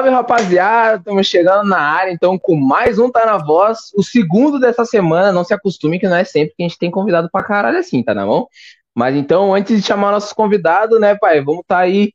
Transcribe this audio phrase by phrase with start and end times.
[0.00, 0.96] Salve, rapaziada!
[0.96, 3.90] Estamos chegando na área, então, com mais um Tá na Voz.
[3.94, 6.90] O segundo dessa semana, não se acostume que não é sempre que a gente tem
[6.90, 8.48] convidado pra caralho assim, tá na mão?
[8.94, 12.14] Mas então, antes de chamar nossos convidados, né, pai, vamos estar tá aí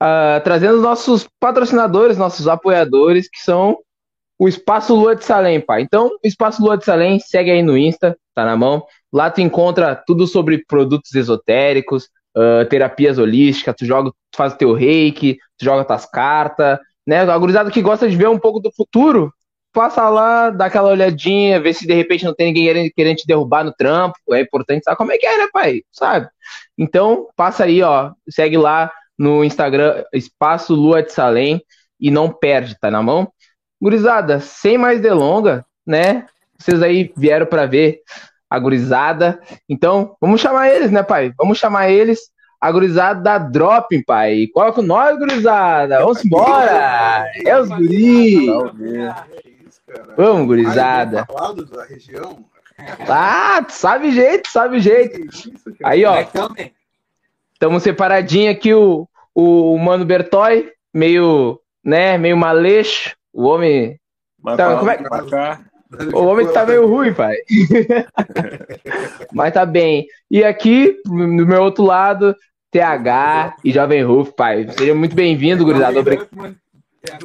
[0.00, 3.78] uh, trazendo nossos patrocinadores, nossos apoiadores, que são
[4.38, 5.82] o Espaço Lua de Salem, pai.
[5.82, 8.86] Então, o Espaço Lua de Salem, segue aí no Insta, tá na mão.
[9.12, 12.04] Lá tu encontra tudo sobre produtos esotéricos,
[12.36, 17.20] uh, terapias holísticas, tu joga, tu faz teu reiki, tu joga tuas cartas, né?
[17.20, 19.32] A gurizada que gosta de ver um pouco do futuro,
[19.72, 23.64] passa lá, dá aquela olhadinha, vê se de repente não tem ninguém querendo te derrubar
[23.64, 24.16] no trampo.
[24.32, 25.82] É importante saber como é que é, né, pai?
[25.90, 26.28] Sabe?
[26.78, 31.62] Então, passa aí, ó, segue lá no Instagram, Espaço Lua de Salem,
[32.00, 33.32] e não perde, tá na mão?
[33.80, 36.26] Gurizada, sem mais delonga, né?
[36.58, 38.00] Vocês aí vieram para ver
[38.48, 39.40] a gurizada.
[39.68, 41.32] Então, vamos chamar eles, né, pai?
[41.36, 42.20] Vamos chamar eles,
[42.64, 44.46] a gurizada da Dropping, pai.
[44.46, 45.98] Cola com nós, gurizada.
[46.00, 47.30] Vamos embora.
[47.44, 48.46] É os guri.
[50.16, 51.26] Vamos, gurizada.
[53.06, 55.20] Ah, sabe jeito, sabe jeito.
[55.84, 56.24] Aí, ó.
[57.52, 63.14] Estamos separadinho aqui o, o Mano Bertoy, meio, né, meio maleixo.
[63.30, 64.00] O homem.
[64.56, 65.60] Tá, como é...
[66.14, 67.36] O homem tá meio ruim, pai.
[69.32, 70.06] Mas tá bem.
[70.30, 72.34] E aqui, no meu outro lado,
[72.74, 74.66] TH e Jovem Ruff, pai.
[74.76, 76.00] Seja muito bem-vindo, gurizada.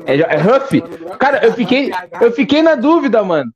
[0.05, 0.79] É, é Ruff?
[1.17, 1.91] Cara, eu fiquei,
[2.21, 3.51] eu fiquei na dúvida, mano.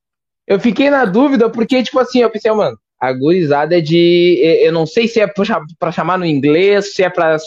[0.48, 4.40] Eu fiquei na dúvida porque, tipo assim, eu pensei, mano, a gurizada é de.
[4.64, 5.28] Eu não sei se é
[5.78, 7.38] pra chamar no inglês, se é pra.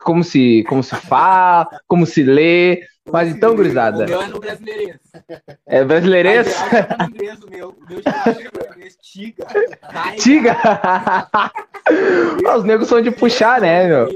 [0.00, 2.82] Como se, como se fala, como se lê.
[3.12, 4.04] Mas então, gurizada.
[4.04, 4.96] O meu é no brasileirês.
[5.66, 6.46] É brasileirês?
[6.72, 7.68] É inglês, o meu.
[7.70, 9.46] O meu é Tiga.
[10.18, 10.56] Tiga?
[12.56, 14.08] Os negros são de puxar, né, meu?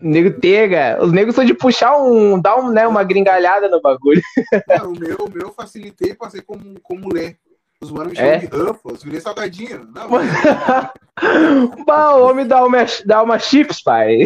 [0.00, 0.98] Nego tega.
[1.02, 2.40] Os negros são de puxar um.
[2.40, 4.22] dar um, né, uma gringalhada no bagulho.
[4.68, 7.36] Não, o meu, o meu facilitei pra ser como, como ler.
[7.80, 8.38] Os manos me é?
[8.38, 9.86] de Ruffles, virei salgadinho.
[11.22, 14.24] Não, bah, o homem dá uma, dá uma chips, pai.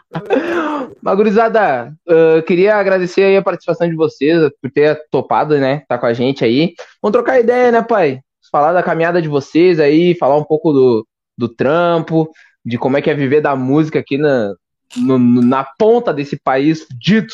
[1.02, 6.06] Magurizada, uh, queria agradecer aí a participação de vocês, por ter topado, né, tá com
[6.06, 6.74] a gente aí.
[7.00, 8.20] Vamos trocar ideia, né, pai?
[8.50, 12.30] Falar da caminhada de vocês aí, falar um pouco do, do trampo,
[12.64, 14.54] de como é que é viver da música aqui na,
[14.96, 17.32] no, na ponta desse país fudido.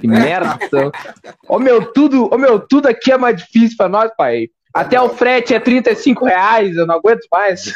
[0.00, 0.58] Que merda.
[1.48, 4.48] Ô meu, tudo, ô meu, tudo aqui é mais difícil pra nós, pai.
[4.72, 7.72] Até o frete é 35 reais, eu não aguento mais.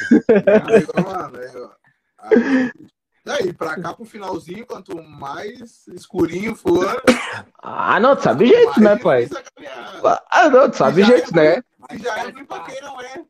[3.25, 7.01] Daí, pra cá pro finalzinho, quanto mais escurinho for.
[7.63, 9.29] Ah, não, tu sabe jeito, né, pai?
[10.31, 11.63] Ah, não, tu sabe jeito, é, né?
[11.79, 13.25] Mas já é pra quem não é.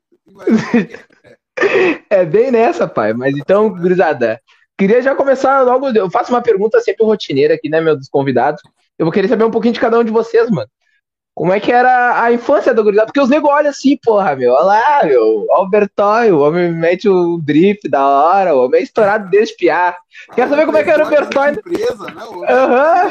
[2.08, 3.12] É bem nessa, pai.
[3.12, 4.41] Mas então, gurizada,
[4.78, 5.88] Queria já começar logo.
[5.88, 8.62] Eu faço uma pergunta sempre rotineira aqui, né, meus convidados.
[8.96, 10.68] Eu vou querer saber um pouquinho de cada um de vocês, mano.
[11.34, 13.06] Como é que era a infância do gurizada?
[13.06, 14.52] Porque os negros olham assim, porra, meu.
[14.54, 15.46] Olha lá, meu.
[15.50, 19.96] Albertói, o homem mete o drift da hora, o homem é estourado desde piar.
[20.34, 21.50] Quero saber como é que era o Bertói.
[21.50, 22.24] Empresa, né?
[22.24, 23.10] Uhum.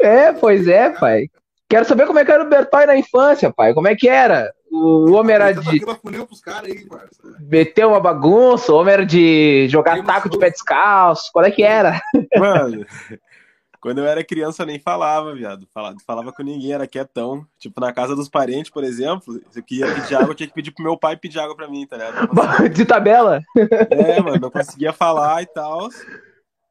[0.00, 1.28] É, pois é, pai.
[1.68, 3.74] Quero saber como é que era o Bertói na infância, pai.
[3.74, 4.52] Como é que era?
[4.78, 5.80] O homem era de.
[7.40, 11.30] Meteu uma bagunça, o homem era de jogar taco de pé descalço.
[11.32, 12.00] Qual é que era?
[12.36, 12.86] Mano,
[13.80, 15.66] quando eu era criança eu nem falava, viado.
[15.72, 17.46] Falava, falava com ninguém, era quietão.
[17.58, 20.54] Tipo, na casa dos parentes, por exemplo, se eu queria pedir água, eu tinha que
[20.54, 22.28] pedir pro meu pai pedir água pra mim, tá ligado?
[22.74, 23.40] De tabela?
[23.90, 25.88] É, mano, não conseguia falar e tal.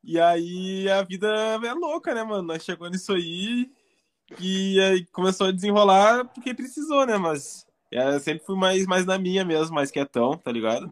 [0.04, 2.44] E aí a vida é louca, né, mano?
[2.44, 3.70] Nós chegou nisso aí
[4.40, 7.18] e aí começou a desenrolar porque precisou, né?
[7.18, 10.92] Mas eu sempre fui mais, mais na minha mesmo, mais quietão, tá ligado?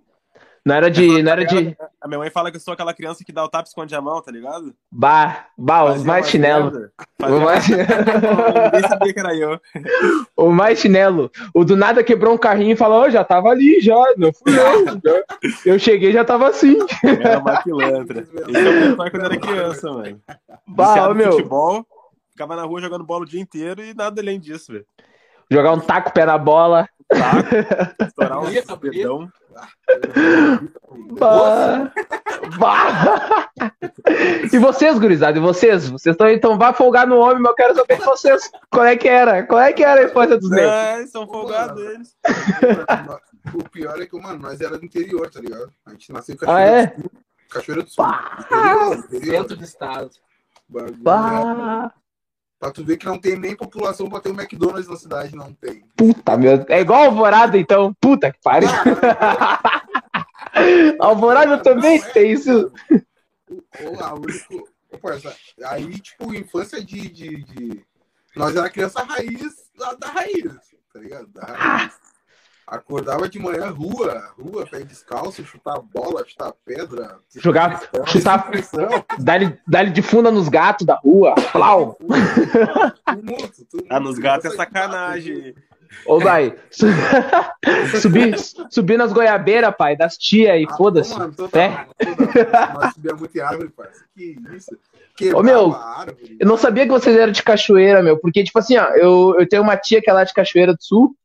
[0.66, 1.22] Não era de.
[1.22, 1.78] Não era de...
[2.02, 3.94] A minha mãe fala que eu sou aquela criança que dá o tapa e esconde
[3.94, 4.74] a mão, tá ligado?
[4.92, 6.90] Bah, bah, os mais chinelo.
[7.22, 7.68] O mais...
[7.70, 9.62] Ninguém sabia que era eu.
[10.36, 11.32] O mais chinelo.
[11.54, 14.04] O do nada quebrou um carrinho e falou, oh, já tava ali, já.
[14.18, 15.24] Não fui eu.
[15.74, 16.80] eu cheguei já tava assim.
[17.04, 18.28] Era uma pilantra.
[18.48, 20.20] Esse é o quando era criança, mano.
[20.66, 21.34] Bah, meu.
[21.34, 21.86] Futebol,
[22.32, 24.86] ficava na rua jogando bola o dia inteiro e nada além disso, velho.
[25.52, 26.88] Jogar um taco pé na bola.
[27.08, 28.50] Taco, estourar um
[28.80, 29.32] dedão.
[31.18, 31.92] Bah.
[32.58, 33.50] Bah.
[34.52, 35.38] E vocês, gurizada?
[35.38, 35.90] E vocês?
[35.90, 38.52] Vocês estão então vai folgar no homem, mas eu quero saber de vocês.
[38.70, 39.44] Qual é que era?
[39.44, 40.72] Qual é que era a infância dos negros?
[40.72, 42.18] É, são folgados eles.
[43.54, 45.72] O pior é que, mano, nós era do interior, tá ligado?
[45.86, 46.88] A gente nasceu em Cachoeira ah, é?
[46.88, 47.12] do Sul.
[47.50, 48.06] Cachoeira do Sul.
[48.40, 49.36] Interior, interior.
[49.36, 50.12] Centro do estado.
[50.98, 51.94] Bah.
[52.66, 55.54] Pra tu ver que não tem nem população pra ter um McDonald's na cidade, não
[55.54, 55.84] tem.
[55.96, 56.66] Puta, meu.
[56.68, 57.94] É igual Alvorada, então.
[58.02, 58.68] Puta que pariu.
[61.00, 62.72] Alvorada também não, é, tem isso.
[62.90, 62.96] O,
[63.54, 63.60] o,
[64.20, 64.68] único,
[65.64, 67.86] aí, tipo, infância de, de, de...
[68.36, 70.52] Nós era criança raiz da, da raiz,
[70.92, 71.28] tá ligado?
[71.28, 71.94] Da raiz.
[72.68, 77.20] Acordava de manhã, rua, rua, pé descalço, chutar bola, chutar pedra.
[77.36, 78.50] Jogar, chutar,
[79.20, 81.98] dar-lhe dar de funda nos gatos da rua, plau.
[83.88, 85.54] Ah, nos gatos é sacanagem.
[86.08, 86.56] Ô, vai,
[88.02, 88.36] subir,
[88.70, 91.14] subir nas goiabeiras, pai, das tia e ah, foda-se.
[91.52, 91.88] Pé.
[92.74, 93.90] Nós subia muito em árvore, pai.
[94.16, 94.76] Que isso.
[95.34, 95.74] Ô, meu,
[96.40, 99.48] eu não sabia que vocês eram de cachoeira, meu, porque, tipo assim, ó, eu, eu
[99.48, 101.16] tenho uma tia que é lá de Cachoeira do Sul,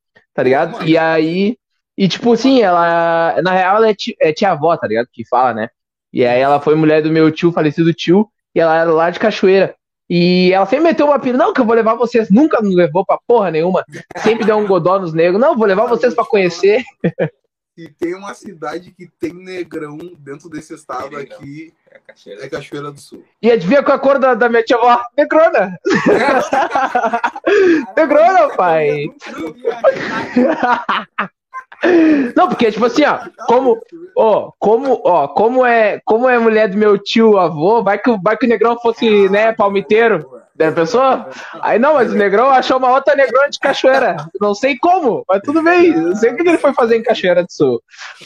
[0.41, 0.89] tá ligado?
[0.89, 1.57] E aí.
[1.97, 3.41] E tipo assim, ela.
[3.43, 5.07] Na real, ela é, tia, é tia-avó, tá ligado?
[5.13, 5.69] Que fala, né?
[6.13, 9.21] E aí ela foi mulher do meu tio, falecido tio, e ela era lá de
[9.21, 9.75] Cachoeira.
[10.09, 12.31] E ela sempre meteu uma pira, não, que eu vou levar vocês.
[12.31, 13.85] Nunca nos levou pra porra nenhuma.
[14.17, 15.41] Sempre deu um godó nos negros.
[15.41, 16.83] Não, vou levar vocês pra conhecer.
[17.81, 21.73] E tem uma cidade que tem negrão dentro desse estado aqui.
[21.91, 23.25] É Cachoeira, é Cachoeira do Sul.
[23.41, 25.03] E adivinha qual a cor da, da minha tia avó?
[25.17, 25.79] Negrona.
[27.97, 29.07] Negrona, pai.
[32.37, 33.81] Não, porque, tipo assim, ó, como,
[34.15, 38.37] ó, como, ó, como é, como é mulher do meu tio avô, vai que, vai
[38.37, 41.31] que o negrão fosse, né, palmiteiro, né, pessoa?
[41.63, 44.17] Aí não, mas o negrão achou uma outra negrona de cachoeira.
[44.39, 45.91] Não sei como, mas tudo bem.
[45.95, 47.83] Não sei o que ele foi fazer em Cachoeira do Sul.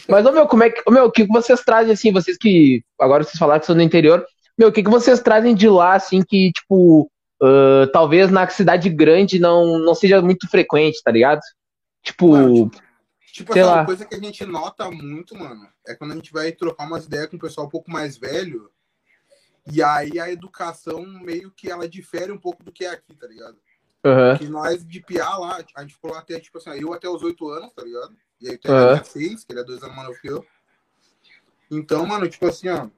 [0.09, 2.83] Mas, ô meu, como é que, ô, meu, o que vocês trazem, assim, vocês que,
[3.01, 4.27] agora vocês falaram que são do interior,
[4.59, 7.09] meu, o que, que vocês trazem de lá, assim, que, tipo,
[7.41, 11.41] uh, talvez na cidade grande não, não seja muito frequente, tá ligado?
[12.03, 12.85] Tipo, tipo
[13.35, 16.53] Tipo, Sei uma coisa que a gente nota muito, mano, é quando a gente vai
[16.53, 18.71] trocar umas ideias com o pessoal um pouco mais velho,
[19.73, 23.27] e aí a educação meio que ela difere um pouco do que é aqui, tá
[23.27, 23.57] ligado?
[24.05, 24.39] Uhum.
[24.39, 27.23] Que nós de piar lá, a gente ficou lá até, tipo assim, eu até os
[27.23, 28.15] oito anos, tá ligado?
[28.41, 29.05] E aí tem uhum.
[29.05, 30.45] seis, que ele é dois anos mais novo que eu.
[31.71, 32.89] Então, mano, tipo assim, ó,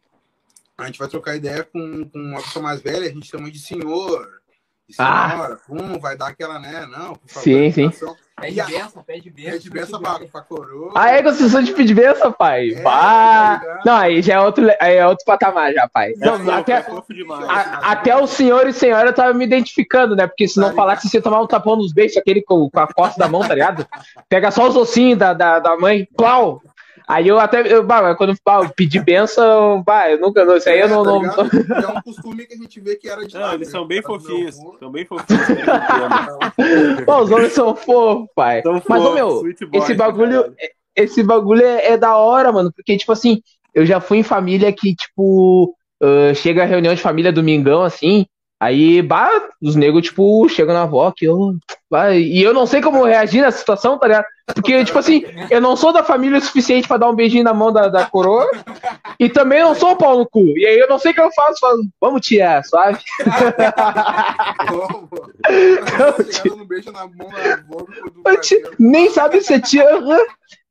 [0.77, 3.61] a gente vai trocar ideia com, com uma pessoa mais velha, a gente chama de
[3.61, 4.43] senhor,
[4.89, 5.57] de senhora, ah.
[5.67, 6.85] Pum, vai dar aquela, né?
[6.87, 7.91] Não, por favor, sim, sim.
[8.39, 9.53] Pede benção, pede benção.
[9.53, 10.93] Pede benção pra, pra coroa.
[10.95, 12.69] Ah, é construção de pedir benção, pai?
[12.71, 16.13] É, tá não, aí já é outro, aí é outro patamar, já, pai.
[16.21, 16.87] É, não, até, é
[17.49, 20.27] a, até o senhor e senhora eu tava me identificando, né?
[20.27, 22.87] Porque se não tá falasse, você tomar um tapão nos beijos, aquele com, com a
[22.87, 23.87] costa da mão, tá ligado?
[24.29, 26.61] Pega só os ossinhos da, da, da mãe, plau!
[27.09, 30.81] Aí eu até, eu, bah, quando bah, eu pedi benção, bah, eu nunca, isso aí
[30.81, 31.05] eu não.
[31.05, 31.31] não, não...
[31.31, 33.33] É um costume que a gente vê que era de.
[33.35, 34.57] Não, eles são bem fofinhos.
[34.81, 35.47] São bem fofinhos.
[37.07, 38.61] Pô, os homens são fofos, pai.
[38.63, 39.43] São Mas, ô, meu,
[39.75, 40.53] esse bagulho,
[40.97, 43.41] esse bagulho é, é, da hora, mano, porque, tipo assim,
[43.73, 48.27] eu já fui em família que, tipo, uh, chega a reunião de família domingão, assim,
[48.59, 49.31] Aí, bah,
[49.63, 51.57] os negros, tipo, chegam na avó que eu.
[51.91, 54.25] Bah, e eu não sei como reagir nessa situação, tá ligado?
[54.47, 57.53] Porque, tipo assim, eu não sou da família o suficiente pra dar um beijinho na
[57.53, 58.49] mão da, da coroa.
[59.21, 60.57] E também não sou o pau no cu.
[60.57, 61.61] E aí eu não sei o que eu faço.
[61.61, 62.99] Falo, vamos, tia, suave.
[68.79, 69.85] Nem sabe se é tia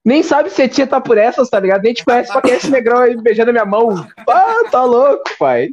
[0.05, 1.81] nem sabe se a tia tá por essas, tá ligado?
[1.81, 4.05] Nem te conhece pra que esse negrão aí beijando a minha mão.
[4.29, 5.69] Ah, tá louco, pai.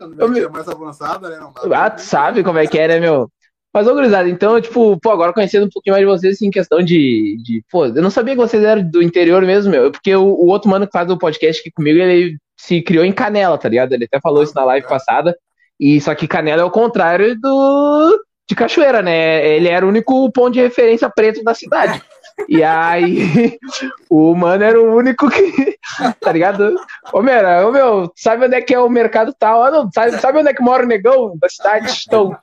[0.00, 1.38] É mais avançada, né?
[1.72, 3.30] ah, tu sabe como é que é, né, meu?
[3.72, 6.50] Mas, ô, gurizada, então, tipo, pô, agora conhecendo um pouquinho mais de vocês, assim, em
[6.50, 7.62] questão de, de.
[7.70, 9.92] Pô, eu não sabia que vocês eram do interior mesmo, meu.
[9.92, 13.12] Porque o, o outro mano que faz o podcast aqui comigo, ele se criou em
[13.12, 13.92] Canela, tá ligado?
[13.92, 15.36] Ele até falou isso na live passada.
[15.78, 19.46] E só que Canela é o contrário do de Cachoeira, né?
[19.56, 22.00] Ele era o único ponto de referência preto da cidade.
[22.48, 23.58] E aí,
[24.10, 25.76] o mano era o único que.
[26.20, 26.76] Tá ligado?
[27.12, 29.70] Ô, meu, ô, meu sabe onde é que é o mercado tal?
[29.70, 31.86] Não, sabe, sabe onde é que mora o negão da cidade?
[31.88, 32.36] Estão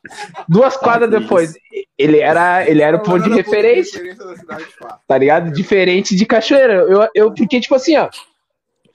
[0.47, 1.53] duas quadras depois.
[1.97, 4.01] Ele era, ele era o ponto de referência.
[5.07, 5.51] Tá ligado?
[5.51, 6.73] Diferente de Cachoeira.
[6.73, 8.09] Eu, eu, porque, tipo assim, ó.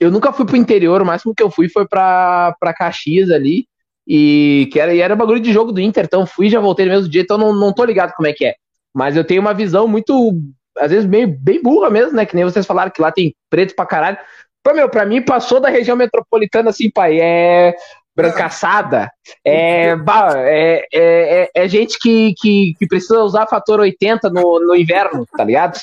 [0.01, 3.67] Eu nunca fui pro interior, o máximo que eu fui foi pra, pra Caxias ali.
[4.07, 6.87] E que era, e era bagulho de jogo do Inter, então fui e já voltei
[6.87, 8.55] no mesmo dia, então não, não tô ligado como é que é.
[8.95, 10.33] Mas eu tenho uma visão muito
[10.79, 12.27] às vezes bem, bem burra mesmo, né?
[12.27, 14.19] Que nem vocês falaram que lá tem preto pra caralho.
[14.63, 17.19] Pô, meu, pra mim passou da região metropolitana assim, pai.
[17.21, 17.75] É
[18.19, 19.13] brancaçada.
[19.45, 24.75] É, é, é, é, é gente que, que, que, precisa usar fator 80 no, no
[24.75, 25.79] inverno, tá ligado?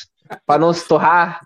[0.45, 1.39] Pra não se torrar.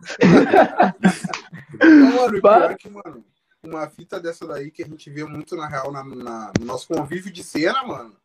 [1.79, 3.23] Mano, pior que, mano,
[3.63, 6.87] uma fita dessa daí que a gente vê muito na real na, na, no nosso
[6.87, 8.15] convívio de cena, mano,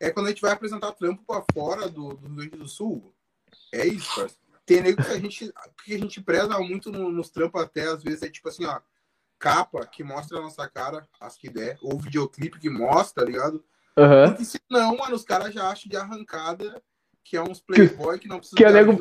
[0.00, 3.14] é quando a gente vai apresentar trampo pra fora do, do Rio Grande do Sul.
[3.72, 4.47] É isso, parceiro.
[4.68, 8.02] Tem nego que a gente, que a gente preza muito no, nos trampos até, às
[8.02, 8.78] vezes, é tipo assim, ó,
[9.38, 13.64] capa que mostra a nossa cara, as que der, ou videoclipe que mostra, tá ligado?
[13.96, 14.26] Uhum.
[14.28, 16.82] Porque senão, mano, os caras já acham de arrancada
[17.24, 18.56] que é uns playboy que, que não precisa...
[18.56, 18.96] Que é, nego,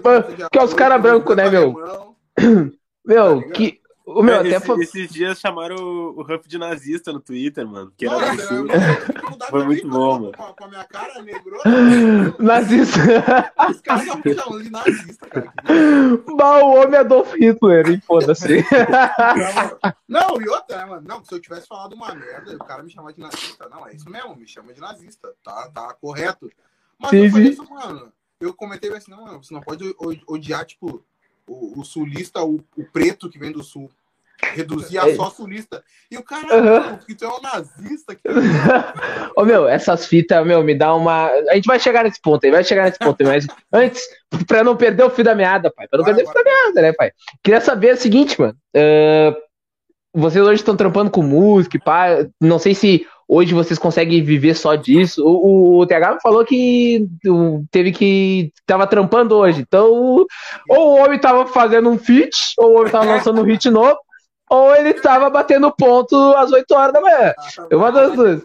[0.51, 1.75] que é os caras brancos, né, meu?
[3.05, 3.81] Meu, tá que...
[4.09, 4.81] O meu, É, até esse-.
[4.81, 7.91] Esses dias chamaram o, o Huff de nazista no Twitter, mano.
[7.97, 8.71] Que era absurdo.
[8.71, 10.31] eu- eu- eu- Foi muito bom, mano.
[10.31, 11.61] Com a, com a minha cara negrona,
[12.39, 12.99] Nazista.
[13.69, 15.53] os caras estavam me chamando de nazista, cara.
[16.37, 18.01] Bah, o homem Adolf Hitler, hein?
[18.07, 18.63] Foda-se.
[20.07, 21.07] Não, e outra, né, mano?
[21.07, 23.67] Não, se eu tivesse falado uma merda, o cara me chamar de nazista.
[23.69, 25.33] Não, é isso mesmo, me chama de nazista.
[25.43, 26.49] Tá, tá correto.
[26.99, 27.51] Mas Sim, eu falei sim.
[27.51, 28.11] isso, mano.
[28.39, 29.95] Eu comentei assim, não, mano, você não pode
[30.27, 31.03] odiar, tipo,
[31.47, 33.89] o, o sulista, o, o preto que vem do sul.
[34.53, 35.15] Reduzir a É.
[35.15, 35.83] só sulista.
[36.11, 38.13] E o cara, não, porque tu é um nazista.
[38.13, 38.21] Que...
[39.35, 41.27] Ô, meu, essas fitas, meu, me dá uma.
[41.49, 43.99] A gente vai chegar nesse ponto aí, vai chegar nesse ponto aí, mas antes,
[44.45, 45.87] pra não perder o fio da meada, pai.
[45.87, 46.53] Pra não Vai, perder o fio vai.
[46.53, 47.11] da meada, né, pai?
[47.43, 48.55] Queria saber o seguinte, mano.
[48.75, 49.35] ah,
[50.13, 52.07] vocês hoje estão trampando com música, pá.
[52.39, 55.23] Não sei se hoje vocês conseguem viver só disso.
[55.25, 58.51] O, o TH me falou que o- teve que.
[58.65, 59.61] tava trampando hoje.
[59.61, 60.25] Então,
[60.69, 63.97] ou o homem tava fazendo um feat, ou o homem tava lançando um hit novo,
[64.49, 67.33] ou ele tava batendo ponto às 8 horas da manhã.
[67.69, 68.41] Eu uma das duas.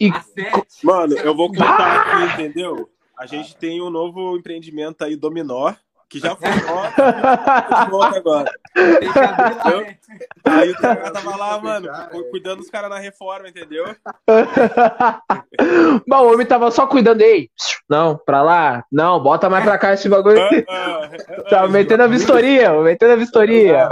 [0.00, 0.84] E- sete.
[0.84, 2.88] Mano, eu vou contar aqui, entendeu?
[3.18, 5.72] A gente tem um novo empreendimento aí, Dominó,
[6.08, 8.52] que já foi ó, volta agora.
[8.76, 9.98] Né?
[10.44, 11.88] Aí o cara tava lá, mano,
[12.30, 13.84] cuidando dos caras na reforma, entendeu?
[16.06, 17.50] Bom, o homem tava só cuidando aí.
[17.88, 18.84] Não, pra lá.
[18.90, 20.40] Não, bota mais pra cá esse bagulho.
[20.40, 23.88] Ah, ah, ah, Tava metendo a vistoria, metendo a vistoria.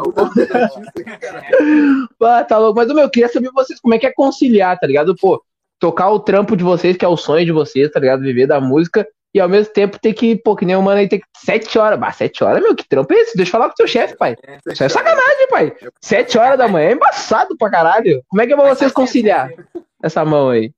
[2.23, 2.77] Ah, tá louco.
[2.77, 5.17] Mas, meu, eu queria saber vocês como é que é conciliar, tá ligado?
[5.17, 5.43] Pô,
[5.79, 8.23] tocar o trampo de vocês, que é o sonho de vocês, tá ligado?
[8.23, 9.07] Viver da música.
[9.35, 11.27] E ao mesmo tempo ter que, pô, que nem o mano aí, ter que.
[11.37, 11.99] Sete horas.
[11.99, 13.37] Bah, sete horas, meu, que trampo é esse?
[13.37, 14.37] Deixa eu falar com o teu chefe, pai.
[14.71, 15.77] Isso é sacanagem, pai.
[16.01, 18.23] Sete horas da manhã é embaçado pra caralho.
[18.29, 19.87] Como é que é pra Mas vocês conciliar certo.
[20.01, 20.73] essa mão aí?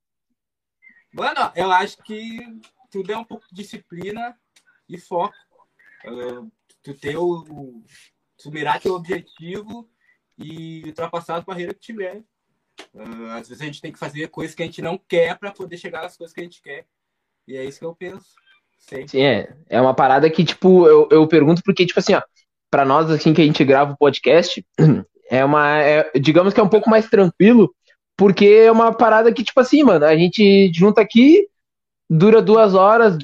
[1.13, 2.39] Mano, eu acho que
[2.89, 4.35] tudo é um pouco de disciplina
[4.89, 5.35] e foco.
[6.03, 6.43] Ah,
[6.81, 7.83] tu ter o.
[8.41, 9.87] Tu mirar teu objetivo
[10.37, 12.23] e ultrapassar as barreiras que tiver.
[12.95, 15.51] Ah, às vezes a gente tem que fazer coisas que a gente não quer para
[15.51, 16.87] poder chegar nas coisas que a gente quer.
[17.47, 18.35] E é isso que eu penso.
[18.79, 19.07] Sempre.
[19.09, 19.49] Sim, é.
[19.69, 22.21] É uma parada que, tipo, eu, eu pergunto porque, tipo assim, ó,
[22.71, 24.65] pra nós, assim, que a gente grava o podcast,
[25.29, 25.81] é uma.
[25.81, 27.73] é- digamos que é um pouco mais tranquilo,
[28.17, 31.47] porque é uma parada que, tipo assim, mano, a gente junta aqui,
[32.09, 33.17] dura duas horas,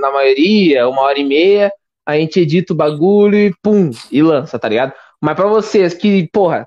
[0.00, 1.72] na maioria, uma hora e meia,
[2.06, 4.92] a gente edita o bagulho e pum, e lança, tá ligado?
[5.20, 6.66] Mas pra vocês que, porra,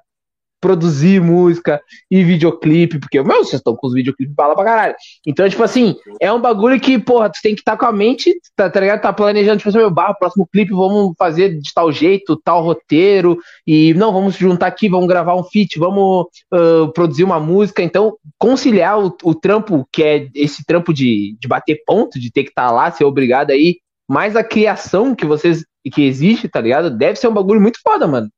[0.66, 1.80] produzir música
[2.10, 4.96] e videoclipe, porque, meu, vocês estão com os videoclipes bala pra caralho.
[5.28, 8.36] Então, tipo assim, é um bagulho que, porra, tu tem que estar com a mente,
[8.56, 9.02] tá, tá ligado?
[9.02, 13.38] Tá planejando, tipo assim, meu, barro, próximo clipe, vamos fazer de tal jeito, tal roteiro,
[13.68, 17.84] e não, vamos juntar aqui, vamos gravar um feat, vamos ah, produzir uma música.
[17.84, 22.42] Então, conciliar o, o trampo, que é esse trampo de, de bater ponto, de ter
[22.42, 23.76] que estar lá, ser obrigado aí,
[24.10, 26.90] mais a criação que vocês, que existe, tá ligado?
[26.90, 28.30] Deve ser um bagulho muito foda, mano.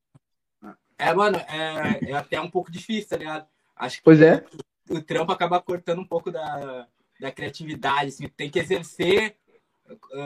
[0.98, 3.46] É, mano, é, é até um pouco difícil, tá ligado?
[3.76, 4.44] Acho que Pois é.
[4.90, 6.88] o trampo acaba cortando um pouco da,
[7.20, 9.36] da criatividade, assim, tem que exercer.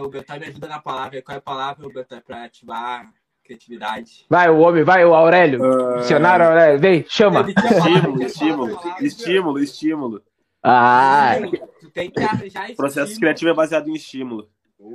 [0.02, 1.22] O Betai me ajuda na palavra.
[1.22, 3.12] Qual é a palavra, Betai, pra ativar a
[3.44, 4.26] criatividade?
[4.30, 5.62] Vai, o homem, vai, o Aurélio.
[5.64, 7.46] Ah, Dicionário, Aurélio, vem, chama.
[7.50, 10.24] Estímulo, estímulo, estímulo, estímulo.
[10.64, 11.34] Ah,
[11.80, 14.50] Tu tem que arranjar esse Processo criativo é baseado em estímulo.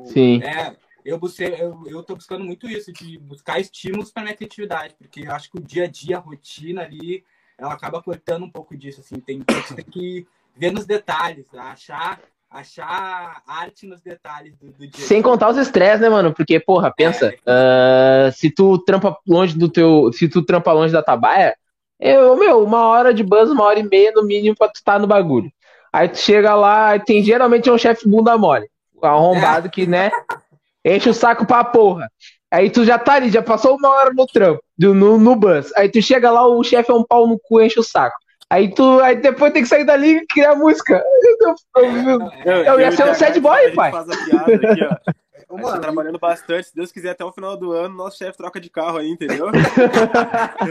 [0.07, 0.41] sim.
[0.43, 4.95] É, eu, busquei, eu, eu tô buscando muito isso, de buscar estímulos para minha criatividade,
[4.99, 7.25] porque eu acho que o dia a dia, a rotina ali,
[7.57, 12.19] ela acaba cortando um pouco disso, assim, tem, tem que ver nos detalhes, achar,
[12.51, 15.07] achar arte nos detalhes do, do dia.
[15.07, 16.35] Sem contar os estresses, né, mano?
[16.35, 17.39] Porque, porra, pensa, É.
[17.47, 20.11] ah, se tu trampa longe do teu.
[20.13, 21.57] Se tu trampa longe da Tabaia,
[22.01, 24.99] eu, meu, uma hora de buzz, uma hora e meia no mínimo pra tu estar
[24.99, 25.51] no bagulho.
[25.93, 28.69] Aí tu chega lá, tem geralmente é um chefe bunda mole.
[29.01, 30.11] Arrombado que, né?
[30.87, 32.09] Enche o saco pra porra.
[32.51, 35.73] Aí tu já tá ali, já passou uma hora no trampo, no, no bus.
[35.77, 38.17] Aí tu chega lá, o chefe é um pau no cu, enche o saco.
[38.49, 41.03] Aí tu, aí depois tem que sair dali e criar música.
[41.77, 43.91] Eu- eu- eu- Eu ia ser um sad boy, pai.
[43.91, 44.97] faz a piada aqui, ó.
[45.49, 46.69] Ô, tá mano, trabalhando bastante.
[46.69, 49.47] Se Deus quiser, até o final do ano, nosso chefe troca de carro aí, entendeu?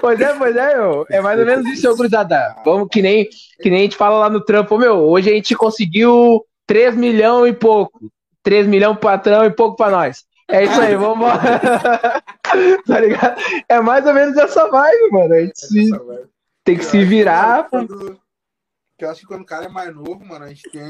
[0.00, 1.06] Pois é, pois é, meu.
[1.10, 2.54] É mais ou menos isso, ô gurizada.
[2.64, 3.28] Vamos que nem,
[3.60, 4.98] que nem a gente fala lá no trampo, meu.
[4.98, 7.98] Hoje a gente conseguiu 3 milhões e pouco.
[8.42, 10.24] 3 milhões pro patrão e pouco pra nós.
[10.48, 11.28] É isso aí, vamos
[12.86, 13.40] Tá ligado?
[13.68, 15.34] É mais ou menos essa vibe, mano.
[15.34, 15.90] A gente se-
[16.64, 17.68] tem que se virar.
[17.68, 18.20] Quando-
[18.98, 20.82] que eu acho que quando o cara é mais novo, mano, a gente tem.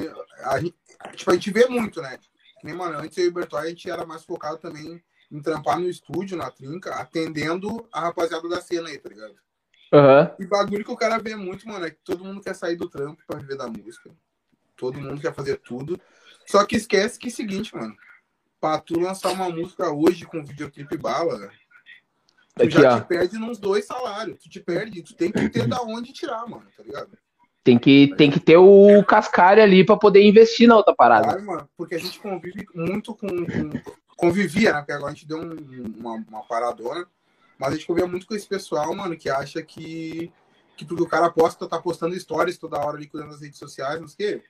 [0.45, 0.75] A gente,
[1.15, 2.19] tipo, a gente vê muito, né?
[2.65, 5.79] Nem, mano, antes eu e o Bertoy, a gente era mais focado também em trampar
[5.79, 9.35] no estúdio, na trinca, atendendo a rapaziada da cena aí, tá ligado?
[9.93, 10.31] Aham.
[10.39, 12.89] E bagulho que o cara vê muito, mano, é que todo mundo quer sair do
[12.89, 14.11] trampo pra viver da música.
[14.77, 15.99] Todo mundo quer fazer tudo.
[16.53, 17.97] Só que esquece que é o seguinte, mano.
[18.61, 21.51] Pra tu lançar uma música hoje com videoclipe bala,
[22.55, 24.39] tu Aqui, já te perde nos dois salários.
[24.39, 27.09] Tu te perde, tu tem que ter da onde tirar, mano, tá ligado?
[27.65, 31.25] Tem que, tem que ter o cascalho ali pra poder investir na outra parada.
[31.25, 33.29] Claro, mano, porque a gente convive muito com.
[33.29, 34.79] com- convivia, né?
[34.81, 37.09] Porque agora a gente deu um- uma, uma paradona.
[37.59, 40.31] Mas a gente convivia muito com esse pessoal, mano, que acha que,
[40.77, 43.99] que porque o cara posta, tá postando stories toda hora ali cuidando das redes sociais,
[44.01, 44.47] não sei o quê.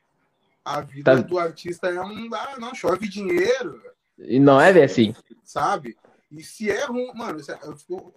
[0.65, 1.23] A vida Tá.
[1.23, 2.33] do artista é um.
[2.35, 3.83] Ah, não, chove dinheiro,
[4.19, 5.15] E não é bem assim.
[5.43, 5.97] sabe?
[6.31, 8.15] E se é ruim, mano, é- eu fico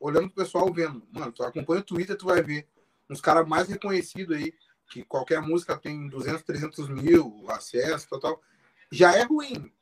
[0.00, 1.06] olhando pro pessoal vendo.
[1.12, 2.66] Mano, tu acompanha o Twitter, tu vai ver
[3.08, 4.52] uns caras mais reconhecidos aí,
[4.90, 8.42] que qualquer música tem 200, 300 mil acessos, tal, tal.
[8.90, 9.72] Já é ruim.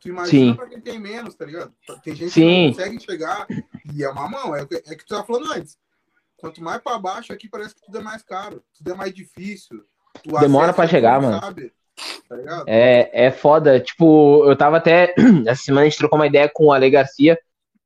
[0.00, 0.56] Tu imagina Sim.
[0.56, 1.74] pra quem tem menos, tá ligado?
[2.02, 2.40] Tem gente Sim.
[2.40, 3.46] que não consegue chegar
[3.94, 4.54] e é uma mão.
[4.56, 5.78] É o que, é que tu tava falando antes.
[6.36, 8.62] Quanto mais pra baixo aqui, parece que tudo é mais caro.
[8.76, 9.84] Tudo é mais difícil.
[10.22, 11.40] Tu Demora tu chegar, mano.
[11.40, 11.72] Sabe,
[12.28, 12.64] tá?
[12.66, 13.80] É, é foda.
[13.80, 15.14] Tipo, eu tava até.
[15.46, 17.38] Essa semana a gente trocou uma ideia com o Ale Garcia.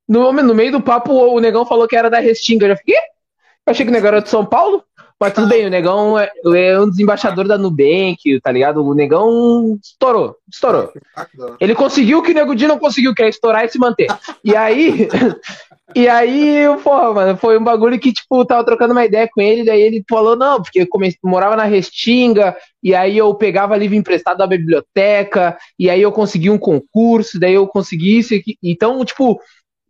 [0.08, 2.64] No, no meio do papo, o negão falou que era da Restinga.
[2.64, 2.97] Eu já fiquei.
[2.97, 4.82] Eu achei que o negão era de São Paulo.
[5.20, 8.85] Mas tudo bem, o negão é, é um dos embaixadores da Nubank, tá ligado?
[8.85, 10.92] O negão estourou, estourou.
[11.16, 11.56] Hora.
[11.58, 14.06] Ele conseguiu o que o Nego Di não conseguiu, que é estourar e se manter.
[14.44, 15.08] E aí,
[15.97, 19.64] e aí, porra, mano, foi um bagulho que, tipo, tava trocando uma ideia com ele,
[19.64, 23.97] daí ele falou, não, porque eu comecei, morava na Restinga, e aí eu pegava livro
[23.97, 28.57] emprestado da biblioteca, e aí eu consegui um concurso, daí eu consegui isso aqui.
[28.62, 29.40] Então, tipo,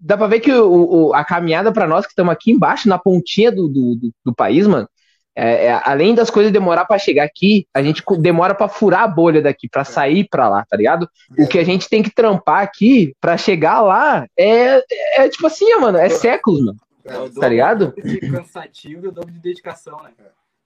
[0.01, 2.99] dá pra ver que o, o- a caminhada pra nós que estamos aqui embaixo, na
[2.99, 4.89] pontinha do, do, do- do país, mano,
[5.39, 9.09] é- é, além das coisas demorar pra chegar aqui, a gente demora pra furar a
[9.09, 11.09] bolha daqui, pra sair pra lá, tá ligado?
[11.39, 14.83] O que a gente tem que trampar aqui pra chegar lá é,
[15.17, 16.79] é tipo assim, mano, é séculos, mano.
[17.05, 17.95] É É, Tá ligado?
[18.05, 20.11] de cansativo e o dobro de dedicação, né?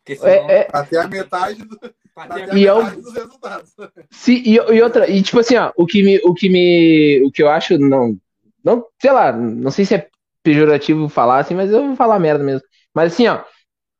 [0.04, 1.78] Porque senão, É, é, Até a metade, do,
[2.16, 3.72] até a E é metade dos resultados.
[4.10, 7.30] se, e, e outra, e tipo assim, ó, o que me, o que me, o
[7.30, 8.16] que eu acho não,
[8.64, 10.08] não, sei lá, não sei se é
[10.42, 12.66] pejorativo falar assim, mas eu vou falar merda mesmo.
[12.92, 13.40] Mas assim, ó,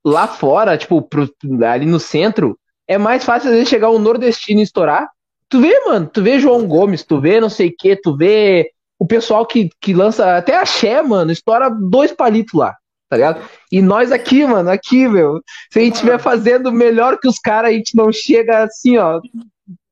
[0.04, 1.28] lá fora, tipo, pro-
[1.66, 5.08] ali no centro, é mais fácil às vezes chegar um nordestino e estourar.
[5.48, 8.70] Tu vê, mano, tu vê João Gomes, tu vê não sei o que, tu vê
[8.98, 12.74] o pessoal que, que lança até axé, mano, estoura dois palitos lá,
[13.08, 13.46] tá ligado?
[13.70, 17.70] E nós aqui, mano, aqui, meu, se a gente estiver fazendo melhor que os caras,
[17.70, 19.20] a gente não chega assim, ó.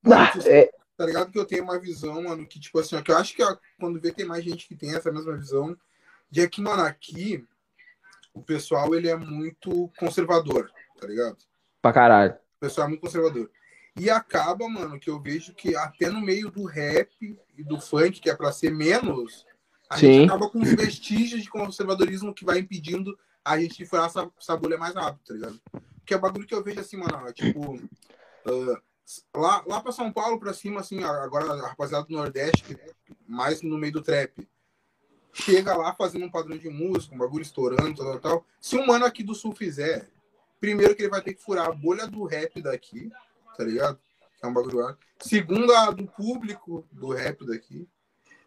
[0.06, 3.10] Ah, é, Tá ligado que eu tenho uma visão, mano, que tipo assim, ó, que
[3.10, 5.74] eu acho que ó, quando vê tem mais gente que tem essa mesma visão,
[6.30, 7.44] de é que, mano, aqui
[8.32, 11.36] o pessoal ele é muito conservador, tá ligado?
[11.80, 12.32] pra caralho.
[12.32, 13.50] O pessoal é muito conservador.
[13.98, 18.20] E acaba, mano, que eu vejo que até no meio do rap e do funk,
[18.20, 19.46] que é pra ser menos,
[19.88, 20.12] a Sim.
[20.12, 24.30] gente acaba com os vestígios de conservadorismo que vai impedindo a gente de furar essa,
[24.38, 25.60] essa bolha mais rápido, tá ligado?
[26.04, 27.80] Que é o bagulho que eu vejo assim, mano, ó, tipo.
[28.46, 28.80] ah,
[29.36, 32.92] lá, lá pra São Paulo, pra cima, assim, agora a rapaziada do Nordeste, é
[33.26, 34.48] mais no meio do trap,
[35.32, 38.46] chega lá fazendo um padrão de música, um bagulho estourando, tal, tal, tal.
[38.60, 40.08] Se um mano aqui do Sul fizer,
[40.58, 43.10] primeiro que ele vai ter que furar a bolha do rap daqui,
[43.56, 43.98] tá ligado?
[44.38, 44.96] Que é um bagulho.
[45.20, 47.88] Segundo, a do público do rap daqui.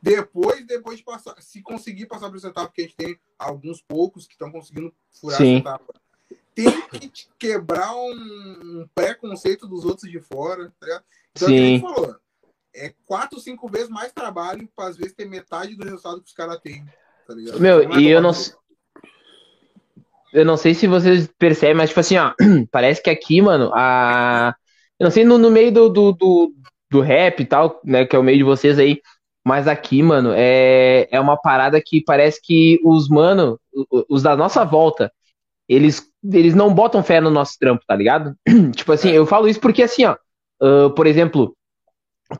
[0.02, 3.82] Depois, depois de passar, se conseguir passar por essa etapa, porque a gente tem alguns
[3.82, 5.54] poucos que estão conseguindo furar Sim.
[5.54, 5.94] essa etapa.
[6.54, 11.04] Tem que quebrar um, um preconceito dos outros de fora, tá ligado?
[11.32, 11.94] Então, é o que a gente Sim.
[11.94, 12.16] falou.
[12.76, 16.34] É quatro, cinco vezes mais trabalho para às vezes ter metade do resultado que os
[16.34, 16.84] caras têm.
[17.28, 17.60] Tá ligado?
[17.60, 18.32] Meu, é e eu não.
[20.34, 22.34] Eu não sei se vocês percebem, mas, tipo assim, ó,
[22.72, 24.56] parece que aqui, mano, a.
[25.00, 26.54] Eu não sei no, no meio do, do, do,
[26.90, 29.00] do rap e tal, né, que é o meio de vocês aí,
[29.46, 33.60] mas aqui, mano, é, é uma parada que parece que os, mano,
[34.10, 35.12] os da nossa volta,
[35.68, 38.36] eles, eles não botam fé no nosso trampo, tá ligado?
[38.76, 40.16] tipo assim, eu falo isso porque, assim, ó,
[40.62, 41.56] ah, por exemplo,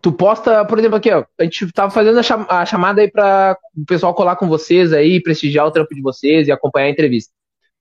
[0.02, 3.10] tu posta, por exemplo, aqui, ó, a gente tava fazendo a, cham- a chamada aí
[3.12, 6.92] pra o pessoal colar com vocês aí, prestigiar o trampo de vocês e acompanhar a
[6.92, 7.32] entrevista.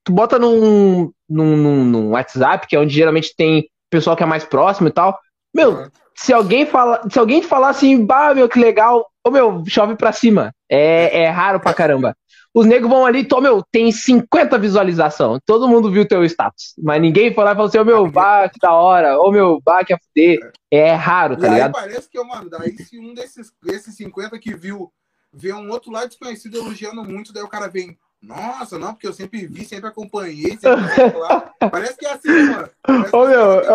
[0.05, 4.27] Tu bota num, num, num, num WhatsApp, que é onde geralmente tem pessoal que é
[4.27, 5.19] mais próximo e tal.
[5.55, 9.95] Meu, se alguém fala, se alguém falar assim, bah, meu, que legal, ô meu, chove
[9.97, 10.53] pra cima.
[10.69, 12.17] É, é raro pra caramba.
[12.55, 15.39] Os negros vão ali, tô, meu, tem 50 visualização.
[15.47, 16.75] Todo mundo viu teu status.
[16.79, 19.61] Mas ninguém foi lá e falou assim, ô meu, bah, que da hora, ô meu,
[19.65, 20.53] bah, que a fuder.
[20.71, 21.73] É raro, E tá aí ligado?
[21.73, 24.91] parece que, mano, daí se um desses, desses 50 que viu
[25.33, 29.13] vê um outro lá desconhecido elogiando muito, daí o cara vem, nossa, não, porque eu
[29.13, 31.51] sempre vi, sempre acompanhei, sempre lá.
[31.71, 32.69] Parece que é assim, mano.
[32.83, 33.73] Parece Ô, que meu, cara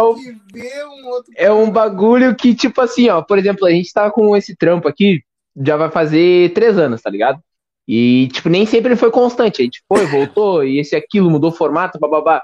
[0.56, 4.10] é um outro É um bagulho que, tipo assim, ó, por exemplo, a gente tá
[4.12, 5.22] com esse trampo aqui,
[5.56, 7.42] já vai fazer três anos, tá ligado?
[7.88, 9.62] E, tipo, nem sempre ele foi constante.
[9.62, 12.44] A gente foi, voltou, e esse aquilo, mudou o formato, bababá.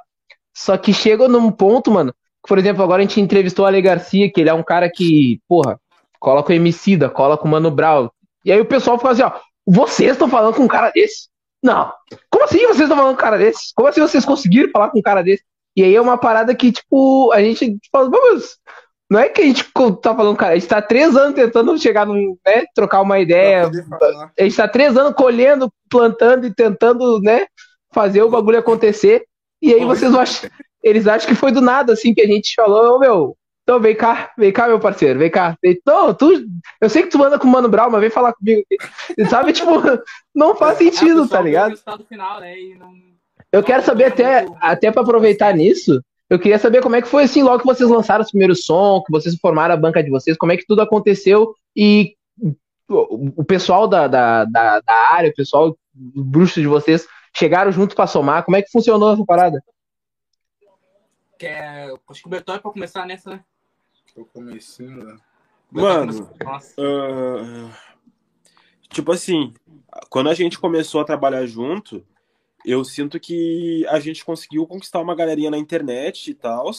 [0.55, 3.81] Só que chegou num ponto, mano, que, por exemplo, agora a gente entrevistou o Ale
[3.81, 5.79] Garcia, que ele é um cara que, porra,
[6.19, 8.09] cola com o Emicida, cola com o Mano Brown.
[8.45, 9.31] E aí o pessoal fica assim, ó,
[9.65, 11.33] vocês estão falando com um cara desse?
[11.63, 11.93] não,
[12.29, 13.73] como assim vocês estão falando com um cara desse?
[13.73, 15.43] Como assim vocês conseguiram falar com um cara desse?
[15.75, 18.57] E aí é uma parada que, tipo, a gente fala, vamos.
[19.13, 19.63] Não é que a gente
[20.01, 23.69] tá falando, cara, a gente tá três anos tentando chegar num, né, trocar uma ideia.
[24.39, 27.45] A gente tá três anos colhendo, plantando e tentando, né,
[27.93, 29.23] fazer o bagulho acontecer.
[29.61, 30.49] E aí vocês acham,
[30.81, 33.95] eles acham que foi do nada, assim, que a gente falou, ô meu, então vem
[33.95, 35.55] cá, vem cá, meu parceiro, vem cá.
[35.63, 36.43] Então, tu,
[36.81, 38.63] eu sei que tu anda com o Mano Brown, mas vem falar comigo.
[39.29, 39.69] Sabe, tipo,
[40.33, 41.79] não faz é, sentido, é, tá ligado?
[42.09, 42.91] Final, né, não...
[43.51, 46.01] Eu quero saber até, até para aproveitar nisso,
[46.33, 49.03] eu queria saber como é que foi assim, logo que vocês lançaram o primeiro som,
[49.03, 52.15] que vocês formaram a banca de vocês, como é que tudo aconteceu e
[52.89, 58.07] o pessoal da, da, da, da área, o pessoal bruxo de vocês, chegaram junto para
[58.07, 59.63] somar, como é que funcionou essa parada?
[61.37, 63.43] Quer, acho que o Bertão é pra começar nessa, né?
[64.15, 65.03] Tô começando.
[65.03, 65.17] Né?
[65.71, 66.23] Mano,
[66.79, 67.71] uh,
[68.89, 69.53] tipo assim,
[70.09, 72.03] quando a gente começou a trabalhar junto,
[72.65, 76.71] eu sinto que a gente conseguiu conquistar uma galerinha na internet e tal.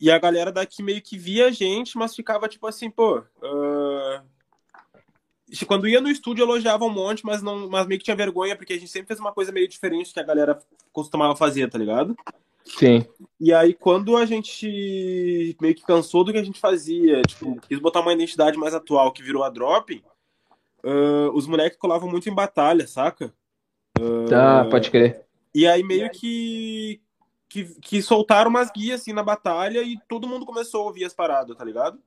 [0.00, 3.18] E a galera daqui meio que via a gente, mas ficava tipo assim, pô.
[3.18, 4.22] Uh...
[5.66, 8.72] Quando ia no estúdio, elogiava um monte, mas, não, mas meio que tinha vergonha, porque
[8.72, 10.58] a gente sempre fez uma coisa meio diferente que a galera
[10.92, 12.16] costumava fazer, tá ligado?
[12.64, 13.04] Sim.
[13.38, 17.78] E aí, quando a gente meio que cansou do que a gente fazia, tipo, quis
[17.78, 20.02] botar uma identidade mais atual que virou a Drop,
[20.84, 23.32] uh, os moleques colavam muito em batalha, saca?
[23.98, 25.24] Uh, tá, pode crer.
[25.54, 27.00] E aí meio que,
[27.48, 31.12] que, que soltaram umas guias assim na batalha e todo mundo começou a ouvir as
[31.12, 31.98] paradas, tá ligado?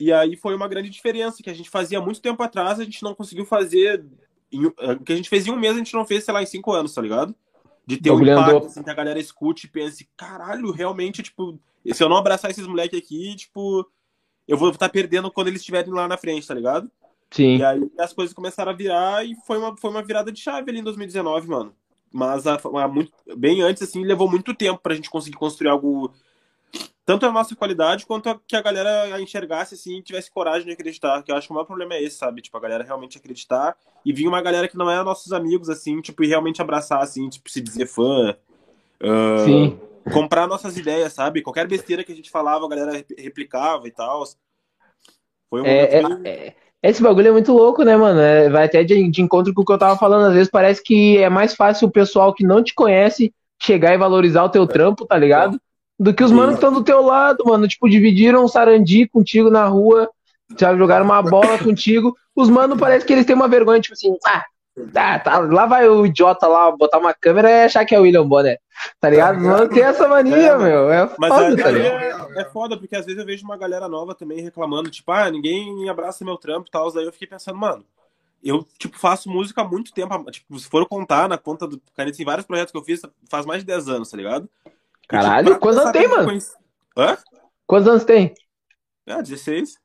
[0.00, 3.02] E aí foi uma grande diferença que a gente fazia muito tempo atrás, a gente
[3.02, 4.04] não conseguiu fazer.
[4.50, 4.72] Em, o
[5.04, 6.72] que a gente fez em um mês, a gente não fez, sei lá, em cinco
[6.72, 7.34] anos, tá ligado?
[7.84, 11.58] De ter um impacto, assim, que a galera escute e pense, caralho, realmente, tipo,
[11.92, 13.90] se eu não abraçar esses moleques aqui, tipo,
[14.46, 16.90] eu vou estar perdendo quando eles estiverem lá na frente, tá ligado?
[17.30, 17.58] Sim.
[17.58, 20.70] E aí as coisas começaram a virar e foi uma, foi uma virada de chave
[20.70, 21.74] ali em 2019, mano.
[22.12, 26.10] Mas a, a, muito, bem antes, assim, levou muito tempo pra gente conseguir construir algo
[27.08, 30.72] tanto a nossa qualidade quanto a, que a galera enxergasse assim e tivesse coragem de
[30.72, 31.22] acreditar.
[31.22, 32.42] Que eu acho que o maior problema é esse, sabe?
[32.42, 36.02] Tipo, a galera realmente acreditar e vir uma galera que não é nossos amigos, assim,
[36.02, 38.36] tipo, e realmente abraçar, assim, tipo, se dizer fã.
[39.00, 39.80] Uh, Sim.
[40.12, 41.40] Comprar nossas ideias, sabe?
[41.40, 44.24] Qualquer besteira que a gente falava, a galera replicava e tal.
[45.48, 48.20] Foi um é, é, é, Esse bagulho é muito louco, né, mano?
[48.20, 50.26] É, vai até de, de encontro com o que eu tava falando.
[50.28, 53.98] Às vezes parece que é mais fácil o pessoal que não te conhece chegar e
[53.98, 55.60] valorizar o teu trampo, tá ligado?
[55.98, 57.66] do que os manos que estão do teu lado, mano.
[57.66, 60.08] Tipo, dividiram um sarandi contigo na rua,
[60.56, 62.16] sabe, jogaram uma bola contigo.
[62.36, 64.44] Os manos parece que eles têm uma vergonha, tipo assim, ah,
[64.92, 68.02] tá, tá, lá vai o idiota lá botar uma câmera e achar que é o
[68.02, 68.58] William Bonner.
[69.00, 69.40] Tá ligado?
[69.40, 70.90] Mano, tem essa mania, é, meu.
[70.90, 72.02] É mas foda, é, tá ligado?
[72.36, 75.30] É, é, foda, porque às vezes eu vejo uma galera nova também reclamando, tipo, ah,
[75.30, 76.92] ninguém abraça meu trampo e tal.
[76.92, 77.84] Daí eu fiquei pensando, mano,
[78.42, 80.30] eu, tipo, faço música há muito tempo.
[80.30, 83.44] Tipo, se for contar na conta do Caneta, em vários projetos que eu fiz, faz
[83.44, 84.48] mais de 10 anos, tá ligado?
[85.08, 86.24] Caralho, tipo, quantos anos tem, mano?
[86.24, 86.56] Conhece...
[86.96, 87.18] Hã?
[87.66, 88.34] Quantos anos tem?
[89.06, 89.78] Ah, 16.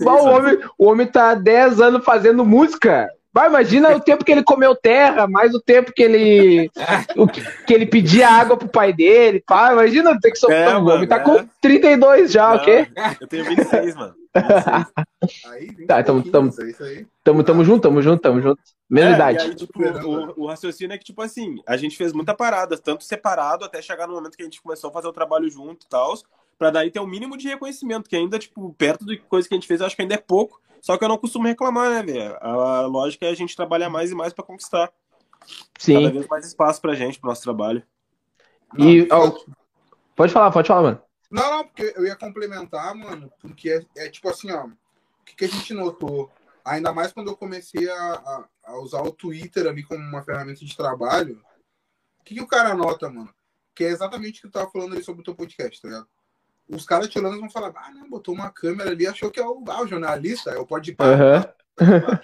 [0.00, 3.08] O, homem, o homem tá 10 anos fazendo música.
[3.34, 6.70] Vai, imagina o tempo que ele comeu terra, mais o tempo que ele
[7.16, 9.42] o que, que ele pedia água pro pai dele.
[9.46, 10.68] Pá, imagina ter que sofrer.
[10.68, 11.20] É, o homem tá é.
[11.20, 12.88] com 32 já, Não, ok?
[13.20, 14.14] Eu tenho 26, mano.
[15.46, 18.60] Aí, tá, tamo, tamo, é tamo, tamo junto, tamo junto, tamo junto.
[18.88, 19.38] Mesma é, idade.
[19.44, 23.04] Aí, tipo, o, o, raciocínio é que, tipo assim, a gente fez muita parada, tanto
[23.04, 25.88] separado até chegar no momento que a gente começou a fazer o trabalho junto e
[25.88, 26.14] tal,
[26.58, 29.56] pra daí ter um mínimo de reconhecimento, que ainda, tipo, perto de coisa que a
[29.56, 30.60] gente fez, eu acho que ainda é pouco.
[30.80, 32.36] Só que eu não costumo reclamar, né, velho?
[32.40, 34.92] A, lógica é a gente trabalhar mais e mais para conquistar.
[35.78, 35.94] Sim.
[35.94, 37.82] Cada vez mais espaço pra gente, pro nosso trabalho.
[38.76, 39.06] E.
[39.06, 39.36] Não,
[40.16, 41.02] pode falar, pode falar, mano.
[41.30, 45.34] Não, não, porque eu ia complementar, mano, porque é, é tipo assim, ó, o que,
[45.34, 46.30] que, a gente notou?
[46.62, 50.62] Ainda mais quando eu comecei a, a, a, usar o Twitter ali como uma ferramenta
[50.64, 51.42] de trabalho,
[52.20, 53.32] o que, que o cara nota, mano?
[53.74, 56.08] Que é exatamente o que eu tava falando ali sobre o teu podcast, tá ligado?
[56.72, 59.62] Os caras tirando vão falar, ah, não, botou uma câmera ali, achou que é o,
[59.68, 61.54] ah, o jornalista, é o pode ir para.
[61.80, 62.18] Uhum.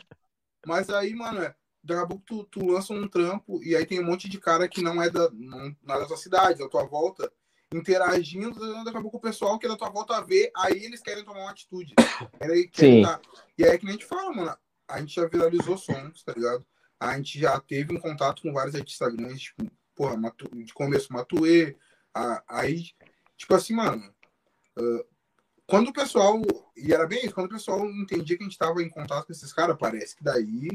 [0.66, 4.00] Mas aí, mano, é, daqui a pouco tu, tu lança um trampo e aí tem
[4.00, 6.68] um monte de cara que não é da, não, não é da tua cidade, da
[6.68, 7.30] tua volta,
[7.72, 11.24] interagindo, daqui a pouco o pessoal que é da tua volta vê, aí eles querem
[11.24, 11.94] tomar uma atitude.
[12.40, 13.02] Aí, Sim.
[13.02, 13.20] Tá.
[13.56, 14.56] E aí é que a gente fala, mano,
[14.88, 16.64] a gente já viralizou sons, tá ligado?
[16.98, 21.12] A gente já teve um contato com vários artistas grandes, tipo, porra, Matu, de começo
[21.12, 21.76] Matuê,
[22.14, 22.87] a, aí,
[23.37, 24.12] tipo assim, mano,
[24.78, 25.04] uh,
[25.66, 26.40] quando o pessoal,
[26.76, 29.32] e era bem isso, quando o pessoal entendia que a gente tava em contato com
[29.32, 30.68] esses caras, parece que daí,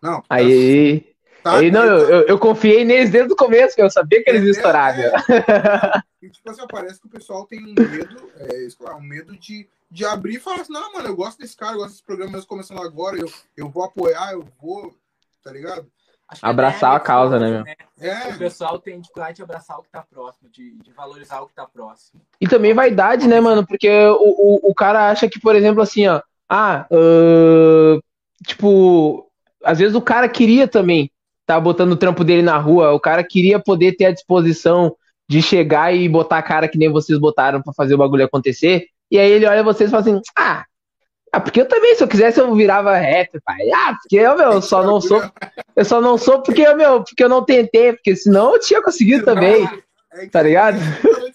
[0.00, 0.22] não.
[0.28, 1.14] Aí...
[1.42, 4.56] Tá, aí, não, eu, eu, eu, confiei neles desde o começo, eu sabia que eles
[4.56, 5.12] estourar, é, é.
[6.20, 10.04] E, tipo assim, parece que o pessoal tem um medo, é, um medo de, de
[10.04, 12.48] abrir e falar assim, não, mano, eu gosto desse cara, eu gosto desse programa mesmo
[12.48, 14.92] começando agora, eu, eu vou apoiar, eu vou,
[15.40, 15.88] tá ligado?
[16.28, 17.64] Acho que Abraçar é a causa, né, meu?
[18.00, 21.46] É, O pessoal tem dificuldade de abraçar o que tá próximo, de, de valorizar o
[21.46, 22.20] que tá próximo.
[22.40, 23.64] E também vaidade, né, mano?
[23.66, 26.20] Porque o, o, o cara acha que, por exemplo, assim, ó.
[26.48, 28.00] Ah, ahn,
[28.44, 29.28] tipo,
[29.64, 31.10] às vezes o cara queria também
[31.46, 32.92] tá botando o trampo dele na rua.
[32.92, 34.94] O cara queria poder ter a disposição
[35.28, 38.86] de chegar e botar a cara que nem vocês botaram pra fazer o bagulho acontecer.
[39.10, 40.64] E aí ele olha vocês e fala assim: Ah,
[41.36, 43.70] ah, porque eu também, se eu quisesse, eu virava rapper, pai.
[43.74, 45.22] Ah, porque eu, meu, eu só não sou.
[45.74, 49.24] Eu só não sou porque, meu, porque eu não tentei, porque senão eu tinha conseguido
[49.24, 49.68] também.
[50.12, 50.78] é, Tá ligado?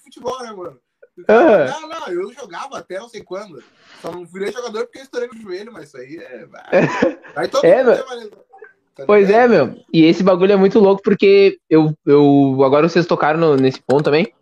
[0.03, 0.77] futebol, né, mano?
[1.29, 1.65] Aham.
[1.81, 3.61] Não, não, eu jogava até não sei quando.
[4.01, 6.45] Só não virei jogador porque eu estourei no joelho, mas isso aí é.
[7.35, 8.05] Aí todo É, mundo meu.
[8.05, 8.29] uma-
[8.95, 9.75] tá Pois é, meu.
[9.93, 14.03] E esse bagulho é muito louco porque eu, eu agora vocês tocaram no- nesse ponto
[14.05, 14.33] também.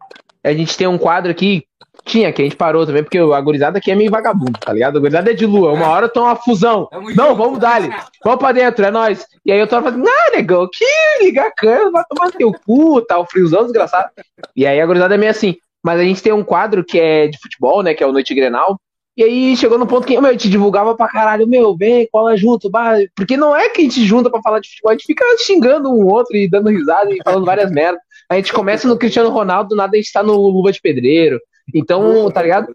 [0.43, 1.65] A gente tem um quadro aqui,
[2.05, 4.97] tinha, que a gente parou também, porque a gurizada aqui é meio vagabundo, tá ligado?
[4.97, 5.71] A gurizada é de lua.
[5.71, 6.87] Uma hora tão uma fusão.
[6.91, 7.35] Tamo Não, junto.
[7.35, 7.81] vamos dar
[8.23, 9.25] Vamos pra dentro, é nóis.
[9.45, 10.85] E aí eu tô falando, ah, negão, que
[11.23, 14.09] ligar a câmera, vai tomar teu cu, tá, o friozão desgraçado.
[14.55, 15.55] E aí a gurizada é meio assim.
[15.83, 18.35] Mas a gente tem um quadro que é de futebol, né, que é o Noite
[18.35, 18.77] Grenal.
[19.15, 22.37] E aí chegou no ponto que, meu, a gente divulgava pra caralho, meu, vem, cola
[22.37, 22.95] junto, bah.
[23.15, 25.89] Porque não é que a gente junta pra falar de futebol, a gente fica xingando
[25.89, 28.01] um outro e dando risada e falando várias merdas.
[28.29, 31.39] A gente começa no Cristiano Ronaldo, do nada a gente tá no Luva de Pedreiro.
[31.73, 32.67] Então, tá ligado?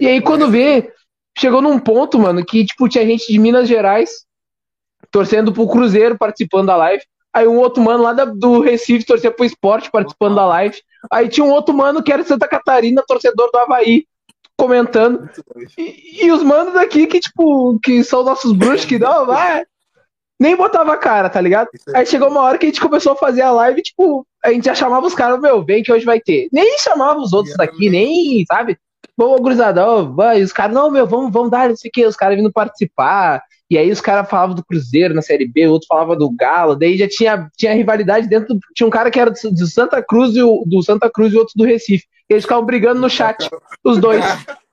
[0.00, 0.92] E aí, quando vê,
[1.38, 4.10] chegou num ponto, mano, que, tipo, tinha gente de Minas Gerais
[5.10, 7.02] torcendo pro Cruzeiro participando da live.
[7.34, 10.76] Aí um outro mano lá do Recife torcia pro esporte participando da live.
[11.10, 14.06] Aí tinha um outro mano que era de Santa Catarina, torcedor do Havaí,
[14.56, 15.28] comentando.
[15.78, 19.64] E, e os manos daqui que, tipo, que são nossos bruxos, que não, vai.
[20.42, 21.68] Nem botava a cara, tá ligado?
[21.72, 21.96] Isso aí.
[22.00, 24.64] Aí chegou uma hora que a gente começou a fazer a live, tipo, a gente
[24.64, 26.48] já chamava os caras, meu, vem que hoje vai ter.
[26.52, 28.76] Nem chamava os outros daqui, nem, sabe?
[29.16, 30.42] Vamos, gurizadão, vai.
[30.42, 32.06] Os caras, não, meu, vamos, vamos dar, não sei o quê.
[32.06, 33.42] Os caras vindo participar.
[33.70, 36.74] E aí os caras falavam do Cruzeiro na Série B, o outro falava do Galo.
[36.76, 38.54] Daí já tinha, tinha rivalidade dentro.
[38.54, 41.32] do- Tinha um cara que era do, do Santa Cruz e o, do Santa Cruz
[41.32, 42.04] e outro do Recife.
[42.28, 43.48] E eles ficavam brigando no chat,
[43.84, 44.22] os dois,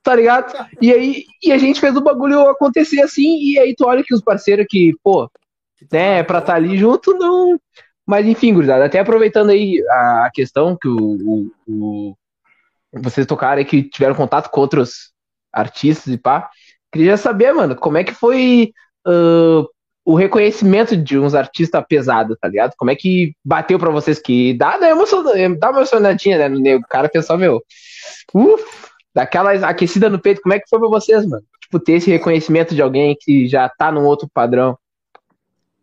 [0.04, 0.68] tá ligado?
[0.82, 3.38] E aí e a gente fez o bagulho acontecer assim.
[3.42, 5.30] E aí tu olha que os parceiros que, pô,
[5.92, 7.60] né, pra estar ali junto, não.
[8.06, 12.16] Mas enfim, gurizada, até aproveitando aí a questão que o, o- o-
[13.02, 15.12] vocês tocaram aí, que tiveram contato com outros
[15.54, 16.50] artistas e pá,
[16.92, 18.72] queria saber, mano, como é que foi
[19.06, 19.64] ah,
[20.06, 22.74] o reconhecimento de uns artistas pesados, tá ligado?
[22.78, 26.60] Como é que bateu pra vocês que dá, dá, emoção, dá uma emocionadinha, né, no
[26.60, 26.84] nego?
[26.84, 27.62] O cara pensou, meu,
[28.34, 28.64] uff,
[29.14, 31.44] daquela aquecida no peito, como é que foi pra vocês, mano?
[31.62, 34.76] Tipo, ter esse reconhecimento de alguém que já tá num outro padrão.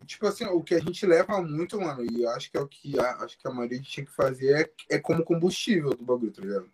[0.06, 2.98] Tipo assim, o que a gente leva muito, mano, e acho que é o que
[2.98, 6.40] a, acho que a maioria tinha que fazer é, é como combustível do bagulho, tá
[6.40, 6.70] ligado?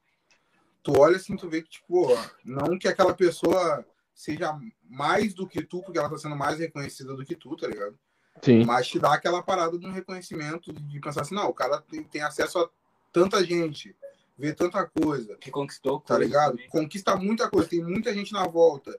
[0.83, 5.47] Tu olha assim, tu vê que, tipo, ó, não que aquela pessoa seja mais do
[5.47, 7.99] que tu, porque ela tá sendo mais reconhecida do que tu, tá ligado?
[8.43, 8.65] Sim.
[8.65, 12.03] Mas te dá aquela parada de um reconhecimento, de pensar assim, não, o cara tem,
[12.03, 12.69] tem acesso a
[13.13, 13.97] tanta gente,
[14.37, 16.53] vê tanta coisa, Que conquistou tá ligado?
[16.53, 16.69] também.
[16.69, 18.99] Conquista muita coisa, tem muita gente na volta.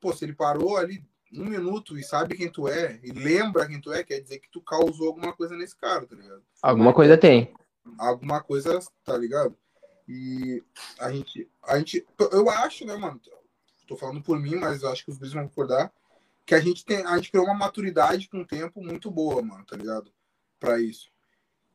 [0.00, 3.80] Pô, se ele parou ali um minuto e sabe quem tu é, e lembra quem
[3.80, 6.42] tu é, quer dizer que tu causou alguma coisa nesse cara, tá ligado?
[6.62, 7.54] Alguma coisa tem.
[7.98, 9.56] Alguma coisa, tá ligado?
[10.06, 10.62] E
[10.98, 13.20] a gente, a gente, eu acho, né, mano?
[13.86, 15.92] Tô falando por mim, mas eu acho que os dois vão concordar
[16.48, 19.66] que a gente tem, a gente criou uma maturidade com o tempo muito boa, mano,
[19.66, 20.10] tá ligado?
[20.58, 21.10] Pra isso.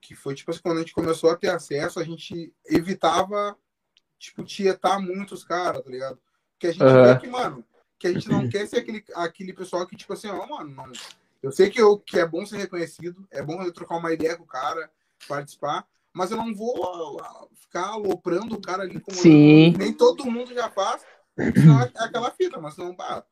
[0.01, 3.55] Que foi, tipo assim, quando a gente começou a ter acesso, a gente evitava,
[4.17, 6.19] tipo, tietar muito os caras, tá ligado?
[6.53, 7.13] Porque a gente Aham.
[7.13, 7.63] vê que, mano,
[8.03, 10.91] que a gente não quer ser aquele, aquele pessoal que, tipo assim, ó, mano, não,
[11.41, 14.35] eu sei que, eu, que é bom ser reconhecido, é bom eu trocar uma ideia
[14.35, 14.91] com o cara,
[15.25, 19.73] participar, mas eu não vou ah, ficar aloprando o cara ali como Sim.
[19.77, 21.05] nem todo mundo já faz,
[21.55, 23.23] senão é aquela fita, mas não, pá,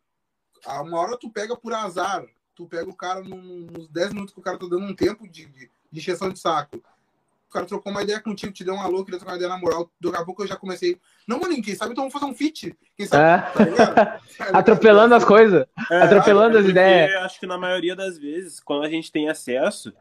[0.65, 4.39] a uma hora tu pega por azar, tu pega o cara nos 10 minutos que
[4.39, 6.81] o cara tá dando um tempo de, de, de de saco.
[7.51, 9.57] O cara trocou uma ideia contigo, te deu um alô, queria trocar uma ideia na
[9.59, 9.91] moral.
[9.99, 10.97] Daqui a pouco eu já comecei.
[11.27, 12.73] Não, mano, quem sabe então vamos fazer um feat.
[12.95, 13.51] Quem sabe, É.
[13.51, 14.21] tá ligado?
[14.57, 15.65] Atropelando as coisas.
[15.91, 17.13] É, Atropelando as ideias.
[17.23, 19.91] Acho que na maioria das vezes, quando a gente tem acesso,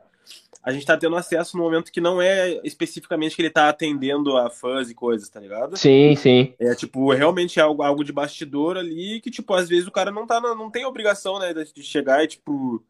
[0.63, 4.37] a gente tá tendo acesso no momento que não é especificamente que ele tá atendendo
[4.37, 5.77] a fãs e coisas, tá ligado?
[5.77, 6.55] Sim, sim.
[6.57, 10.13] É tipo, realmente é algo, algo de bastidor ali que, tipo, às vezes o cara
[10.13, 12.81] não tá, na- não tem obrigação, né, de de chegar e, tipo,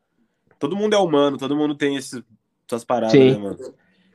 [0.58, 2.22] todo mundo é humano, todo mundo tem esses,
[2.68, 3.30] essas paradas, Sim.
[3.30, 3.58] né, mano?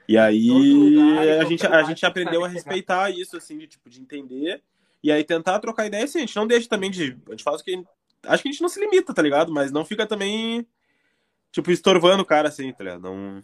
[0.08, 4.00] E aí lugar, a gente, a gente aprendeu a respeitar isso, assim, de, tipo, de
[4.00, 4.62] entender
[5.04, 7.62] e aí tentar trocar ideia, assim, a gente não deixa também de, a gente faz
[7.62, 7.84] o que,
[8.28, 9.52] acho que a gente não se limita, tá ligado?
[9.52, 10.66] Mas não fica também,
[11.52, 13.02] tipo, estorvando o cara, assim, tá ligado?
[13.02, 13.42] Não...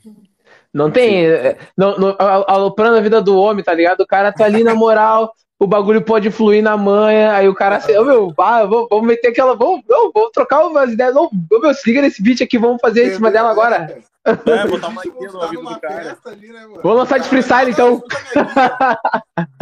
[0.74, 1.26] Não tem.
[1.26, 4.02] é, Não, aloprando a vida do homem, tá ligado?
[4.02, 7.78] O cara tá ali na moral, o bagulho pode fluir na manha, aí o cara
[7.78, 9.56] assim, ô meu, vamos, vamos meter aquela.
[9.56, 11.13] Vamos, não, vamos trocar umas ideias.
[11.13, 14.02] Não, ô meu, se liga nesse beat aqui, vamos fazer em cima dela agora.
[14.46, 16.04] É, botar uma A gente guia no ouvido numa do cara.
[16.04, 16.82] festa ali, né, mano?
[16.82, 18.04] Vou lançar de freestyle, então.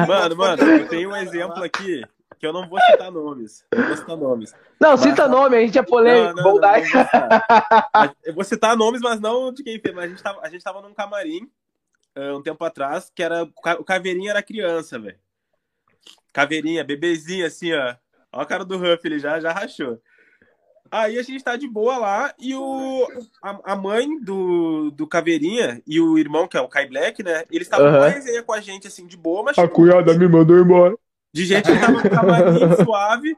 [0.05, 2.03] Mano, mano, eu tenho um exemplo aqui
[2.39, 3.65] que eu não vou citar nomes.
[3.73, 4.55] Não vou citar nomes.
[4.79, 8.15] Não, cita nome, a gente é polêmico, Não, não, não, não.
[8.23, 9.93] Eu vou citar nomes, mas não de quem fez.
[9.93, 11.49] Mas a gente tava, a gente tava num camarim
[12.15, 13.43] ah, um tempo atrás, que era.
[13.43, 15.19] O Caveirinha era criança, velho.
[16.31, 17.95] Caveirinha, bebezinho, assim, ó.
[18.31, 20.01] Ó a cara do Huff, ele já, já rachou.
[20.91, 23.07] Aí a gente tá de boa lá e o,
[23.43, 27.43] a, a mãe do, do Caveirinha e o irmão, que é o Kai Black, né?
[27.51, 27.97] Eles estavam Aham.
[27.97, 29.57] com a resenha com a gente, assim, de boa, mas.
[29.57, 30.95] A tipo, cunhada me mandou embora.
[31.33, 33.37] de gente que tava suave.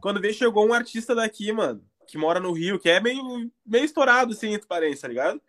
[0.00, 3.84] Quando veio, chegou um artista daqui, mano, que mora no Rio, que é meio, meio
[3.84, 5.40] estourado, assim, entre parentes, tá ligado?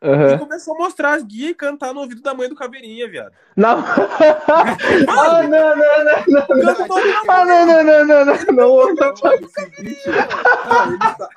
[0.00, 0.38] E Aham.
[0.38, 3.32] começou a mostrar as guias e cantar no ouvido da mãe do Caveirinha, viado.
[3.56, 3.78] Não.
[3.82, 6.46] ah, não, não, não, não.
[6.88, 9.32] Ouvido da Ah, não, não, não, não, não, não, não.
[9.34, 10.06] Esse beat,
[10.66, 11.28] mano, ele tá-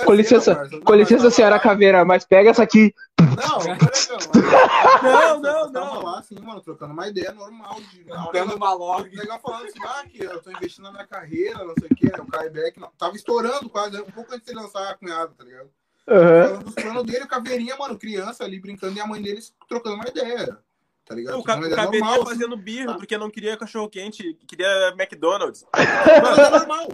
[0.00, 2.92] a Com licença, com licença, Não, senhora Caveira, mas pega essa aqui.
[3.18, 3.58] Não,
[5.02, 5.40] Não, não.
[5.40, 6.02] não, Tava não.
[6.02, 7.76] lá, assim, mano, trocando uma ideia normal.
[7.90, 9.08] De, Dando uma log.
[9.14, 12.06] legal falando assim, ah, que eu tô investindo na minha carreira, não sei o que,
[12.20, 12.90] o Kai Beck não.
[12.98, 15.70] Tava estourando quase, um pouco antes de lançar a cunhada, tá ligado?
[16.08, 16.48] Aham.
[16.48, 19.96] Falando dos planos dele, o Caveirinha, mano, criança ali brincando e a mãe deles trocando
[19.96, 20.58] uma ideia.
[21.04, 21.38] Tá ligado?
[21.38, 22.24] O, ca o Caveirinha normal, assim.
[22.24, 25.64] fazendo birra porque não queria cachorro-quente, queria McDonald's.
[25.74, 26.88] Mas é normal.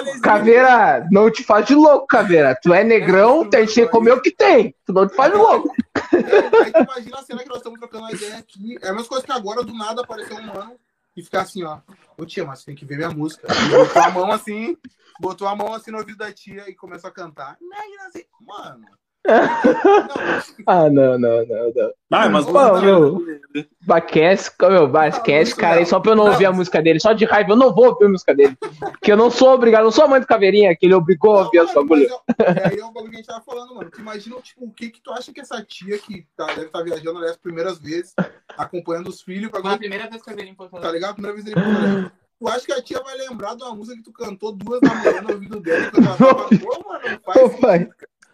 [0.00, 2.58] Assim, Caveira, não te faz de louco, Caveira.
[2.62, 4.74] Tu é negrão, tem que comer o que tem.
[4.84, 5.74] Tu não te faz de louco.
[5.94, 8.78] É, aí tu imagina a cena que nós estamos trocando uma ideia aqui.
[8.80, 10.78] É a mesma coisa que agora, do nada, apareceu um mano
[11.16, 11.80] e ficar assim, ó.
[12.16, 13.46] Ô tia, mas tem que ver minha música.
[13.46, 14.76] E botou a mão assim,
[15.20, 17.58] botou a mão assim no ouvido da tia e começou a cantar.
[18.06, 18.86] Assim, mano.
[19.26, 19.34] Não,
[20.66, 21.92] Ah, não, não, não, não.
[22.10, 23.40] Ah, mas Pô, meu.
[23.82, 27.24] Basquete, meu, basquete, cara, aí só pra eu não ouvir a música dele, só de
[27.24, 28.56] raiva, eu não vou ouvir a música dele.
[28.78, 31.36] Porque eu não sou obrigado, eu não sou a mãe do Caveirinha, que ele obrigou
[31.36, 32.08] a ouvir Não, bagulho.
[32.36, 33.90] mas é- Aí é o bagulho que a gente tava falando, mano.
[33.90, 36.82] Tu imagina, tipo, o que que tu acha que essa tia que tá, deve estar
[36.82, 38.14] viajando ali as primeiras vezes,
[38.56, 41.14] acompanhando os filhos, Foi a primeira vez que eu vi ele em Porto tá ligado?
[41.14, 44.02] Primeira vez ele falou, Tu acha que a tia vai lembrar de uma música que
[44.02, 46.16] tu cantou duas da manhã no ouvido tava...
[46.58, 47.60] Pô, mano, não faz Ô, isso.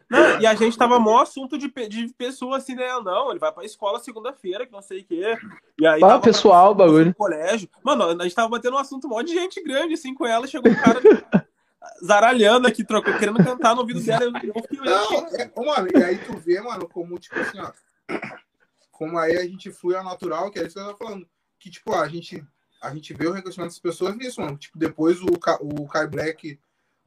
[0.08, 2.86] Não, e a gente tava mó assunto de, de pessoa assim, né?
[3.04, 5.36] Não, ele vai pra escola segunda-feira, que não sei o quê.
[5.80, 7.06] E aí Ah, pessoal, pra- bagulho.
[7.06, 7.68] no colégio.
[7.82, 10.46] Mano, a gente tava batendo um assunto mó de gente grande, assim, com ela.
[10.46, 11.00] Chegou um cara
[12.04, 14.24] zaralhando aqui, trocou, querendo cantar no ouvido dela.
[14.24, 15.10] Eu, eu fiquei olhando.
[15.10, 17.72] Não, é, mano, e aí tu vê, mano, como, tipo assim, ó.
[18.92, 21.26] Como aí a gente flui ao natural, que é isso que eu tava falando.
[21.58, 22.42] Que, tipo, a gente,
[22.80, 24.56] a gente vê o reconhecimento das pessoas nisso, mano.
[24.56, 25.26] Tipo, depois o,
[25.60, 26.58] o Kai Black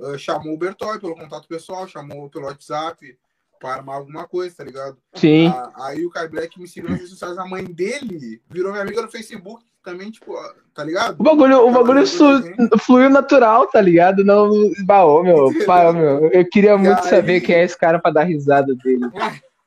[0.01, 3.17] ah, chamou o Bertoy pelo contato pessoal, chamou pelo WhatsApp
[3.59, 4.97] pra armar alguma coisa, tá ligado?
[5.15, 5.47] Sim.
[5.47, 8.83] Ah, aí o Kai Black me seguiu nas redes sociais, a mãe dele virou minha
[8.83, 11.19] amiga no Facebook também, tipo, ó, tá ligado?
[11.19, 12.41] O bagulho, o bagulho su-
[12.79, 14.23] fluiu natural, tá ligado?
[14.23, 14.49] Não,
[14.85, 16.27] baú, meu, baú, meu.
[16.31, 19.05] Eu queria muito aí- saber quem é esse cara pra dar risada dele.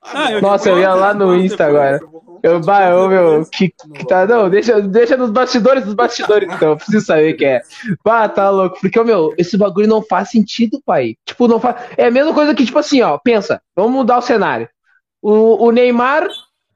[0.02, 2.00] Ah, eu- Nossa, eu ia lá no Insta agora.
[2.42, 6.76] Eu, baú, meu, que, que tá, não, deixa, deixa nos bastidores dos bastidores, então, eu
[6.76, 7.62] preciso saber quem é.
[8.04, 11.14] Bah, tá louco, porque, meu, esse bagulho não faz sentido, pai.
[11.24, 11.76] Tipo, não faz.
[11.96, 14.68] É a mesma coisa que, tipo assim, ó, pensa, vamos mudar o cenário.
[15.22, 16.26] O, o Neymar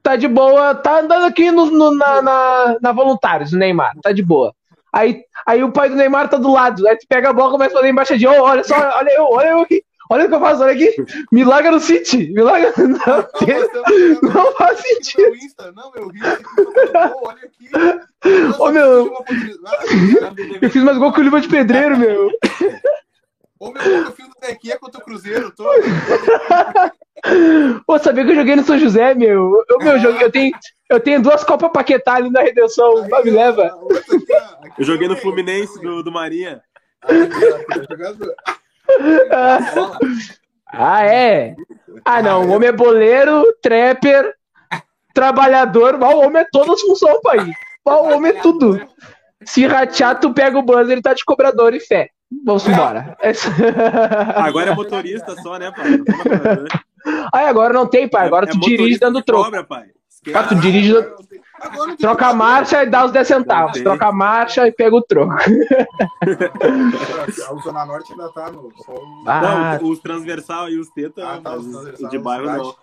[0.01, 4.13] tá de boa, tá andando aqui no, no- na, na, na Voluntários, o Neymar, tá
[4.13, 4.53] de boa.
[4.93, 7.73] Aí, aí o pai do Neymar tá do lado, aí tu pega a bola começa
[7.73, 10.39] a fazer embaixadinha, Ô, olha só, olha eu, olha eu aqui, olha o que eu
[10.39, 10.95] faço, olha aqui,
[11.31, 15.21] me larga no City, me larga, não, tem- não faz sentido.
[15.31, 16.23] Meu Insta, não, meu Rio,
[17.23, 17.69] olha aqui.
[18.59, 19.13] Ô, meu.
[20.61, 22.29] Eu fiz mais gol que o Lima de Pedreiro, meu.
[23.59, 25.51] Ô, meu, eu fiz do Tequia contra o Cruzeiro.
[25.55, 25.65] Tô...
[27.87, 29.63] Pô, sabia que eu joguei no São José, meu?
[29.67, 30.51] Eu, meu, joguei, eu, tenho,
[30.89, 33.07] eu tenho duas Copas Paquetá ali na Redenção.
[33.09, 33.71] Vai, me leva.
[34.77, 36.61] Eu joguei no Fluminense do, do Marinha.
[40.71, 41.55] Ah, é?
[42.05, 42.45] Ah, não.
[42.47, 44.33] O homem é boleiro, trapper,
[45.13, 45.97] trabalhador.
[45.97, 47.37] Mas o homem é todas as funções, pai.
[47.85, 48.79] Mas O homem é tudo.
[49.45, 52.09] Se ratear, tu pega o buzzer, ele tá de cobrador e fé.
[52.45, 53.15] Vamos embora.
[54.35, 55.99] Agora é motorista só, né, pai?
[57.33, 58.25] Aí agora não tem, pai.
[58.27, 59.45] Agora É- é tu dirige motorista dando troco.
[59.45, 59.85] Cobra, pai.
[60.33, 60.93] Ah, tu dirige,
[61.99, 63.81] troca a marcha e dá os 10 centavos.
[63.81, 65.33] Troca a marcha e pega o troco.
[67.49, 68.71] A Zona Norte ainda tá no.
[69.25, 72.75] Ah, Não, os transversal e os teta, Ah, tá, os os de bairro não.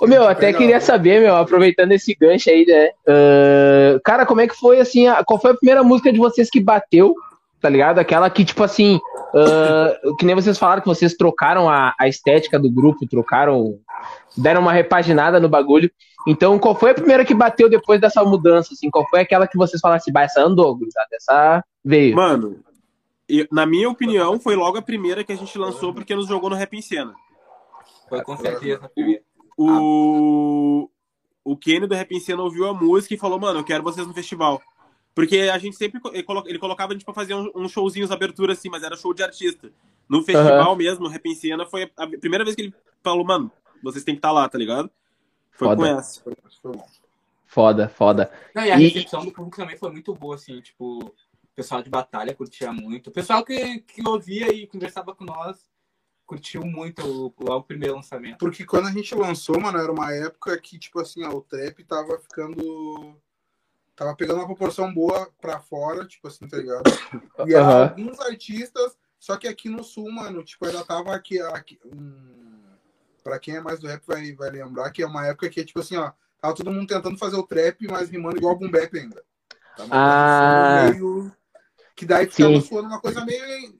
[0.00, 2.90] Ô, meu, até queria saber, meu, aproveitando esse gancho aí, né?
[3.06, 6.48] ah, cara, como é que foi, assim, a- qual foi a primeira música de vocês
[6.48, 7.14] que bateu,
[7.60, 7.98] tá ligado?
[7.98, 9.00] Aquela que, tipo assim,
[9.34, 13.78] Uh, que nem vocês falaram que vocês trocaram a, a estética do grupo, trocaram,
[14.36, 15.90] deram uma repaginada no bagulho.
[16.26, 18.72] Então, qual foi a primeira que bateu depois dessa mudança?
[18.74, 22.14] Assim, qual foi aquela que vocês falaram assim, bah, essa andou, gurizada, essa veio?
[22.14, 22.60] Mano,
[23.28, 26.48] eu- na minha opinião, foi logo a primeira que a gente lançou porque nos jogou
[26.48, 27.12] no Rap em Cena.
[28.08, 28.90] Foi com certeza.
[29.56, 30.88] O,
[31.44, 34.06] o Kenny do Rap em Cena ouviu a música e falou, mano, eu quero vocês
[34.06, 34.60] no festival.
[35.14, 36.00] Porque a gente sempre.
[36.12, 38.96] Ele colo- ele colocava a gente pra fazer um- uns showzinhos abertura assim, mas era
[38.96, 39.70] show de artista.
[40.08, 43.50] No festival mesmo, Rap em Cena, foi a primeira vez que ele falou, mano,
[43.82, 44.90] vocês têm que estar lá, tá ligado?
[45.50, 45.76] Foi Foda.
[45.82, 46.20] com essa.
[46.22, 46.86] Foi, foi bom.
[47.46, 48.32] Foda, foda.
[48.54, 51.14] Não, e a E- recepção do público também foi muito boa, assim, tipo, o
[51.54, 53.08] pessoal de batalha curtia muito.
[53.10, 55.70] O pessoal que, que ouvia e conversava com nós
[56.24, 58.38] curtiu muito o, o, o primeiro lançamento.
[58.38, 61.84] Porque quando a gente lançou, mano, era uma época que, tipo assim, ó, o trap
[61.84, 63.14] tava ficando.
[63.94, 66.84] Tava pegando uma proporção boa pra fora, tipo assim, tá ligado?
[67.46, 67.82] E Aham.
[67.90, 71.38] alguns artistas, só que aqui no sul, mano, tipo, ainda tava aqui.
[71.38, 72.61] aqui um...
[73.22, 75.80] Pra quem é mais do rap vai, vai lembrar que é uma época que, tipo
[75.80, 79.22] assim, ó, tava todo mundo tentando fazer o trap, mas rimando igual boom bap ainda.
[79.76, 80.90] Tava Ah.
[80.90, 81.32] meio...
[81.94, 82.60] Que daí ficava Sim.
[82.62, 83.78] suando uma coisa meio.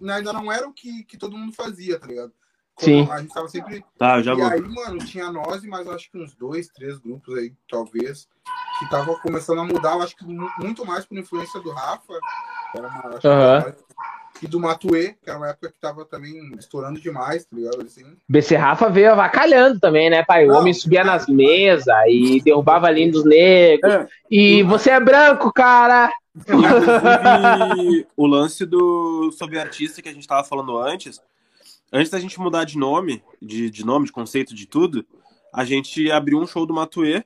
[0.00, 2.32] Ainda não era o que, que todo mundo fazia, tá ligado?
[2.78, 3.08] Sim.
[3.10, 4.46] A gente tava sempre Tá, eu já e vou.
[4.46, 8.26] aí, mano, tinha nós e mais acho que uns dois, três grupos aí, talvez,
[8.78, 12.18] que tava começando a mudar, eu acho que mu- muito mais por influência do Rafa,
[12.72, 13.56] que era uma, acho que Aham.
[13.58, 13.76] era-
[14.40, 17.82] e do Matuê, que era uma época que tava também estourando demais, tá ligado?
[17.82, 18.04] Assim.
[18.28, 20.44] BC Rafa veio avacalhando também, né, pai?
[20.44, 23.92] O Não, homem subia nas mesas e derrubava a linha dos negros.
[23.92, 24.08] É.
[24.30, 26.10] E você é branco, cara!
[26.34, 31.20] Inclusive, o lance do sobre artista que a gente tava falando antes,
[31.92, 35.04] antes da gente mudar de nome, de, de nome, de conceito, de tudo,
[35.52, 37.22] a gente abriu um show do Matuê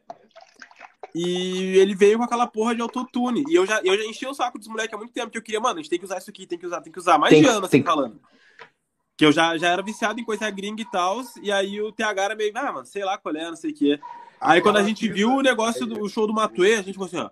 [1.18, 3.42] e ele veio com aquela porra de autotune.
[3.48, 5.42] E eu já, eu já enchi o saco dos moleques há muito tempo, que eu
[5.42, 7.16] queria, mano, a gente tem que usar isso aqui, tem que usar, tem que usar.
[7.16, 8.20] Mais Tem de ano, assim, tem falando.
[9.16, 12.22] Que eu já, já era viciado em coisa gringa e tal, e aí o TH
[12.22, 13.98] era meio, ah, mano, sei lá qual é, não sei o quê.
[14.38, 17.06] Aí quando a gente viu o negócio do o show do Matuê, a gente ficou
[17.06, 17.30] assim, ó.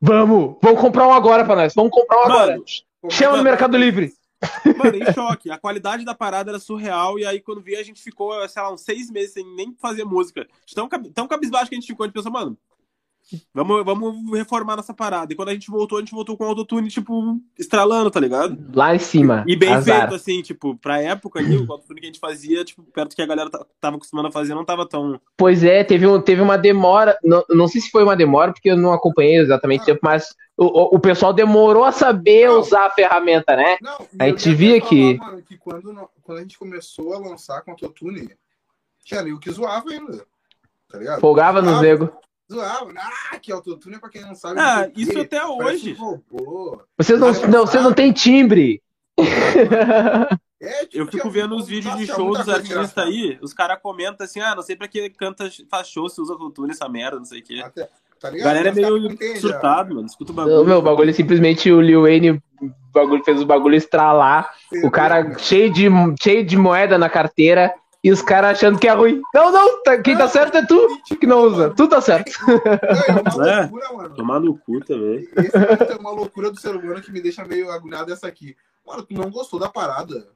[0.00, 1.74] Vamos, vamos comprar um agora pra nós.
[1.74, 2.52] Vamos comprar um agora.
[2.52, 2.64] Mano,
[3.10, 4.14] Chama no Mercado Livre.
[4.78, 5.50] Mano, em choque.
[5.50, 7.18] A qualidade da parada era surreal.
[7.18, 10.04] E aí, quando vi, a gente ficou, sei lá, uns seis meses sem nem fazer
[10.04, 10.46] música.
[10.74, 12.04] Tão, tão cabisbaixo que a gente ficou.
[12.04, 12.56] A gente pensou, mano,
[13.54, 15.32] vamos, vamos reformar nossa parada.
[15.32, 18.56] E quando a gente voltou, a gente voltou com o autotune, tipo, estralando, tá ligado?
[18.74, 19.44] Lá em cima.
[19.46, 20.00] E bem azar.
[20.00, 23.22] feito, assim, tipo, pra época ali, o autotune que a gente fazia, tipo, perto que
[23.22, 25.20] a galera ta- tava acostumando a fazer, não tava tão.
[25.36, 27.18] Pois é, teve, um, teve uma demora.
[27.22, 30.34] Não, não sei se foi uma demora, porque eu não acompanhei exatamente o tempo, mas
[30.56, 32.60] o, o, o pessoal demorou a saber Não.
[32.60, 33.76] usar a ferramenta, né?
[33.82, 37.18] Não, A gente via ia que- falar, mano, que quando, quando a gente começou a
[37.18, 38.28] lançar com autotune,
[39.04, 40.24] tinha nego que zoava ainda,
[40.90, 41.20] tá ligado?
[41.20, 42.12] Folgava nos Zoava,
[42.48, 42.66] negros.
[42.68, 42.92] Zoava,
[43.32, 44.60] ah, que autotune é pra quem não sabe.
[44.60, 45.96] Ah, o isso quê, até parece hoje.
[46.00, 46.78] um.
[46.96, 48.82] Vocês não, não, vocês não têm timbre.
[50.60, 54.24] É, tipo, Eu fico vendo os vídeos de show dos artistas aí, os caras comentam
[54.24, 57.24] assim, ah, não sei pra que canta, faz show se usa autotune essa merda, não
[57.24, 57.60] sei o quê.
[57.64, 57.88] Até-
[58.20, 58.46] tá ligado?
[58.48, 60.06] galera é meio não entendem, surtado, mano.
[60.06, 60.64] Escuta o O bagulho.
[60.64, 62.30] meu bagulho é simplesmente o Lil Wayne
[62.60, 64.50] o bagulho, fez o bagulho estralar.
[64.82, 65.86] O cara cheio de,
[66.20, 67.72] cheio de moeda na carteira
[68.08, 69.20] e os caras achando que é ruim.
[69.34, 71.74] Não, não, tá- quem tá certo é tu que não usa.
[71.74, 72.30] Tu tá certo.
[72.48, 73.60] É uma É.
[73.60, 74.14] loucura, mano.
[74.14, 75.28] Tomar no cu também.
[75.36, 78.56] Esse é uma loucura do ser humano que me deixa meio agulhado essa aqui.
[78.86, 80.28] Mano, tu não gostou da parada?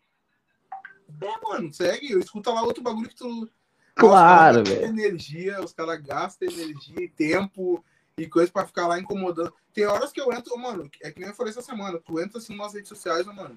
[1.21, 2.19] É, mano, segue.
[2.19, 3.49] Escuta lá outro bagulho que tu.
[3.95, 4.85] Claro, velho.
[4.87, 7.85] energia, os caras gastam energia e tempo
[8.17, 9.53] e coisa pra ficar lá incomodando.
[9.75, 12.39] Tem horas que eu entro, mano, é que nem eu falei essa semana, tu entra
[12.39, 13.57] assim nas redes sociais, né, mano.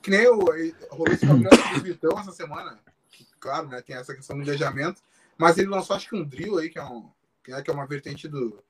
[0.00, 2.78] Que nem eu, aí, rolou esse bagulho do Vitão essa semana.
[3.44, 5.02] Que, claro, né, tem essa questão do engajamento.
[5.36, 7.10] Mas ele lançou acho que um drill aí, que é, um,
[7.42, 8.62] que é que é uma vertente do, do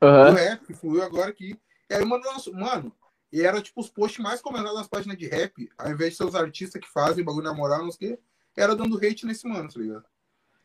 [0.00, 0.30] Aham.
[0.32, 1.58] rap, que fluiu agora aqui.
[1.90, 2.92] E aí, mano, lançou- mano,
[3.30, 6.24] e era tipo os posts mais comentados nas páginas de rap, ao invés de ser
[6.24, 8.22] os artistas que fazem bagulho na moral, não sei o quê,
[8.56, 10.04] era dando hate nesse mano, tá ligado?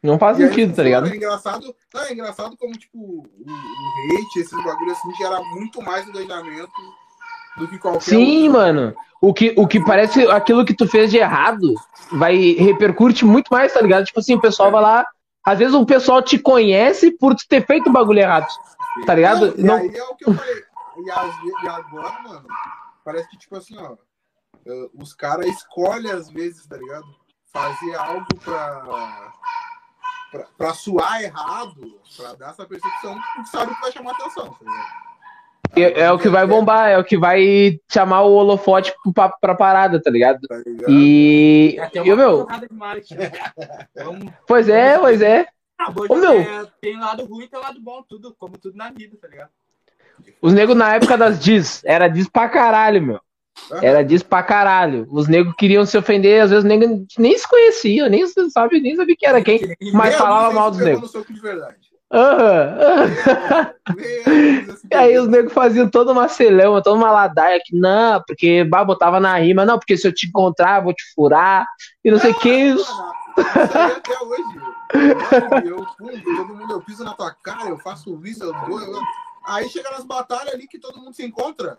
[0.03, 1.07] Não faz E aí, sentido, tá ligado?
[1.07, 5.81] É engraçado, não, é engraçado como, tipo, o, o hate, esses bagulhos assim, gera muito
[5.81, 6.71] mais engajamento
[7.57, 8.59] do que qualquer Sim, outro.
[8.61, 8.95] mano.
[9.19, 11.73] O que, o que parece aquilo que tu fez de errado
[12.11, 14.05] vai repercute muito mais, tá ligado?
[14.05, 15.05] Tipo assim, o pessoal vai lá.
[15.43, 18.47] Às vezes o pessoal te conhece por tu ter feito o bagulho errado.
[19.05, 19.47] Tá ligado?
[19.47, 20.63] Não, e Não- aí é o que eu falei.
[20.97, 22.45] E, e agora, mano,
[23.03, 23.95] parece que, tipo assim, ó,
[24.93, 27.05] os caras escolhem às vezes, tá ligado?
[27.53, 29.31] Fazer algo pra,
[30.31, 33.17] pra, pra suar errado, pra dar essa percepção,
[33.51, 35.06] sabe que vai chamar atenção, tá ligado?
[35.75, 39.55] É, é o que vai bombar, é o que vai chamar o holofote pra, pra
[39.55, 40.39] parada, tá ligado?
[40.47, 40.89] Tá ligado?
[40.91, 41.77] E.
[41.79, 43.15] É eu, uma meu, porrada de marketing.
[43.95, 45.45] Vamos- pois é, pois é.
[45.79, 46.33] Ah, Ô, meu.
[46.39, 49.49] é, tem lado ruim e tem lado bom, tudo, como tudo na vida, tá ligado?
[50.41, 53.19] Os negros na época das diz, era diz pra caralho, meu.
[53.81, 55.07] Era disso pra caralho.
[55.09, 58.95] Os negros queriam se ofender, às vezes os negros nem se conheciam, nem sabe, nem
[58.95, 59.59] sabia quem era quem,
[59.93, 61.11] mas falava mal dos negros.
[62.11, 63.73] Aham,
[64.91, 68.83] E aí os negros faziam toda uma celeuma, toda uma ladaia que não, porque bah,
[68.85, 71.67] botava na rima, não, porque se eu te encontrar, eu vou te furar,
[72.03, 72.69] e não sei o que.
[72.69, 74.61] Mano, Isso aí até hoje.
[75.65, 78.79] Eu, pum, todo mundo, eu piso na tua cara, eu faço isso, eu dou.
[78.79, 79.01] eu-
[79.45, 81.77] Aí chega nas batalhas ali que todo mundo se encontra.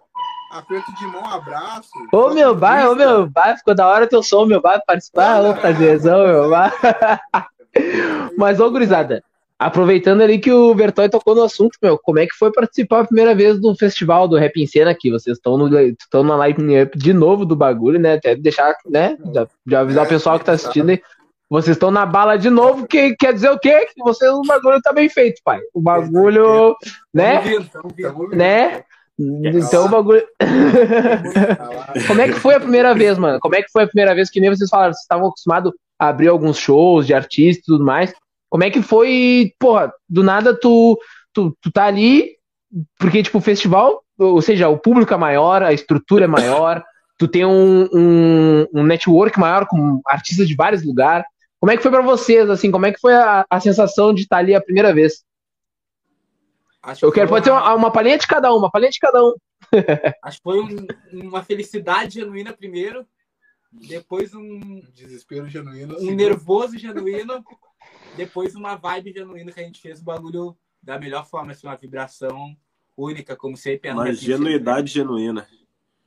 [0.50, 1.90] Aperto de mão, abraço.
[2.12, 5.52] Ô meu bai, ô meu bai, ficou da hora teu som, meu bai, participar, ô
[5.54, 6.70] prazerzão, meu bai.
[8.38, 9.22] Mas, ô gurizada,
[9.58, 13.04] aproveitando ali que o Bertoy tocou no assunto, meu, como é que foi participar a
[13.06, 15.10] primeira vez do festival do Rap em Cena aqui?
[15.10, 18.14] Vocês estão no, estão na line up de novo do bagulho, né?
[18.14, 19.16] Até deixar, né?
[19.34, 21.00] Já, já avisar o pessoal que tá assistindo aí.
[21.50, 23.86] Vocês estão na bala de novo, que quer dizer o quê?
[23.86, 25.60] Que vocês, o bagulho tá bem feito, pai.
[25.72, 26.76] O bagulho,
[27.12, 27.42] né?
[28.36, 28.84] Né?
[29.18, 30.22] Então o bagulho.
[32.06, 33.40] Como é que foi a primeira vez, mano?
[33.40, 34.92] Como é que foi a primeira vez que nem vocês falaram?
[34.92, 38.12] Vocês estavam acostumados a abrir alguns shows de artistas e tudo mais.
[38.48, 40.98] Como é que foi, porra, do nada tu,
[41.32, 42.36] tu, tu tá ali,
[42.98, 46.82] porque, tipo, o festival, ou seja, o público é maior, a estrutura é maior,
[47.18, 51.26] tu tem um, um, um network maior com artistas de vários lugares.
[51.60, 54.22] Como é que foi pra vocês, assim, como é que foi a, a sensação de
[54.22, 55.24] estar ali a primeira vez?
[56.82, 58.90] Acho Eu que quero, foi pode ser uma, uma palhinha de cada um, uma palhinha
[58.90, 59.34] de cada um.
[60.22, 63.04] Acho que foi um- uma felicidade genuína primeiro,
[63.72, 65.94] depois um, Desespero genuíno.
[65.94, 66.16] um segundo.
[66.16, 67.42] nervoso genuíno,
[68.16, 71.76] depois uma vibe genuína que a gente fez o bagulho da melhor forma, assim, uma
[71.76, 72.56] vibração
[72.96, 73.90] única, como sempre.
[73.90, 74.16] é Uma Cena.
[74.16, 75.46] genuidade genuína.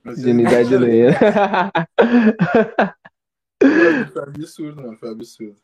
[0.04, 1.12] Mas Dignidade genuína.
[4.12, 4.96] Foi absurdo, mano.
[4.98, 5.56] Foi absurdo.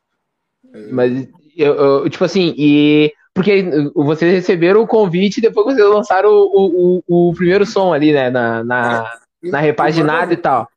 [0.72, 3.12] É, Mas, eu, eu, tipo assim, e.
[3.34, 3.62] Porque
[3.94, 8.30] vocês receberam o convite e depois vocês lançaram o, o, o primeiro som ali, né?
[8.30, 10.68] Na, na, na repaginada e tal.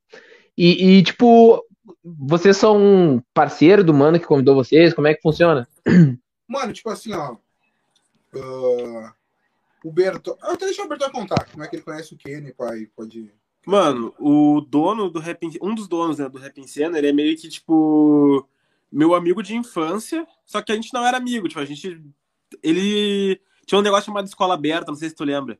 [0.55, 1.63] E, e, tipo,
[2.04, 4.93] vocês são parceiro do mano que convidou vocês?
[4.93, 5.68] Como é que funciona?
[6.47, 7.38] Mano, tipo assim, ó.
[8.36, 9.14] ah,
[9.84, 10.38] o Berto.
[10.41, 12.88] Ah, até deixa o Berto contar como é que ele conhece o Kenny, pai.
[12.95, 13.32] Pode.
[13.66, 17.14] Mano, o dono do Rap um dos donos né, do Rap em Cena, ele é
[17.14, 18.47] meio que, tipo,
[18.91, 22.02] meu amigo de infância, só que a gente não era amigo, tipo, a gente,
[22.64, 25.60] ele tinha um negócio chamado Escola Aberta, não sei se tu lembra,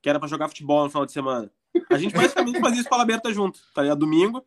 [0.00, 1.50] que era pra jogar futebol no final de semana.
[1.90, 3.98] A gente basicamente fazia Escola Aberta junto, tá ligado?
[3.98, 4.42] Domingo,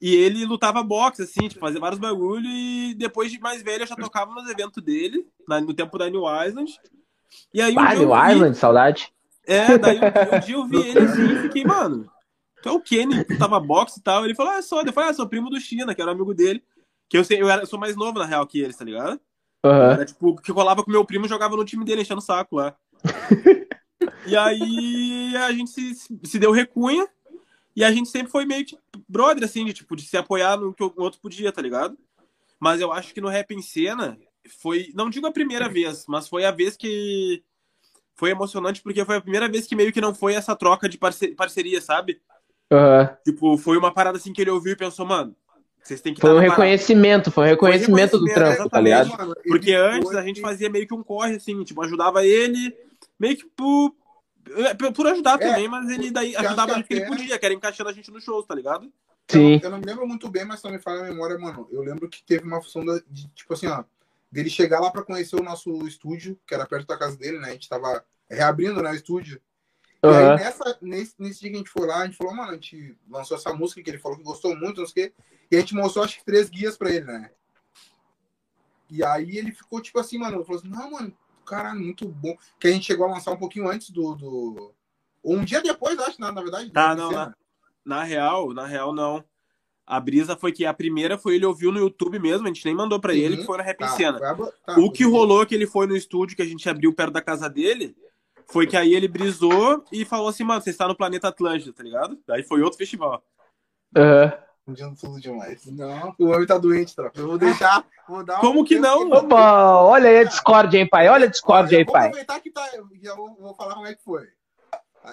[0.00, 3.86] e ele lutava boxe, assim, tipo, fazia vários bagulho, e depois de mais velho eu
[3.86, 6.78] já tocava nos eventos dele, no tempo da New Island,
[7.52, 9.12] e aí um Ah, New vi- Island, saudade.
[9.46, 12.10] é, daí um, um dia eu vi ele assim e fiquei, mano,
[12.62, 14.24] tu é o Kenny, tu tava boxe e tal.
[14.24, 14.82] Ele falou, ah, é só.
[14.82, 16.62] Eu falei, ah, sou primo do China, que era amigo dele.
[17.08, 19.20] Que eu, sei, eu, era, eu sou mais novo, na real, que eles, tá ligado?
[19.64, 19.92] Aham.
[19.92, 22.56] Era tipo, que colava com meu primo e jogava no time dele, enchendo o saco
[22.56, 22.76] lá.
[24.26, 25.94] e aí a gente se,
[26.24, 27.08] se deu recunha
[27.76, 28.76] e a gente sempre foi meio que
[29.08, 31.96] brother, assim, de, tipo, de se apoiar no que o outro podia, tá ligado?
[32.58, 34.18] Mas eu acho que no Rap em Cena
[34.60, 37.42] foi, não digo a primeira vez, mas foi a vez que
[38.14, 40.96] foi emocionante porque foi a primeira vez que meio que não foi essa troca de
[40.96, 42.18] parce- parceria, sabe?
[42.72, 43.14] Aham.
[43.24, 45.36] Tipo, foi uma parada assim que ele ouviu e pensou, mano,
[45.82, 46.62] vocês têm que Foi um estar na parada.
[46.64, 49.08] reconhecimento, foi um reconhecimento do reconhecimento, trampo, tá ligado?
[49.10, 52.74] Mano, Porque antes foi- a gente fazia meio que um corre, assim, tipo, ajudava ele,
[53.20, 53.94] meio que por,
[54.94, 57.38] por ajudar É, também, mas ele daí eu ajudava que a gente que ele podia,
[57.38, 58.92] que era encaixando a gente nos shows, tá ligado?
[59.28, 59.60] Sim.
[59.62, 61.68] Eu não me lembro muito bem, mas só me fala a memória, mano.
[61.70, 63.82] Eu lembro que teve uma função da- de, tipo assim, ó,
[64.30, 67.48] dele chegar lá pra conhecer o nosso estúdio, que era perto da casa dele, né?
[67.48, 69.40] A gente tava reabrindo, né, o estúdio.
[70.02, 72.50] E aí, nessa, nesse, nesse dia que a gente foi lá, a gente falou, mano,
[72.50, 75.14] a gente lançou essa música que ele falou que gostou muito, não sei o quê.
[75.50, 77.30] E a gente mostrou, acho que, três guias pra ele, né?
[78.88, 81.12] E aí ele ficou, tipo assim, mano, ele falou assim, não, mano,
[81.46, 82.36] caralho, muito bom.
[82.60, 84.14] Que a gente chegou a lançar um pouquinho antes do...
[84.14, 84.74] do...
[85.22, 86.70] Ou um dia depois, acho, na, na verdade.
[86.70, 87.36] Tá, não, cena.
[87.84, 89.24] Na real, na real, não.
[89.86, 92.74] A brisa foi que a primeira foi ele ouviu no YouTube mesmo, a gente nem
[92.74, 93.18] mandou pra Uhum.
[93.18, 94.18] ele, que foi na Rap Tá, Cena.
[94.18, 97.22] tá, O que rolou que ele foi no estúdio que a gente abriu perto da
[97.22, 97.96] casa dele
[98.48, 101.82] foi que aí ele brisou e falou assim, mano, você está no planeta Atlântida, tá
[101.84, 102.18] ligado?
[102.26, 103.24] Daí foi outro festival.
[103.96, 104.32] Aham.
[104.66, 105.64] Confundindo tudo demais.
[105.66, 107.20] Não, o homem tá doente, tropa.
[107.20, 107.86] Eu vou deixar.
[108.08, 109.08] Vou dar um Como que não?
[109.10, 111.08] Opa, olha aí a Discord, hein, pai?
[111.08, 112.06] Olha a Discord aí, Vou pai.
[112.06, 112.68] aproveitar que tá.
[113.00, 114.28] Já vou, vou falar como é que foi.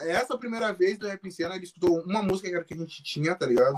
[0.01, 2.77] Essa primeira vez do Rap em Cena, ele escutou uma música que era que a
[2.77, 3.77] gente tinha, tá ligado?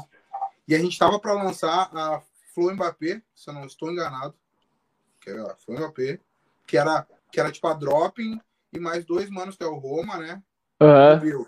[0.66, 2.22] E a gente tava pra lançar a
[2.54, 4.34] Flow Mbappé, se eu não estou enganado.
[5.20, 6.20] Que era a Flow Mbappé.
[6.66, 8.40] Que era, que era tipo a Dropping
[8.72, 10.42] e mais dois manos, que é o Roma, né?
[10.80, 11.20] E o.
[11.20, 11.48] Bill,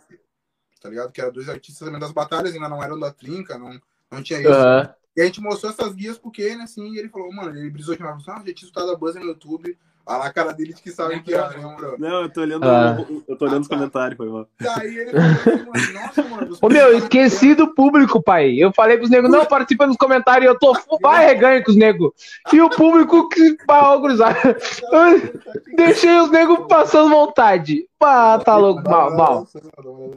[0.81, 1.13] Tá ligado?
[1.13, 4.39] Que eram dois artistas também das batalhas, ainda não eram da trinca, não, não tinha
[4.39, 4.49] isso.
[4.49, 4.89] Aham.
[5.15, 8.01] E a gente mostrou essas guias pro Ken, assim, ele falou, mano, ele brisou de
[8.03, 9.75] novo, assim, ah, já tinha escutado a Buzz no YouTube,
[10.09, 11.95] Olha lá a cara dele de que sabe que é, lembrou?
[11.99, 12.95] Não, eu tô olhando, Ah.
[13.27, 13.75] eu tô olhando Ah, os tá.
[13.75, 14.47] comentários, foi mal.
[14.57, 16.57] Daí ele falou assim, mano, nossa, mano.
[16.61, 18.55] Ô meu, esqueci do público, pai.
[18.55, 22.11] Eu falei pros negros, não, participa nos comentários, eu tô vai reganho com os negros.
[22.53, 24.37] E o público que pau, cruzado.
[25.75, 27.85] Deixei os negros passando vontade.
[27.99, 29.47] Pá, tá louco, mal, mal.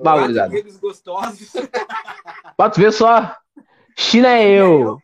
[0.05, 0.55] Mal, gurizada.
[0.81, 1.53] gostosos.
[2.73, 3.35] Tu ver só.
[3.97, 5.01] China é eu.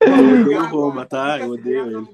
[0.00, 1.38] Eu odeio o Roma, tá?
[1.38, 2.06] Eu odeio ele.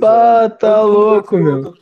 [0.00, 1.74] Pá, tá louco, meu.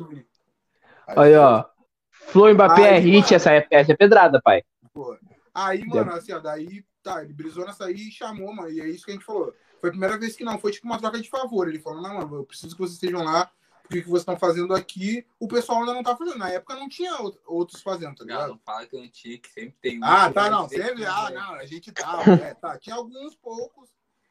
[1.07, 1.64] Aí, ó.
[2.11, 4.62] Flo Mbappé é hit, essa é, essa é pedrada, pai.
[4.93, 5.16] Pô.
[5.55, 8.89] Aí, mano, assim, ó, daí, tá, ele brisou nessa aí e chamou, mano, e é
[8.89, 9.55] isso que a gente falou.
[9.80, 11.68] Foi a primeira vez que não, foi tipo uma troca de favor.
[11.68, 13.51] Ele falou, não, mano, eu preciso que vocês estejam lá,
[13.87, 16.39] porque o que vocês estão fazendo aqui, o pessoal ainda não tá fazendo.
[16.39, 18.49] Na época não tinha out- outros fazendo, tá Não, ligado?
[18.51, 20.05] não fala que não tinha, que sempre tem um.
[20.05, 21.34] Ah, que tá, não, sempre, que ah, é.
[21.34, 23.89] não, a gente tava, é, tá, tinha alguns poucos,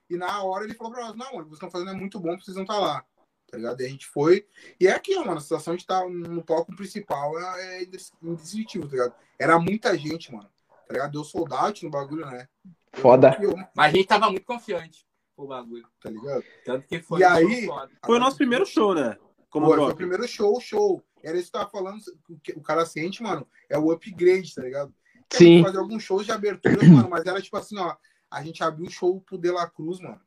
[0.10, 1.94] e na hora ele falou pra nós, não, mano, o que vocês estão fazendo é
[1.94, 3.04] muito bom, precisam estar lá,
[3.50, 3.82] tá ligado?
[3.82, 4.46] E a gente foi,
[4.80, 8.88] e é aquilo, mano, a situação de estar no palco principal é, é indes- indescritível,
[8.88, 9.14] tá ligado?
[9.40, 10.50] Era muita gente, mano,
[10.88, 11.12] tá ligado?
[11.12, 12.48] Deu sold out no bagulho, né?
[12.94, 13.38] Foda.
[13.42, 15.86] eu- Mas a gente tava muito confiante o bagulho.
[16.02, 16.44] Tá ligado?
[16.64, 17.20] Tanto que foi.
[17.20, 17.92] E aí- foda.
[18.06, 19.18] Foi o nosso primeiro show, né?
[19.56, 21.02] Como Foi, foi o primeiro show, show.
[21.24, 24.54] Era isso que eu tava falando, o que o cara sente, mano, é o upgrade,
[24.54, 24.94] tá ligado?
[25.30, 25.64] Que a gente Sim.
[25.64, 27.96] Fazer alguns shows de abertura, mano, mas era tipo assim, ó,
[28.30, 30.20] a gente abriu o show pro De La Cruz, mano.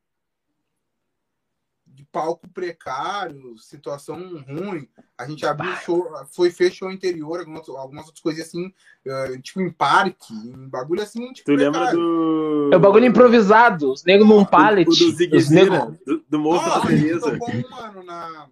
[1.87, 4.18] De palco precário, situação
[4.49, 4.89] ruim.
[5.18, 8.72] A gente abriu o show, foi fez show interior, algumas, algumas outras coisas assim,
[9.05, 11.99] eh, tipo em parque, em bagulho assim, tipo Tu lembra precário.
[11.99, 12.70] do.
[12.72, 13.93] É o bagulho improvisado.
[13.93, 14.89] Os negros num pallet.
[14.89, 15.99] o do negros.
[16.07, 17.39] do, do Morro Ah, Santa a gente Teresa.
[17.39, 18.49] tocou mano, na,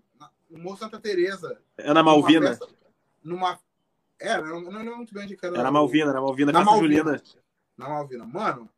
[0.57, 1.59] Morro Santa Teresa.
[1.79, 2.41] É na Malvina.
[2.41, 2.75] Numa festa-
[3.25, 3.59] Numa.
[4.21, 5.59] Era, eu não lembro muito bem de que era.
[5.59, 6.95] Era Malvina, era Malvina, Na Malvina.
[7.05, 7.23] julina.
[7.77, 8.25] Na Malvina.
[8.25, 8.69] Mano,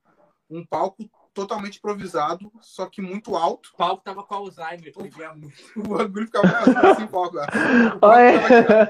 [0.50, 3.70] um palco totalmente improvisado, só que muito alto.
[3.72, 5.54] O palco tava com Alzheimer, via muito.
[5.76, 7.36] O bagulho ficava assim, assim, palco.
[7.36, 8.88] O palco Olha.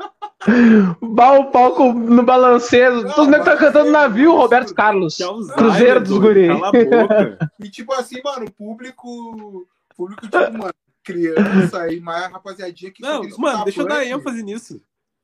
[1.40, 3.02] o palco no balanceiro.
[3.02, 5.18] Não, Os negros tá cantando navio, Roberto Carlos.
[5.54, 6.48] Cruzeiro dos guri.
[6.48, 7.52] Cala a boca.
[7.60, 9.68] E tipo assim, mano, o público.
[9.94, 10.72] Público, tipo, mano,
[11.08, 14.82] criança e mais rapaziadinha que Não, mano, deixa eu dar ênfase nisso.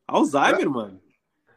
[0.08, 1.00] Alzheimer, mano.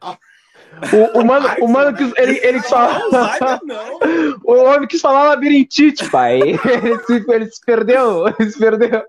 [0.02, 2.76] O, o mano, o mano que ele, ele só.
[2.78, 3.98] Alzheimer não.
[4.44, 6.40] O homem quis falar labirintite, pai.
[6.42, 8.28] Ele se, ele se perdeu.
[8.38, 9.06] Ele se perdeu.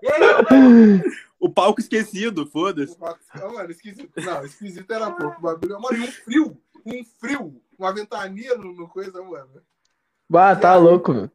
[1.38, 2.96] O palco esquecido, foda-se.
[3.00, 4.10] Ah, mano, esquisito.
[4.16, 5.38] Não, esquisito era pouco.
[5.38, 5.80] O bagulho.
[5.80, 6.60] Mano, e um frio.
[6.86, 7.62] Um frio.
[7.78, 9.62] Uma ventania no, no coisa, mano.
[10.28, 11.30] Bah, tá louco, meu.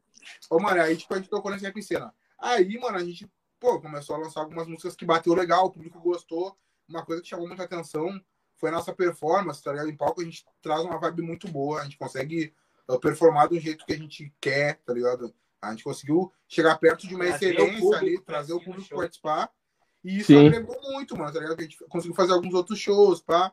[0.50, 2.14] Ô, mano, aí tipo, a gente tocou em cena.
[2.38, 3.28] Aí, mano, a gente,
[3.66, 6.56] pô, começou a lançar algumas músicas que bateu legal, o público gostou.
[6.88, 8.22] Uma coisa que chamou muita atenção
[8.58, 9.90] foi a nossa performance, tá ligado?
[9.90, 12.54] Em palco a gente traz uma vibe muito boa, a gente consegue
[12.88, 15.34] uh, performar do jeito que a gente quer, tá ligado?
[15.60, 19.00] A gente conseguiu chegar perto de uma Trazer excelência público ali, trazer o público show.
[19.00, 19.52] participar.
[20.04, 20.46] E isso Sim.
[20.48, 21.60] agregou muito, mano, tá ligado?
[21.60, 23.52] A gente conseguiu fazer alguns outros shows, pá.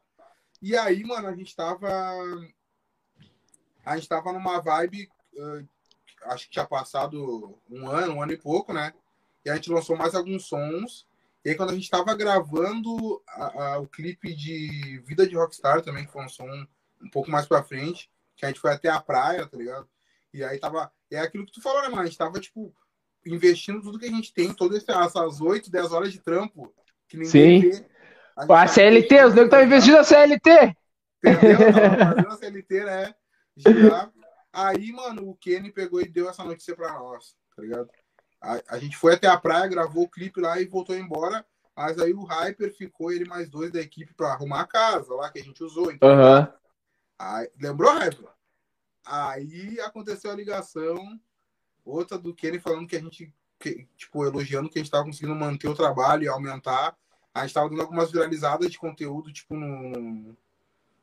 [0.60, 1.88] E aí, mano, a gente tava.
[3.82, 5.08] A gente tava numa vibe.
[5.32, 5.66] uh,
[6.24, 8.92] acho que tinha passado um ano, um ano e pouco, né?
[9.44, 11.06] E a gente lançou mais alguns sons.
[11.44, 15.82] E aí, quando a gente tava gravando a- a- o clipe de Vida de Rockstar
[15.82, 16.48] também, que foi um som
[17.00, 19.88] um pouco mais pra frente, que a gente foi até a praia, tá ligado?
[20.32, 20.90] E aí tava.
[21.10, 22.02] É aquilo que tu falou, né, mano?
[22.02, 22.72] A gente tava, tipo,
[23.26, 26.72] investindo tudo que a gente tem, todas essas 8, 10 horas de trampo,
[27.08, 27.70] que ninguém Sim.
[27.70, 27.86] vê.
[28.36, 30.50] A A CLT, os negros estão investindo na CLT.
[31.24, 31.58] Entendeu?
[31.98, 33.14] Tava fazendo a CLT, né?
[33.56, 34.12] Girar.
[34.52, 37.90] Aí, mano, o Kenny pegou e deu essa notícia pra nós, tá ligado?
[38.42, 41.46] A, a gente foi até a praia, gravou o clipe lá e voltou embora.
[41.74, 45.30] Mas aí o Hyper ficou, ele mais dois da equipe pra arrumar a casa lá
[45.30, 45.90] que a gente usou.
[45.90, 46.52] Então, Aham.
[47.18, 48.28] aí, lembrou, Hyper?
[49.06, 51.18] Aí aconteceu a ligação,
[51.84, 55.34] outra do Kenny falando que a gente, que, tipo, elogiando que a gente tava conseguindo
[55.34, 56.96] manter o trabalho e aumentar.
[57.34, 60.36] A gente tava dando algumas viralizadas de conteúdo, tipo, no.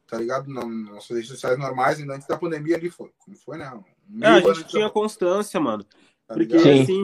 [0.07, 0.47] Tá ligado?
[0.51, 3.11] Na- Nas nossas redes sociais normais, ainda antes da pandemia ali foi.
[3.17, 3.69] Como foi, né?
[4.09, 5.85] Um É, a mil gente tinha da- constância, mano.
[6.30, 7.03] Tá Porque, assim,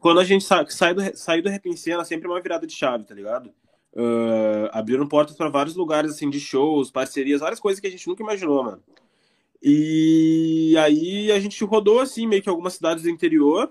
[0.00, 2.74] quando a gente sa sai do, sai do em Cena, sempre é uma virada de
[2.74, 3.52] chave, tá ligado?
[3.94, 8.08] Ah, abriram portas pra vários lugares, assim, de shows, parcerias, várias coisas que a gente
[8.08, 8.82] nunca imaginou, mano.
[9.62, 13.70] E aí a gente rodou, assim, meio que algumas cidades do interior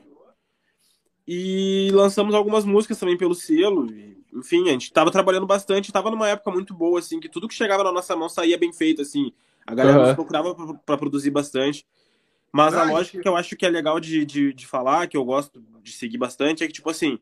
[1.28, 3.92] e lançamos algumas músicas também pelo selo.
[3.92, 7.48] e, enfim, a gente tava trabalhando bastante, tava numa época muito boa, assim, que tudo
[7.48, 9.32] que chegava na nossa mão saía bem feito, assim.
[9.66, 10.08] A galera Aham.
[10.08, 11.86] nos procurava pra produzir bastante.
[12.54, 15.26] Mas a lógica que eu acho que é legal de, de, de falar, que eu
[15.26, 17.20] gosto de seguir bastante, é que, tipo assim,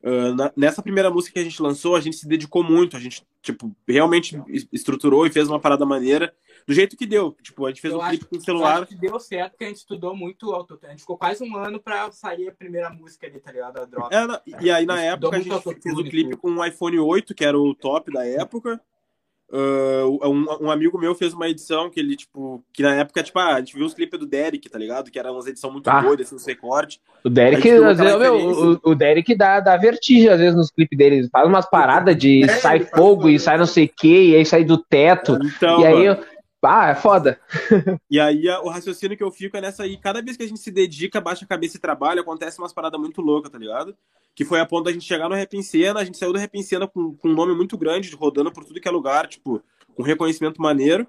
[0.00, 3.00] Uh, na, nessa primeira música que a gente lançou, a gente se dedicou muito, a
[3.00, 4.40] gente, tipo, realmente
[4.72, 6.32] estruturou e fez uma parada maneira,
[6.66, 7.32] do jeito que deu.
[7.42, 8.82] Tipo, a gente fez Eu um clipe com o celular.
[8.82, 10.86] Acho que deu certo, porque a gente estudou muito autotune.
[10.86, 13.78] A gente ficou quase um ano pra sair a primeira música ali, tá ligado?
[13.80, 14.16] A droga.
[14.16, 17.34] É, na- e aí, na época, a gente fez o clipe com um iPhone 8,
[17.34, 18.80] que era o top da época.
[19.50, 23.38] Uh, um, um amigo meu fez uma edição que ele, tipo, que na época, tipo,
[23.38, 25.10] ah, a gente viu os clipes do Derek, tá ligado?
[25.10, 26.02] Que eram umas edições muito Ah.
[26.02, 27.00] doidas, assim, uns recortes.
[27.24, 30.70] O Derek, pegou às vezes, meu, o, o Derek dá, dá vertigem, às vezes, nos
[30.70, 31.16] clipes dele.
[31.16, 34.36] Ele faz umas paradas de É, sai fogo e sai não sei o que, e
[34.36, 35.38] aí sai do teto.
[35.42, 36.20] Então, e aí, mano,
[36.62, 37.40] ah, é foda.
[38.10, 40.60] E aí o raciocínio que eu fico é nessa aí, cada vez que a gente
[40.60, 43.96] se dedica, baixa a cabeça e trabalha, acontece umas paradas muito loucas, tá ligado?
[44.34, 46.38] Que foi a ponto da gente chegar no Rap em Cena, a gente saiu do
[46.38, 49.26] Rap em Cena com, com um nome muito grande, rodando por tudo que é lugar,
[49.26, 49.62] tipo,
[49.94, 51.06] com reconhecimento maneiro.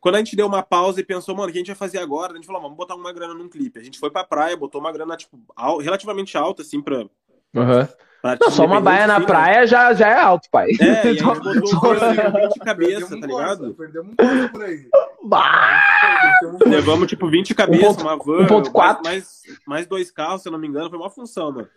[0.00, 1.98] Quando a gente deu uma pausa e pensou, mano, o que a gente vai fazer
[1.98, 2.32] agora?
[2.32, 3.78] A gente falou, vamos botar uma grana num clipe.
[3.78, 5.38] A gente foi pra praia, botou uma grana, tipo,
[5.80, 7.04] relativamente alta, assim, pra...
[7.54, 7.86] Uhum.
[8.22, 9.26] pra Não, só uma baia na né?
[9.26, 10.70] praia já, já é alto, pai.
[10.80, 13.74] É, e aí gente botou só- coisa de 20 cabeça, tá um Corsa, ligado?
[13.74, 14.88] Perdemos um Corsa por aí.
[15.20, 16.58] Um.
[16.70, 18.72] Levamos, tipo, 20 cabeças, ponto- uma van, 1.4.
[18.72, 21.68] mais, mais, mais dois carros, se eu não me engano, foi uma função, mano.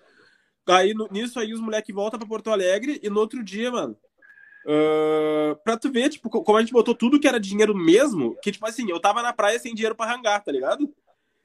[0.69, 3.95] Aí, no- nisso aí, os moleques voltam pra Porto Alegre e no outro dia, mano,
[4.67, 8.35] ah, pra tu ver, tipo, co- como a gente botou tudo que era dinheiro mesmo,
[8.41, 10.87] que, tipo assim, eu tava na praia sem dinheiro pra hangar, tá ligado?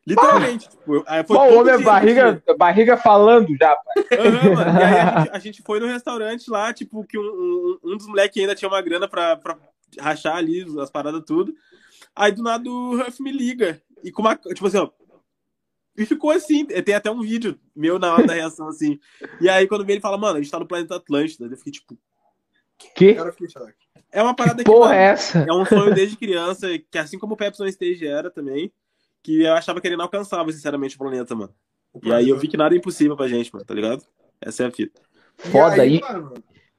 [0.06, 3.74] Literalmente, tipo, aí foi Pô, o todo homem é dinheiro que barriga, barriga falando já,
[3.74, 4.18] pai.
[4.20, 4.78] Aham, mano.
[4.78, 7.96] E aí a gente, a gente foi no restaurante lá, tipo, que um, um, um
[7.96, 9.58] dos moleques ainda tinha uma grana pra, pra
[9.98, 11.52] rachar ali as paradas tudo.
[12.14, 13.82] Aí do nada o Huff me liga.
[14.04, 14.36] E com uma.
[14.36, 14.90] Tipo assim, ó.
[15.96, 16.64] E ficou assim.
[16.64, 19.00] Tem até um vídeo meu na hora da reação, assim.
[19.40, 21.46] E aí, quando veio, ele fala, mano, a gente tá no planeta Atlântida.
[21.46, 21.98] Eu fiquei tipo.
[22.94, 23.16] Que.
[24.12, 24.70] É uma parada que.
[24.70, 25.38] porra mano, é essa?
[25.40, 28.72] é um sonho desde criança, que assim como o Pepsi on Stage era também,
[29.26, 31.50] que eu achava que ele não alcançava, sinceramente, o planeta, mano.
[31.92, 34.02] O E aí eu planeta- vi que nada é impossível pra gente, mano, tá ligado?
[34.40, 35.00] Essa é a fita.
[35.36, 36.00] Foda aí.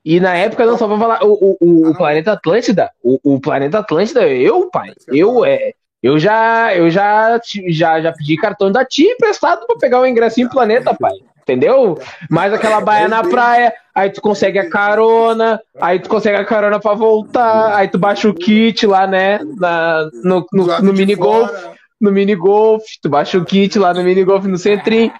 [0.05, 3.39] E na época, não só pra falar, o, o, o, o planeta Atlântida, o, o
[3.41, 8.85] planeta Atlântida, eu, pai, eu, é, eu já, eu já, já, já pedi cartão da
[8.85, 11.11] TI emprestado pra pegar o ingresso em planeta, pai.
[11.41, 11.97] Entendeu?
[12.29, 16.77] Mais aquela baia na praia, aí tu consegue a carona, aí tu consegue a carona
[16.79, 19.39] pra voltar, aí tu baixa o kit lá, né?
[19.57, 24.45] Na, no, no, no minigolf, fora, no minigolf, tu baixa o kit lá no minigolf
[24.45, 25.11] no centrinho.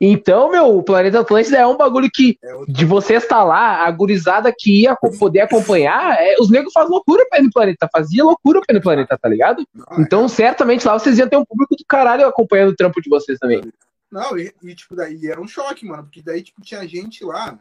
[0.00, 3.90] Então, meu, o Planeta Atlântida é um bagulho que é de você estar lá, a
[3.90, 8.24] gurizada que ia poder acompanhar, é, os negros fazem loucura pra ir no planeta, fazia
[8.24, 9.62] loucura pra ir no planeta, tá ligado?
[9.62, 13.08] É- Então, certamente lá vocês iam ter um público do caralho acompanhando o trampo de
[13.08, 13.62] vocês também.
[14.10, 17.58] Não, e, e, tipo, daí era um choque, mano, porque daí, tipo, tinha gente lá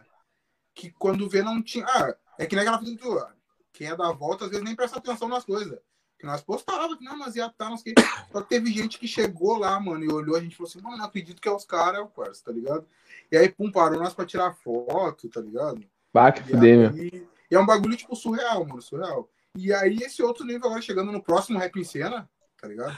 [0.76, 1.86] que quando vê não tinha.
[1.88, 3.26] Ah, é que nem aquela coisa do.
[3.72, 5.80] Quem é da volta, às vezes nem presta atenção nas coisas.
[6.24, 8.02] Que nós postávamos, que não, mas ia tá, não sei o quê.
[8.32, 10.96] Só que teve gente que chegou lá, mano, e olhou, a gente falou assim, mano,
[10.96, 12.88] não acredito que é os caras, parça, tá ligado?
[13.30, 15.84] E aí, pum, parou nós pra tirar foto, tá ligado?
[16.14, 17.04] Bah, que E, fuder, meu.
[17.04, 19.30] e é um bagulho, tipo, surreal, mano, surreal.
[19.54, 22.98] E aí, esse outro nível agora chegando no próximo Rap em Cena, tá ligado?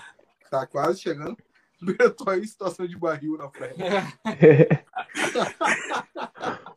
[0.51, 1.35] Tá quase chegando.
[1.97, 3.73] Eu tô aí em situação de barril na praia.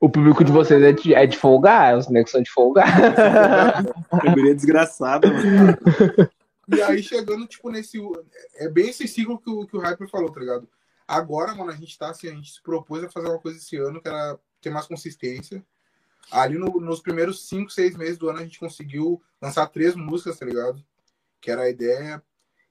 [0.01, 2.87] O público de vocês é de, é de folgar, os negros são de folgar.
[4.11, 5.77] Categoria desgraçada, mano.
[6.71, 7.99] E aí, chegando, tipo, nesse.
[8.57, 10.69] É bem esse ciclo que o, que o Hyper falou, tá ligado?
[11.07, 13.77] Agora, mano, a gente tá assim, a gente se propôs a fazer uma coisa esse
[13.77, 15.65] ano que era ter mais consistência.
[16.31, 20.39] Ali no- nos primeiros 5, 6 meses do ano a gente conseguiu lançar três músicas,
[20.39, 20.85] tá ligado?
[21.41, 22.23] Que era a ideia.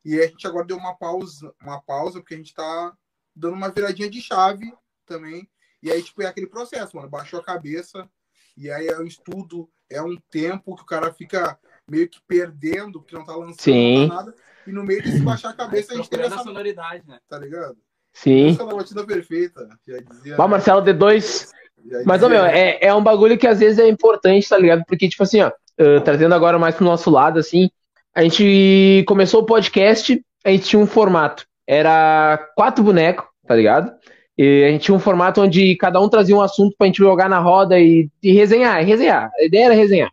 [0.05, 2.95] E a gente agora deu uma pausa, uma pausa, porque a gente tá
[3.35, 4.71] dando uma viradinha de chave
[5.05, 5.49] também.
[5.81, 7.09] E aí, tipo, é aquele processo, mano.
[7.09, 8.07] Baixou a cabeça,
[8.55, 11.59] e aí é um estudo, é um tempo que o cara fica
[11.89, 14.07] meio que perdendo, porque não tá lançando Sim.
[14.09, 14.35] tá nada.
[14.65, 16.39] E no meio desse baixar a cabeça, a gente teve essa.
[16.39, 17.17] sonoridade, né?
[17.29, 17.77] Tá ligado?
[18.13, 18.45] Sim.
[18.47, 19.67] Música da batida perfeita.
[19.87, 20.35] Já dizia.
[20.37, 21.49] Mas Marcelo D2,
[21.89, 24.83] já Mas, dizia- meu, é, é um bagulho que às vezes é importante, tá ligado?
[24.87, 27.69] Porque, tipo assim, ó, ah, trazendo agora mais pro nosso lado, assim,
[28.13, 31.45] a gente começou o podcast, a gente tinha um formato.
[31.65, 33.93] Era quatro bonecos, tá ligado?
[34.37, 37.29] E a gente tinha um formato onde cada um trazia um assunto pra gente jogar
[37.29, 39.29] na roda e, e resenhar, e resenhar.
[39.39, 40.11] A ideia era resenhar.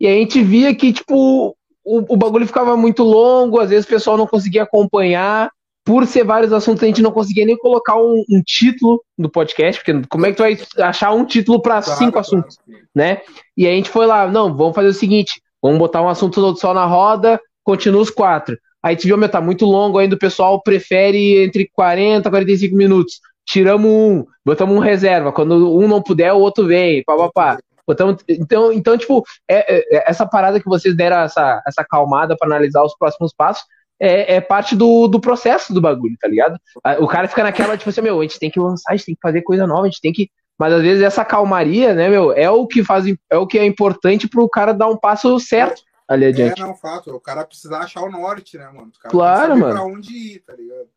[0.00, 3.88] E a gente via que, tipo, o, o bagulho ficava muito longo, às vezes o
[3.88, 5.50] pessoal não conseguia acompanhar.
[5.86, 9.82] Por ser vários assuntos, a gente não conseguia nem colocar um, um título do podcast,
[9.82, 12.26] porque como é que tu vai achar um título para Claro, cinco claro.
[12.26, 12.56] assuntos,
[12.94, 13.20] né?
[13.54, 16.72] E a gente foi lá, não, vamos fazer o seguinte, vamos botar um assunto só
[16.72, 18.56] na roda, continua os quatro.
[18.82, 22.30] Aí a gente viu, meu, tá muito longo ainda, o pessoal prefere entre 40 e
[22.30, 23.20] 45 minutos.
[23.46, 25.32] Tiramos um, botamos um reserva.
[25.32, 27.58] Quando um não puder, o outro vem, papapá.
[27.86, 32.36] Botamos, então, então, tipo, é, é- é- essa parada que vocês deram essa, essa calmada
[32.36, 33.64] para analisar os próximos passos
[34.00, 36.58] é, é parte do, do processo do bagulho, tá ligado?
[36.98, 39.14] O cara fica naquela, tipo assim, meu, a gente tem que lançar, a gente tem
[39.14, 40.30] que fazer coisa nova, a gente tem que.
[40.58, 43.64] Mas às vezes essa calmaria, né, meu, é o que faz, é o que é
[43.64, 46.60] importante pro cara dar um passo certo ali adiante.
[46.60, 47.10] É, não, fato.
[47.10, 48.92] O cara precisa achar o norte, né, mano?
[48.94, 49.74] O cara claro, mano.
[49.74, 50.88] pra onde ir, tá ligado?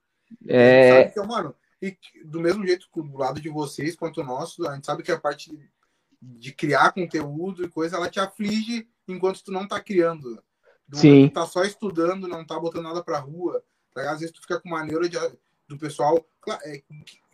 [0.48, 1.06] É.
[1.06, 4.86] Que, mano, e do mesmo jeito do lado de vocês quanto o nosso, a gente
[4.86, 5.52] sabe que a parte
[6.22, 10.42] de criar conteúdo e coisa, ela te aflige enquanto tu não tá criando.
[10.88, 11.28] Do Sim.
[11.28, 13.64] Tu tá só estudando, não tá botando nada pra rua.
[13.94, 14.12] Tá?
[14.12, 15.18] Às vezes tu fica com maneira de,
[15.68, 16.26] do pessoal.
[16.64, 16.82] É,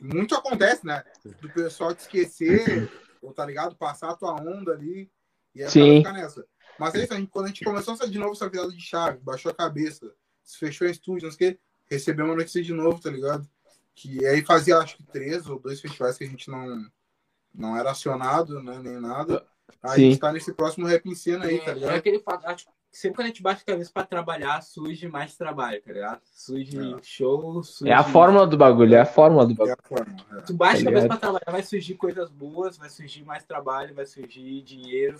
[0.01, 1.03] muito acontece, né?
[1.41, 3.75] Do pessoal te esquecer, ou tá ligado?
[3.75, 5.09] Passar a tua onda ali.
[5.53, 5.97] E aí Sim.
[5.97, 6.45] ficar nessa.
[6.79, 9.19] Mas é isso, a gente, quando a gente começou de novo essa virada de chave,
[9.19, 10.11] baixou a cabeça,
[10.43, 13.47] se fechou em estúdio, não sei o que, recebeu uma notícia de novo, tá ligado?
[13.93, 16.89] Que aí fazia acho que três ou dois festivais que a gente não,
[17.53, 18.79] não era acionado, né?
[18.81, 19.43] Nem nada.
[19.81, 20.07] Aí Sim.
[20.07, 21.95] a gente tá nesse próximo rap em cena aí, tá É, é ligado?
[21.95, 25.35] aquele fato, acho que sempre quando a gente bate a cabeça pra trabalhar, surge mais
[25.35, 26.19] trabalho, tá ligado?
[26.31, 26.95] Surge É.
[27.01, 27.91] show, surge...
[27.91, 29.77] É a fórmula do bagulho, é a fórmula do É bagulho.
[29.83, 30.15] a forma.
[30.37, 30.41] é.
[30.41, 31.07] Tu bate Tá a cabeça ligado?
[31.07, 35.17] pra trabalhar, vai surgir coisas boas, vai surgir mais trabalho, vai surgir dinheiro.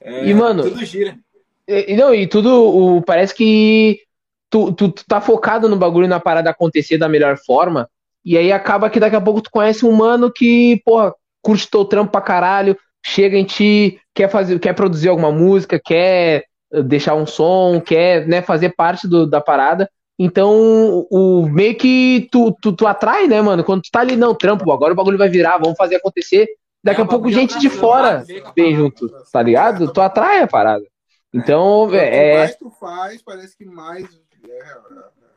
[0.00, 1.18] É, E, mano, Tudo gira.
[1.66, 2.48] E, e não, e tudo,
[2.96, 4.00] o, parece que
[4.48, 7.88] tu, tu, tu tá focado no bagulho na parada acontecer da melhor forma,
[8.24, 11.84] e aí acaba que daqui a pouco tu conhece um mano que, porra, curte teu
[11.84, 17.14] trampo pra caralho, chega em ti, quer fazer, quer produzir alguma música, quer eh, deixar
[17.14, 19.88] um som, quer, né, fazer parte do, da parada.
[20.18, 23.62] Então, o meio que tu, tu, tu atrai, né, mano?
[23.62, 26.48] Quando tu tá ali, não, trampo, agora o bagulho vai virar, vamos fazer acontecer.
[26.82, 29.92] Daqui É, a pouco gente de atrai, fora vem a vem junto, tá ligado?
[29.92, 30.84] Tu atrai a parada.
[31.32, 34.08] Então, Quanto é, mais tu faz, parece que mais.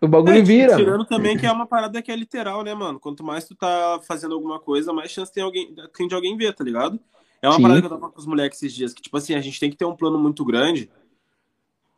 [0.01, 0.75] O bagulho É, vira.
[0.75, 2.99] Tirando também que é uma parada que é literal, né, mano?
[2.99, 6.53] Quanto mais tu tá fazendo alguma coisa, mais chance tem, alguém, tem de alguém ver,
[6.53, 6.99] tá ligado?
[7.41, 7.61] É uma Sim.
[7.61, 9.69] parada que eu tava com os moleques esses dias, que, tipo assim, a gente tem
[9.69, 10.89] que ter um plano muito grande,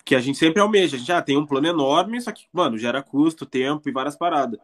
[0.03, 0.95] que a gente sempre almeja.
[0.95, 4.15] A gente já tem um plano enorme, só que, mano, gera custo, tempo e várias
[4.15, 4.59] paradas.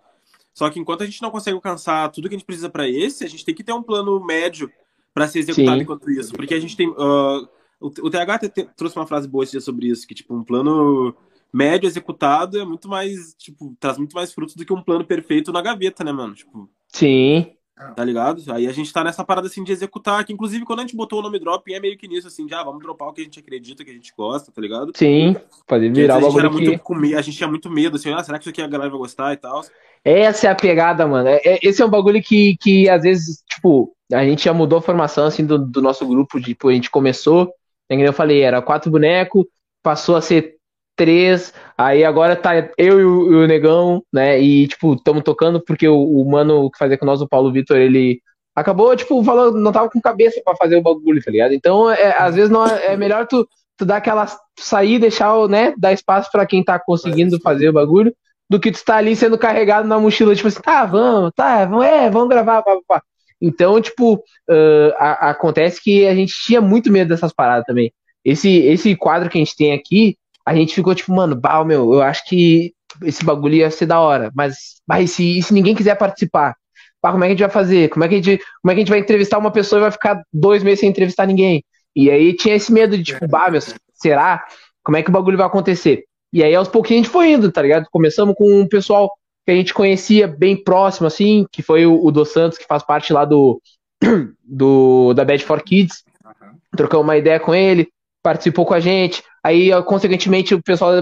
[0.54, 3.24] Só que enquanto a gente não consegue alcançar tudo que a gente precisa pra esse,
[3.24, 4.70] a gente tem que ter um plano médio
[5.14, 5.84] pra ser executado Sim.
[5.84, 6.34] enquanto isso.
[6.34, 6.94] Porque a gente tem.
[6.98, 7.48] ah,
[7.80, 8.40] o, o TH
[8.76, 11.16] trouxe uma frase boa esse dia sobre isso, que, tipo, um plano
[11.54, 15.52] médio executado é muito mais, tipo, traz muito mais frutos do que um plano perfeito
[15.52, 16.34] na gaveta, né, mano?
[16.34, 17.52] Tipo, Sim.
[17.96, 18.42] tá ligado?
[18.52, 21.20] Aí a gente tá nessa parada assim de executar, que inclusive quando a gente botou
[21.20, 23.24] o nome drop, é meio que nisso, assim, de ah, vamos dropar o que a
[23.24, 24.92] gente acredita, que a gente gosta, tá ligado?
[24.96, 25.36] Sim,
[25.68, 26.66] fazer virar o antes a gente que...
[26.66, 28.68] muito com medo, a gente tinha muito medo, assim, ah, será que isso aqui a
[28.68, 29.64] galera vai gostar e tal?
[30.04, 31.28] Essa é a pegada, mano.
[31.28, 34.80] É- é- esse é um bagulho que, que às vezes, tipo, a gente já mudou
[34.80, 37.52] a formação, assim, do, do nosso grupo, tipo, a gente começou,
[37.90, 39.46] né, eu falei, era quatro bonecos,
[39.84, 40.59] passou a ser
[41.00, 45.64] três, aí agora tá eu e o, e o Negão, né, e, tipo, estamos tocando
[45.64, 48.20] porque o, o mano que fazia com nós, o Paulo Vitor, ele
[48.54, 51.54] acabou, tipo, falando, não tava com cabeça pra fazer o bagulho, tá ligado?
[51.54, 53.48] Então, é, às vezes, não é, é melhor tu,
[53.78, 54.28] tu dar aquela,
[54.60, 58.14] sair, deixar, o, né, dar espaço pra quem tá conseguindo fazer o bagulho,
[58.50, 61.86] do que tu tá ali sendo carregado na mochila, tipo assim, tá, vamos, tá, vamos,
[61.86, 63.02] é, vamos gravar, pá, pá.
[63.42, 67.94] Então, tipo, ah, a- acontece que a gente tinha muito medo dessas paradas também.
[68.26, 71.94] Esse, esse quadro que a gente tem aqui, a gente ficou tipo, mano, bah, meu,
[71.94, 72.74] eu acho que
[73.04, 76.56] esse bagulho ia ser da hora, mas, bah, e se, e se ninguém quiser participar?
[77.02, 77.90] Bah, como é que a gente vai fazer?
[77.90, 79.84] Como é que a gente, como é que a gente vai entrevistar uma pessoa e
[79.84, 81.64] vai ficar dois meses sem entrevistar ninguém?
[81.96, 83.62] E aí tinha esse medo de, tipo, bah, meu,
[83.94, 84.46] será?
[84.84, 86.04] Como é que o bagulho vai acontecer?
[86.32, 87.88] E aí, aos pouquinhos, a gente foi indo, tá ligado?
[87.92, 89.10] Começamos com um pessoal
[89.46, 92.84] que a gente conhecia bem próximo, assim, que foi o, o Dos Santos, que faz
[92.84, 93.60] parte lá do,
[94.44, 96.04] do da Bad for Kids.
[96.76, 97.90] Trocamos uma ideia com ele,
[98.30, 99.24] participou com a gente.
[99.44, 101.02] Aí, consequentemente, o pessoal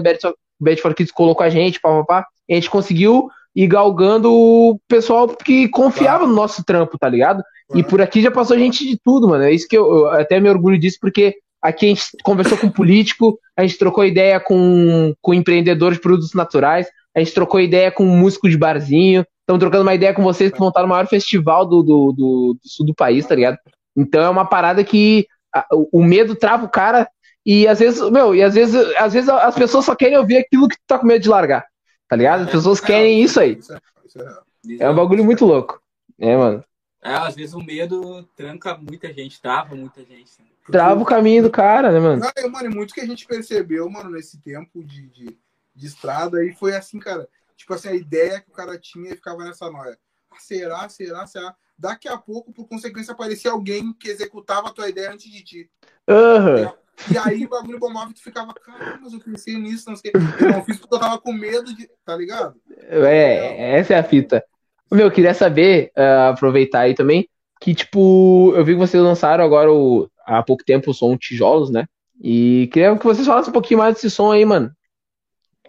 [0.58, 2.26] Bad for Kids colocou a gente, pá, pá, pá.
[2.48, 7.42] E a gente conseguiu ir galgando o pessoal que confiava no nosso trampo, tá ligado?
[7.74, 9.44] E por aqui já passou gente de tudo, mano.
[9.44, 12.70] É isso que eu, eu até me orgulho disso, porque aqui a gente conversou com
[12.70, 17.90] político, a gente trocou ideia com, com empreendedor de produtos naturais, a gente trocou ideia
[17.90, 21.66] com músico de barzinho, estamos trocando uma ideia com vocês que montaram o maior festival
[21.66, 23.58] do, do, do, do sul do país, tá ligado?
[23.94, 27.08] Então é uma parada que a- o medo trava o cara
[27.50, 30.68] e às vezes, meu, e às vezes, às vezes as pessoas só querem ouvir aquilo
[30.68, 31.66] que tu tá com medo de largar,
[32.06, 32.42] tá ligado?
[32.42, 33.56] As pessoas querem isso aí.
[33.56, 34.44] Isso é, isso é real.
[34.78, 35.80] É um bagulho muito louco.
[36.18, 36.62] É, mano.
[37.02, 40.30] É, às vezes o medo tranca muita gente, trava muita gente.
[40.40, 40.46] né?
[40.70, 42.20] Trava o caminho do cara, né, mano?
[42.20, 45.38] Cara, mano, e muito que a gente percebeu, mano, nesse tempo de, de,
[45.74, 47.26] de estrada aí foi assim, cara.
[47.56, 49.98] Tipo assim, a ideia que o cara tinha e ficava nessa noia.
[50.30, 51.56] Ah, será, será, será?
[51.78, 55.70] Daqui a pouco, por consequência, aparecia alguém que executava a tua ideia antes de ti.
[56.06, 56.74] Aham.
[57.12, 60.10] E aí o bagulho bombava e tu ficava, caramba, mas eu pensei nisso, não sei.
[60.14, 61.88] Eu não fiz porque eu tava com medo de.
[62.04, 62.54] Tá ligado?
[62.88, 64.42] É, essa é a fita.
[64.90, 67.28] Meu, eu queria saber, ah, aproveitar aí também,
[67.60, 71.70] que, tipo, eu vi que vocês lançaram agora o, há pouco tempo o som Tijolos,
[71.70, 71.86] né?
[72.20, 74.70] E queria que vocês falassem um pouquinho mais desse som aí, mano.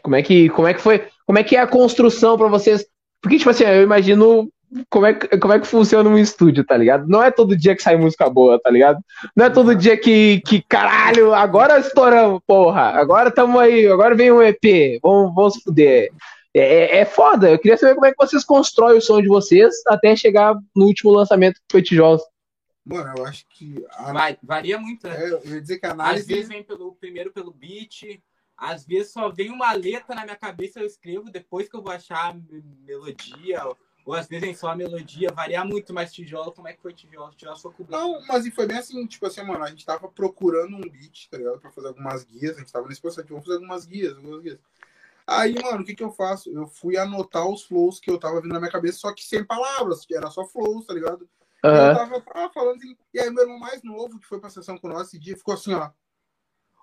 [0.01, 1.07] Como é que, como é que foi?
[1.25, 2.86] Como é que é a construção pra vocês?
[3.21, 4.49] Porque, tipo assim, eu imagino
[4.89, 7.07] como é, que, como é que funciona um estúdio, tá ligado?
[7.07, 8.99] Não é todo dia que sai música boa, tá ligado?
[9.36, 14.32] Não é todo dia que, que caralho, agora estouramos, porra, agora tamo aí, agora vem
[14.32, 16.09] um EP, vamos, vamos fuder.
[16.53, 19.28] É, é, é foda, eu queria saber como é que vocês constroem o som de
[19.28, 22.22] vocês até chegar no último lançamento que foi Tijolos.
[22.86, 23.86] Mano, eu acho que.
[23.91, 24.11] A...
[24.11, 25.15] Vai, varia muito, né?
[25.15, 26.28] É, eu ia dizer que a Às análise.
[26.28, 28.20] vezes vem pelo, primeiro pelo beat,
[28.57, 31.91] às vezes só vem uma letra na minha cabeça, eu escrevo depois que eu vou
[31.91, 32.36] achar
[32.84, 33.78] melodia, ou,
[34.10, 36.95] ou às vezes vem só a melodia, varia muito, mas tijolo, como é que foi
[36.95, 37.32] tijolo?
[37.36, 40.07] Tijolo foi com Não, mas e foi bem assim, tipo assim, mano, a gente tava
[40.07, 41.60] procurando um beat, tá ligado?
[41.60, 44.57] Pra fazer algumas guias, a gente tava nesse processo, vamos fazer algumas guias, algumas guias.
[45.28, 46.49] Aí, mano, o que que eu faço?
[46.49, 49.43] Eu fui anotar os flows que eu tava vindo na minha cabeça, só que sem
[49.43, 51.30] palavras, que era só flows, tá ligado?
[51.64, 54.49] E eu tava ah, falando assim, e aí meu irmão mais novo, que foi pra
[54.49, 55.91] sessão com nós esse dia, ficou assim, ó.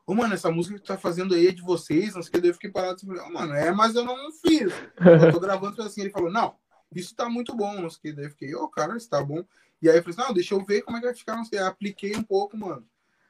[0.07, 2.33] Ô, mano, essa música que tu tá fazendo aí é de vocês, não sei o
[2.35, 4.73] que, daí eu fiquei parado assim, falei, "Ô, mano, é, mas eu não fiz.
[5.01, 6.55] Eu tô gravando assim, ele falou, não,
[6.95, 9.23] isso tá muito bom, não sei o que, daí eu fiquei, ô, cara, isso tá
[9.23, 9.45] bom.
[9.83, 11.45] E aí eu falei assim, não, deixa eu ver como é que vai ficar, não
[11.45, 12.87] sei, aí apliquei um pouco, mano.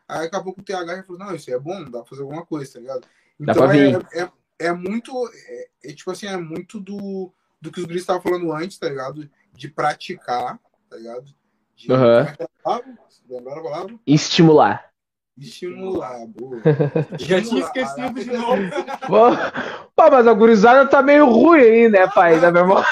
[0.09, 2.23] Aí daqui a pouco o TH já falou, não, isso é bom, dá pra fazer
[2.23, 3.07] alguma coisa, tá ligado?
[3.39, 7.87] Então é, é, é muito, é, é tipo assim, é muito do, do que os
[7.87, 9.29] guris estavam falando antes, tá ligado?
[9.53, 11.35] De praticar, tá ligado?
[11.75, 11.89] De,
[12.63, 12.97] palavra?
[14.07, 14.93] Estimular.
[15.39, 16.63] Estimular, boa.
[17.19, 18.63] Já tinha esquecido de novo.
[19.95, 22.41] Pô, mas a gurizada tá meio ruim aí, né, pai?
[22.41, 22.87] Da memória.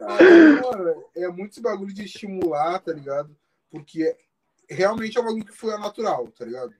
[0.00, 3.36] Cara, é muito esse bagulho de estimular, tá ligado?
[3.70, 4.16] Porque
[4.68, 6.74] realmente é um bagulho que flui natural, tá ligado?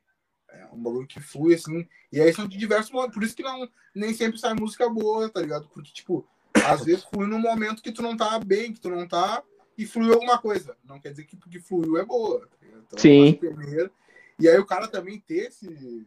[0.48, 1.86] É um bagulho que flui, assim.
[2.12, 3.14] E aí são de diversos momentos.
[3.14, 5.68] Por isso que não, nem sempre sai música boa, tá ligado?
[5.72, 6.26] Porque, tipo,
[6.66, 9.42] às vezes flui num momento que tu não tá bem, que tu não tá,
[9.76, 10.76] e fluiu alguma coisa.
[10.84, 12.40] Não quer dizer que porque fluiu é boa.
[12.40, 12.46] Tá?
[12.86, 13.34] Então, Sim.
[13.34, 13.90] primeiro.
[14.38, 16.06] E aí o cara também ter esse.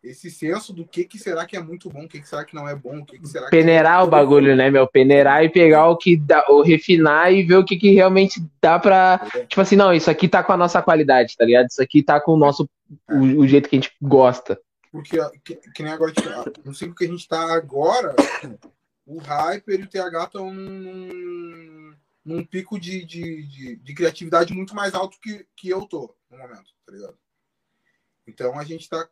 [0.00, 2.54] Esse senso do que, que será que é muito bom, o que, que será que
[2.54, 4.86] não é bom, o que, que será que Peneirar o bagulho, né, meu?
[4.86, 8.78] Peneirar e pegar o que dá, ou refinar e ver o que, que realmente dá
[8.78, 9.18] pra.
[9.48, 11.66] Tipo assim, não, isso aqui tá com a nossa qualidade, tá ligado?
[11.66, 12.70] Isso aqui tá com o nosso.
[13.10, 14.58] O, o jeito que a gente gosta.
[14.92, 16.28] Porque, que, que nem agora, tipo,
[16.64, 18.14] no ciclo que a gente tá agora,
[19.04, 21.92] o Hyper e o TH estão num,
[22.28, 26.36] num pico de, de, de, de criatividade muito mais alto que, que eu tô no
[26.36, 27.16] momento, tá ligado?
[28.26, 29.08] Então a gente tá.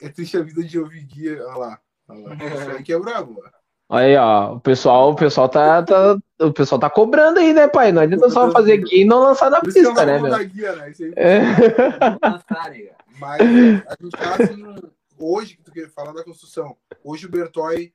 [0.00, 1.44] É triste a vida de ouvir guia.
[1.48, 1.80] Olha lá.
[2.08, 2.34] Olha lá.
[2.36, 3.42] Isso aí que é brabo.
[3.88, 4.54] aí, ó.
[4.54, 7.90] O pessoal, o pessoal tá, tá- O pessoal tá cobrando aí, né, pai?
[7.90, 10.30] Não adianta só fazer aqui e não lançar na é pista, uma né, meu?
[10.30, 10.90] da guia, né?
[10.90, 11.12] Isso aí.
[11.16, 11.40] É.
[11.40, 12.94] Vamos lançar, nega.
[13.18, 14.76] Mas a gente tá assim,
[15.18, 17.92] hoje, que tu quer falar da construção, hoje o Bertoy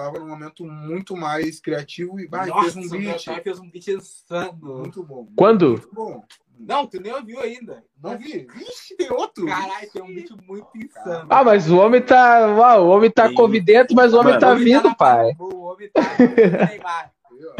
[0.00, 3.40] tava num momento muito mais criativo e bah, ele Nossa, fez um meu beat pai
[3.42, 4.58] fez um beat insano.
[4.62, 5.28] muito bom.
[5.36, 5.68] Quando?
[5.70, 6.24] Muito bom.
[6.58, 7.82] Não, tu nem ouviu ainda.
[8.02, 8.46] Não vi.
[8.54, 9.46] Vixe, tem outro.
[9.46, 11.26] Caralho, tem um beat muito insano.
[11.30, 12.46] Ah, mas o homem tá.
[12.54, 15.32] Uau, o homem tá covidento, mas o homem Mano, tá vindo, pai.
[15.38, 16.02] O homem tá.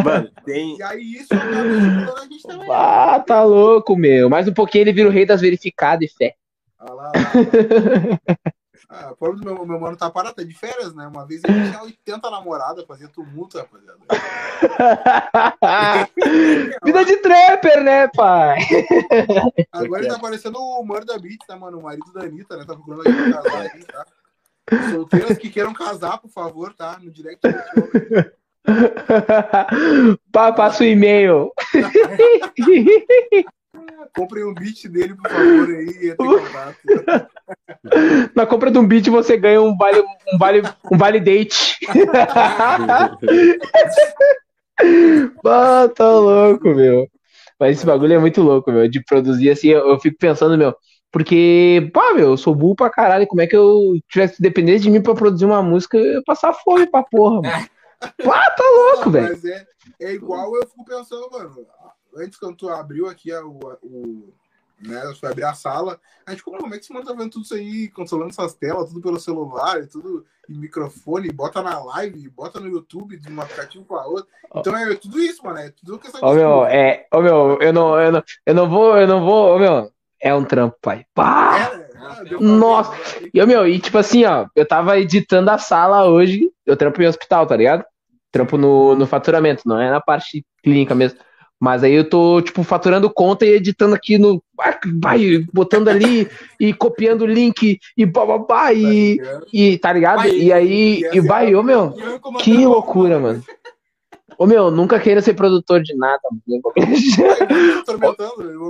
[0.05, 0.76] Mano, tem.
[0.76, 2.68] E aí isso a gente também.
[2.70, 4.28] Ah, tá louco, meu.
[4.28, 6.34] Mais um pouquinho ele vira o rei das verificadas e fé.
[6.78, 7.12] Ah, lá, lá.
[8.93, 11.07] Ah, o pobre do meu, meu mano tá parado, tá de férias, né?
[11.07, 14.01] Uma vez ele tinha 80 namoradas, fazia tumulto, rapaziada.
[16.84, 18.59] Vida de trapper, né, pai?
[19.70, 21.78] Agora ele tá parecendo o Murda Beat, tá, mano?
[21.78, 22.64] O marido da Anitta, né?
[22.64, 24.05] Tá procurando alguém pra casar aí, tá?
[24.91, 26.99] Solteiras que queiram casar, por favor, tá?
[27.01, 27.43] No direct.
[30.32, 31.53] Pá, passa o e-mail.
[34.14, 36.16] Comprem um beat dele, por favor, aí.
[38.35, 41.78] Na compra de um beat você ganha um vale, um vale, um vale date.
[45.45, 47.07] Ah, tá louco, meu.
[47.59, 48.89] Mas esse bagulho é muito louco, meu.
[48.89, 50.74] De produzir assim, eu, eu fico pensando, meu.
[51.12, 53.26] Porque, pá, meu, eu sou burro pra caralho.
[53.26, 56.55] Como é que eu tivesse dependesse de mim pra produzir uma música, eu ia passar
[56.55, 57.66] fome pra porra, mano.
[58.24, 59.39] Pá, tá louco, velho.
[60.01, 61.55] É, é igual eu fico pensando, mano.
[62.16, 63.58] Antes, quando tu abriu aqui a- o.
[63.82, 64.34] o
[64.82, 67.30] né, tu foi abrir a sala, a gente, como, é que esse mano tá vendo
[67.30, 71.78] tudo isso aí, controlando essas telas, tudo pelo celular, e tudo em microfone, bota na
[71.84, 74.26] live, bota no YouTube, de um aplicativo pra outro.
[74.56, 75.58] Então é tudo isso, mano.
[75.58, 77.06] É tudo questão Ô, meu, é.
[77.12, 79.92] Ô, meu, eu não, eu não, eu não vou, eu não vou, ô, meu.
[80.22, 81.06] É um trampo, pai.
[81.14, 81.72] Pá!
[81.72, 81.78] É,
[82.24, 82.92] pra Nossa.
[83.32, 87.06] E, meu, e tipo assim, ó, eu tava editando a sala hoje, eu trampo em
[87.06, 87.84] hospital, tá ligado?
[88.30, 91.18] Trampo no, no faturamento, não é na parte clínica mesmo.
[91.61, 94.42] Mas aí eu tô, tipo, faturando conta e editando aqui no.
[95.02, 96.26] Vai, botando ali
[96.58, 99.40] e copiando o link e bababá e, né?
[99.52, 100.18] e tá ligado?
[100.18, 103.44] Vai, E aí, e essa vai, ô meu, eu que loucura, mano.
[104.38, 106.18] Ô meu, nunca queira ser produtor de nada.
[106.32, 106.62] mano.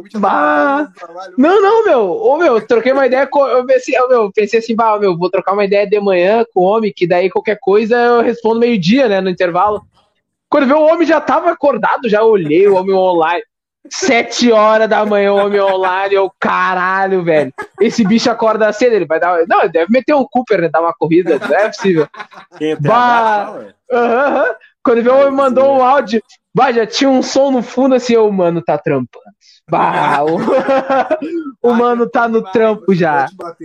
[0.02, 0.90] tinha Bah.
[1.38, 2.10] Não, não, meu.
[2.10, 3.46] Ô, meu, eu troquei uma ideia com.
[3.46, 6.62] Eu pensei, ô, meu, pensei assim, bah, meu, vou trocar uma ideia de manhã com
[6.62, 9.80] o homem, que daí qualquer coisa eu respondo meio-dia, né, no intervalo.
[10.50, 13.44] Quando veio o homem já tava acordado, já olhei o homem online.
[13.88, 17.52] Sete horas da manhã, o homem online, eu, caralho, velho.
[17.80, 19.46] Esse bicho acorda cedo, ele vai dar.
[19.48, 20.68] Não, ele deve meter um Cooper, né?
[20.68, 22.06] Dar uma corrida, não é possível.
[22.60, 23.58] É Bah.
[23.90, 24.54] Aham.
[24.82, 26.22] Quando veio o homem mandou um áudio,
[26.54, 29.24] bah, já tinha um som no fundo assim, ô, mano, tá trampando.
[29.70, 30.38] Bah, o,
[31.70, 33.28] o mano tá no trampo já.
[33.28, 33.64] Chicote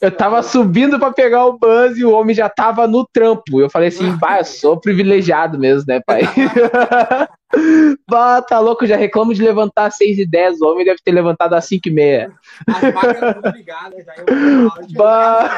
[0.00, 3.60] Eu tava subindo pra pegar o buzz e o homem já tava no trampo.
[3.60, 6.22] Eu falei assim, bah, eu sou privilegiado mesmo, né, pai?
[8.08, 11.12] bah, tá louco, já reclamo de levantar às 6 e 10 O homem deve ter
[11.12, 12.32] levantado às 5 e meia.
[12.66, 15.56] As tudo ligadas, já eu áudio, Bah.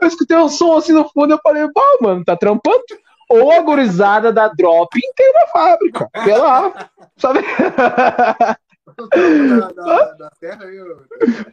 [0.00, 2.82] Eu escutei um som assim no fundo eu falei, bah, mano, tá trampando?
[3.28, 6.08] Ou a gurizada da drop tem uma fábrica.
[6.24, 6.90] Sei lá.
[7.16, 7.40] Sabe?
[8.96, 10.64] da, da, da terra.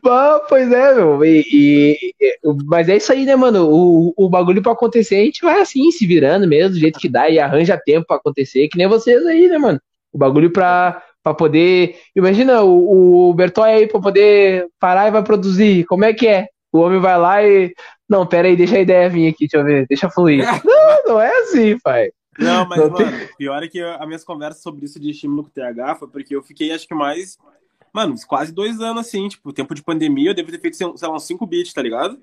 [0.07, 1.23] Ah, pois é, meu.
[1.25, 3.67] E, e- e- mas é isso aí, né, mano?
[3.69, 7.09] O, o bagulho pra acontecer, a gente vai assim, se virando mesmo, do jeito que
[7.09, 9.79] dá, e arranja tempo pra acontecer, que nem vocês aí, né, mano?
[10.13, 11.97] O bagulho pra, pra poder.
[12.15, 15.85] Imagina o, o Bertoy aí pra poder parar e vai produzir.
[15.85, 16.47] Como é que é?
[16.71, 17.73] O homem vai lá e.
[18.07, 20.45] Não, pera aí, deixa a ideia vir aqui, deixa eu ver, deixa fluir.
[20.63, 22.11] Não, não é assim, pai.
[22.37, 25.49] Não, mas, Não mano, pior é que as minhas conversas sobre isso de estímulo com
[25.49, 27.37] o TH foi porque eu fiquei, acho que mais.
[27.93, 31.15] Mano, quase dois anos assim, tipo, tempo de pandemia, eu devo ter feito, sei lá,
[31.15, 32.19] uns 5 beats, tá ligado?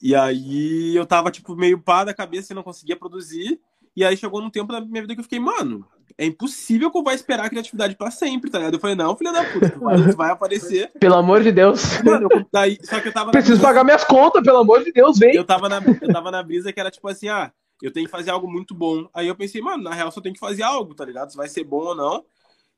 [0.00, 3.60] E aí eu tava, tipo, meio pá da cabeça e não conseguia produzir.
[3.96, 5.86] E aí chegou num tempo da minha vida que eu fiquei, mano,
[6.16, 8.74] é impossível que eu vá esperar a criatividade pra sempre, tá ligado?
[8.74, 9.70] Eu falei, não, filha da puta,
[10.12, 10.92] tu vai, aparecer.
[11.00, 12.00] Pelo amor de Deus.
[12.02, 13.30] Mano, eu- daí, só que eu tava.
[13.30, 15.34] Preciso brisa- pagar minhas contas, pelo amor de Deus, vem.
[15.34, 17.50] eu tava, na, eu tava na brisa que era tipo assim, ah,
[17.82, 19.08] eu tenho que fazer algo muito bom.
[19.12, 21.30] Aí eu pensei, mano, na real só tem que fazer algo, tá ligado?
[21.30, 22.24] Se vai ser bom ou não.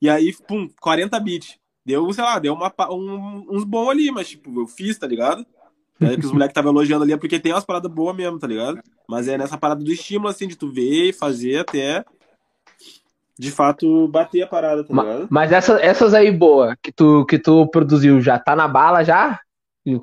[0.01, 1.59] E aí, pum, 40 bits.
[1.85, 5.47] Deu, sei lá, deu uma, um- uns bons ali, mas tipo, eu fiz, tá ligado?
[6.01, 8.47] É que os moleques estavam elogiando ali, é porque tem umas paradas boas mesmo, tá
[8.47, 8.81] ligado?
[9.09, 12.05] Mas é nessa parada do estímulo, assim, de tu ver e fazer até
[13.39, 15.27] de fato bater a parada, tá Ma- ligado?
[15.31, 19.39] Mas essa- essas aí boa que tu, que tu produziu já tá na bala já?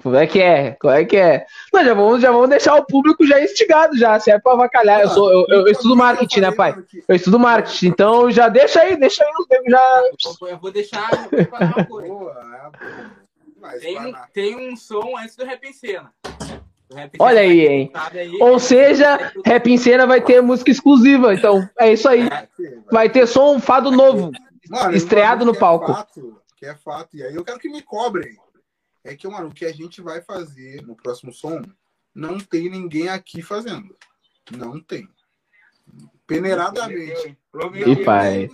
[0.02, 0.78] Como é que é?
[0.80, 1.46] Como é que é?
[1.74, 5.02] Não, já vamos, já vamos deixar o público já instigado já, se é pra avacalhar.
[5.02, 6.74] Eu, sou, eu, eu, eu estudo marketing, né, pai?
[7.06, 10.02] Eu estudo marketing, então já deixa aí, deixa aí os já.
[10.42, 12.08] Eu- Eu vou deixar, eu vou uma coisa.
[12.08, 13.12] Boa, é boa.
[13.60, 15.66] Mas, Tem, um- tem um som antes do Rap
[17.20, 17.92] Olha aí, hein?
[17.94, 18.38] aí.
[18.42, 22.28] Ou seja, Rap em Cena vai ter música exclusiva, então é isso aí.
[22.28, 22.48] lá.
[22.92, 24.32] Vai ter som um fado novo.
[24.70, 25.94] Mano, Estreado no é palco.
[25.94, 27.16] fato, que é fato.
[27.16, 28.38] E aí eu quero que me cobrem.
[29.04, 31.62] É que, mano, o que a gente vai fazer no próximo som,
[32.16, 33.96] não tem ninguém aqui fazendo.
[34.52, 35.10] Não tem.
[36.26, 37.38] Peneiradamente.
[37.86, 38.50] Ih, pai.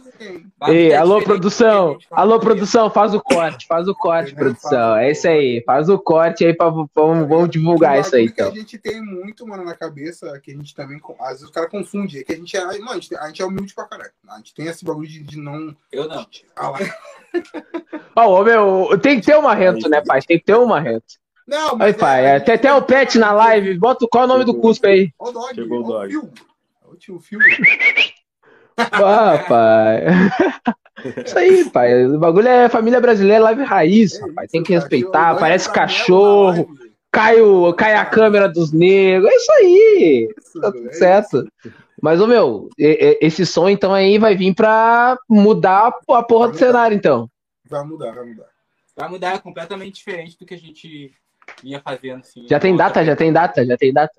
[0.67, 1.97] Ei, alô, produção.
[2.11, 4.97] Alô, produção, faz o corte, faz o corte, produção.
[4.97, 8.41] É isso aí, faz o corte aí pra vamos, vamos divulgar isso aí, bagulho que
[8.41, 8.51] então.
[8.51, 10.99] a gente tem muito, mano, na cabeça, que a gente também.
[11.19, 12.19] Às vezes o cara confunde.
[12.19, 12.65] É que a gente é.
[12.65, 14.11] Mano, a gente, a gente é humilde pra caralho.
[14.27, 15.73] A gente tem esse bagulho de, de não.
[15.91, 16.25] Eu não.
[16.55, 16.79] Ah lá.
[18.25, 20.21] Ô, meu, tem que ter uma rento, né, pai?
[20.21, 21.19] Tem que ter uma rento.
[21.47, 23.79] Não, Aí, pai, é, tem até o pet na live.
[23.79, 25.11] Bota qual é o nome do cuspe aí?
[25.17, 25.55] O dog.
[25.55, 26.29] Chegou o ó dog.
[27.09, 27.39] Ó o Fio.
[28.77, 30.03] Ah, pai.
[31.25, 32.05] Isso aí, pai.
[32.05, 34.51] O bagulho é família brasileira, live raiz, rapaz.
[34.51, 35.37] Tem que respeitar.
[35.37, 36.67] Parece cachorro.
[37.11, 39.29] Cai, o, cai a câmera dos negros.
[39.31, 40.33] É isso aí.
[40.61, 41.47] Tá tudo certo.
[42.01, 46.95] Mas, ô meu, esse som então aí vai vir pra mudar a porra do cenário,
[46.95, 47.29] então.
[47.65, 48.45] Vai mudar, vai mudar.
[48.95, 51.11] Vai mudar completamente diferente do que a gente
[51.63, 52.19] vinha fazendo.
[52.19, 52.47] Assim.
[52.47, 54.13] Já tem data, já tem data, já tem data.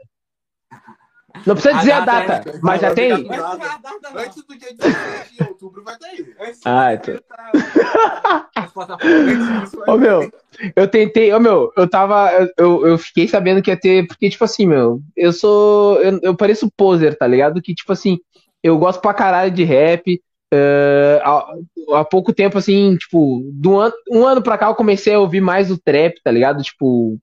[1.46, 2.60] Não precisa dizer a data, né?
[2.62, 3.24] mas já tem.
[3.24, 3.98] Vai dar data.
[4.14, 6.26] Antes do dia 17 de outubro vai aí.
[6.40, 7.14] Antes Ah, então.
[8.56, 10.30] Antes Ô, meu,
[10.76, 14.44] eu tentei, ô, meu, eu tava, eu, eu fiquei sabendo que ia ter, porque, tipo
[14.44, 17.62] assim, meu, eu sou, eu, eu pareço poser, tá ligado?
[17.62, 18.18] Que, tipo assim,
[18.62, 20.20] eu gosto pra caralho de rap,
[20.52, 21.54] eh, há,
[21.94, 25.40] há pouco tempo, assim, tipo, do an, um ano pra cá eu comecei a ouvir
[25.40, 26.62] mais o trap, tá ligado?
[26.62, 27.18] Tipo,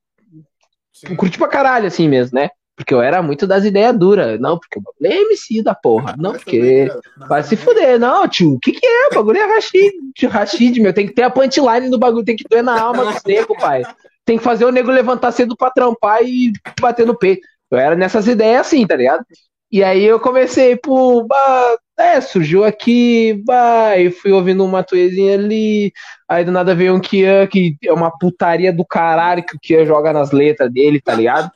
[0.94, 1.16] Sim.
[1.16, 2.50] curti pra caralho, assim mesmo, né?
[2.78, 6.14] Porque eu era muito das ideias duras, não, porque o bagulho é MC da porra,
[6.16, 6.88] não, Mas porque...
[7.28, 8.54] Vai se fuder, não, tio.
[8.54, 9.08] O que, que é?
[9.08, 9.94] O bagulho é Rashid,
[10.30, 10.94] Rashid, meu.
[10.94, 13.82] Tem que ter a punchline do bagulho, tem que doer na alma dos nego, pai.
[14.24, 17.42] Tem que fazer o nego levantar cedo pra trampar e bater no peito.
[17.72, 19.26] Eu era nessas ideias assim, tá ligado?
[19.72, 23.44] E aí eu comecei, pô, bah, é, surgiu aqui,
[23.98, 25.92] e fui ouvindo uma tuezinha ali.
[26.30, 29.86] Aí do nada veio um Kian, que é uma putaria do caralho que o Kian
[29.86, 31.52] joga nas letras dele, tá ligado?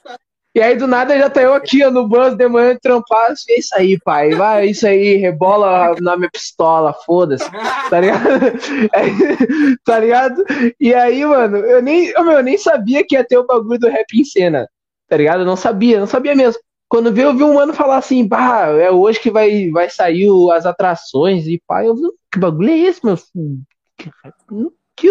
[0.54, 3.32] E aí do nada já tá eu aqui, ó, no bus de manhã trampar.
[3.50, 4.32] É isso aí, pai.
[4.32, 7.50] Vai, é isso aí, rebola na minha pistola, foda-se.
[7.90, 8.22] Tá ligado?
[8.94, 10.44] É, tá ligado?
[10.80, 13.80] E aí, mano, eu nem, eu, meu, eu nem sabia que ia ter o bagulho
[13.80, 14.68] do rap em cena.
[15.08, 15.42] Tá ligado?
[15.42, 16.62] Eu não sabia, não sabia mesmo.
[16.90, 20.30] Quando veio, eu vi um mano falar assim, bah, é hoje que vai, vai sair
[20.30, 22.02] o- as atrações e pá, eu vi,
[22.32, 23.16] que bagulho é esse, meu?
[23.98, 24.12] Que,
[24.98, 25.08] que,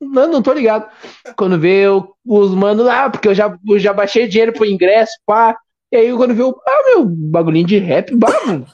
[0.00, 0.88] não, não tô ligado.
[1.36, 5.56] Quando veio os manos lá, porque eu já, eu já baixei dinheiro pro ingresso, pá.
[5.92, 8.64] E aí quando veio, ah, meu, bagulhinho de rap, mano,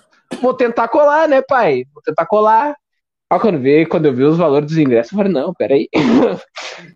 [0.41, 1.85] vou tentar colar, né, pai?
[1.93, 2.77] Vou tentar colar.
[3.29, 5.89] Aí quando veio, quando eu vi os valores dos ingressos, eu falei, não, peraí.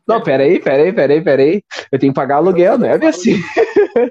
[0.06, 1.62] Não, peraí, peraí, peraí, peraí.
[1.90, 3.42] Eu tenho que pagar aluguel, não é bem assim.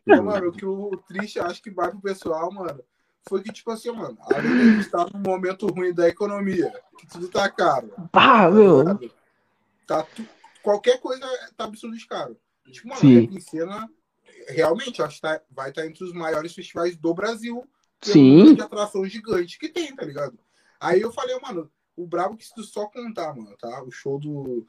[0.07, 2.79] Mano, o que o triste acho que vai pro pessoal, mano,
[3.27, 7.27] foi que, tipo assim, mano, a gente estar num momento ruim da economia, que tudo
[7.27, 8.83] tá caro, Ah, meu.
[8.83, 9.11] sabe?
[9.89, 10.23] Tá tu-
[10.61, 11.25] qualquer coisa
[11.57, 12.37] tá absurdo de caro.
[12.71, 13.39] Tipo, mano, Sim.
[13.39, 13.89] Cena,
[14.47, 17.67] realmente, acho que tá- vai estar entre os maiores festivais do Brasil.
[18.01, 18.53] Sim.
[18.53, 20.39] de atração gigante que tem, tá ligado?
[20.79, 23.83] Aí eu falei, mano, o brabo que se tu só contar, mano, tá?
[23.83, 24.65] O show do.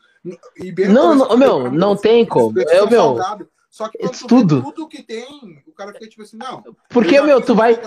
[0.57, 2.59] E bem Não, não, eu meu, não tem como.
[2.59, 3.17] É, são meu.
[3.71, 4.63] Só que quando tu tudo.
[4.63, 6.61] tudo que tem, o cara fica tipo assim, não.
[6.89, 7.79] Porque, meu, tu vai.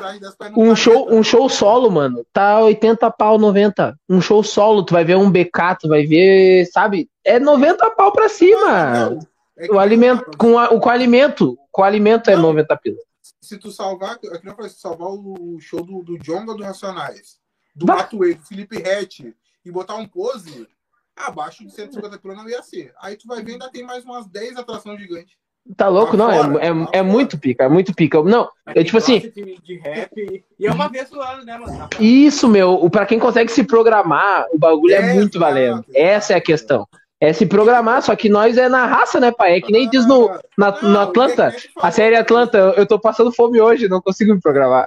[0.55, 3.99] Um show, um show solo, mano, tá 80 pau, 90.
[4.07, 7.09] Um show solo, tu vai ver um BK, tu vai ver, sabe?
[7.21, 9.09] É 90 pau pra cima.
[9.09, 9.19] Não,
[9.57, 12.43] é O alimento, com, a, com alimento, com alimento é Não.
[12.43, 12.97] 90 pila.
[13.41, 16.63] Se tu salvar, é que não falei, se salvar o show do, do Jonga do
[16.63, 17.39] Racionais,
[17.75, 18.03] do Bah.
[18.03, 19.35] Do Felipe Rett,
[19.65, 20.65] e botar um pose,
[21.13, 22.93] abaixo de 150 pila não ia ser.
[23.01, 25.42] Aí tu vai ver, ainda tem mais umas 10 atrações gigantes.
[25.77, 26.17] Tá louco?
[26.17, 28.21] Não, fora, é, é, lá é muito pica, é muito pica.
[28.21, 30.43] Não, Pra é tipo assim, De, de rap.
[30.59, 31.89] E é uma vez no ano, né, mano?
[31.99, 35.85] isso, meu, pra quem consegue se programar, o bagulho é, É, muito exato, valendo.
[35.93, 36.85] Essa é a questão.
[37.19, 39.55] É se programar, só que nós é na raça, né, pai?
[39.55, 40.27] É que nem diz no,
[40.57, 41.55] na, Não, no Atlanta.
[41.77, 44.85] A série Atlanta, eu, tô passando fome hoje, não consigo me programar.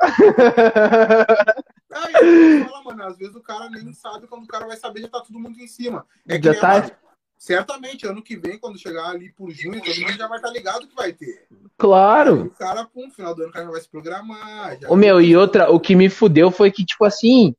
[1.90, 5.01] Aí, eu falo, mano, às vezes o cara nem sabe quando o cara vai saber,
[5.01, 6.05] já tá todo mundo em cima.
[6.28, 6.90] É que Já tá.
[7.39, 10.87] Certamente, ano que vem, quando chegar ali por junho, todo mundo já vai estar ligado
[10.87, 11.47] que vai ter.
[11.51, 12.45] Aí Claro.
[12.45, 14.79] o cara, pum, final do ano, o cara já vai se programar.
[14.81, 17.55] Já Ô, meu, e outra, o que me fudeu foi que, tipo assim,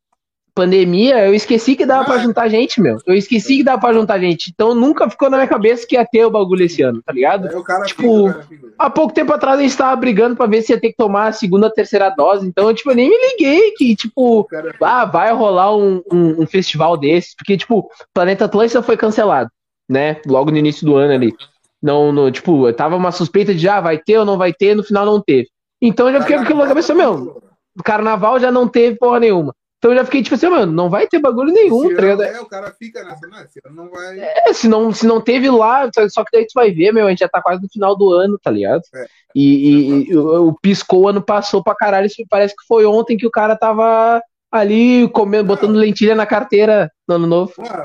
[0.56, 2.20] pandemia, eu esqueci que dava pra Ah.
[2.20, 2.98] juntar gente, meu.
[3.06, 4.49] Eu esqueci que dava pra juntar gente.
[4.52, 7.48] Então nunca ficou na minha cabeça que ia ter o bagulho esse ano, tá ligado?
[7.48, 8.72] Aí o cara Tipo, fica, o.
[8.80, 11.28] Há pouco tempo atrás a gente tava brigando pra ver se ia ter que tomar
[11.28, 12.48] a segunda, terceira dose.
[12.48, 16.41] Então, tipo, eu nem me liguei que, O tipo, cara ah, vai rolar um, um,
[16.41, 17.36] um festival desse.
[17.36, 19.52] Porque, tipo, Planeta Atlântida foi cancelado,
[19.89, 20.22] né?
[20.26, 21.34] Logo no início do ano ali.
[21.81, 24.84] Não, no, tipo, tava uma suspeita de, ah, vai ter ou não vai ter, no
[24.84, 25.47] final não teve.
[25.81, 27.41] Então eu já fiquei com aquilo na cabeça, meu,
[27.84, 29.53] carnaval já não teve porra nenhuma.
[29.77, 32.23] Então eu já fiquei tipo assim, mano, não vai ter bagulho nenhum, tá ligado?
[32.23, 34.19] é, o cara fica nessa, não, esse ano não vai.
[34.19, 37.09] É, se não, se não teve lá, só que daí tu vai ver, meu, a
[37.11, 38.81] gente já tá quase no final do ano, tá ligado?
[38.95, 39.05] É.
[39.35, 43.15] E, e- e o, o piscou o ano passou pra caralho, parece que foi ontem
[43.18, 44.19] que o cara tava
[44.59, 47.53] ali comendo, botando lentilha na carteira no ano novo.
[47.57, 47.84] Mano,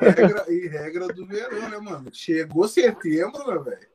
[0.00, 2.08] e regra, e regra do verão, né, mano?
[2.12, 3.88] Chegou setembro, meu velho.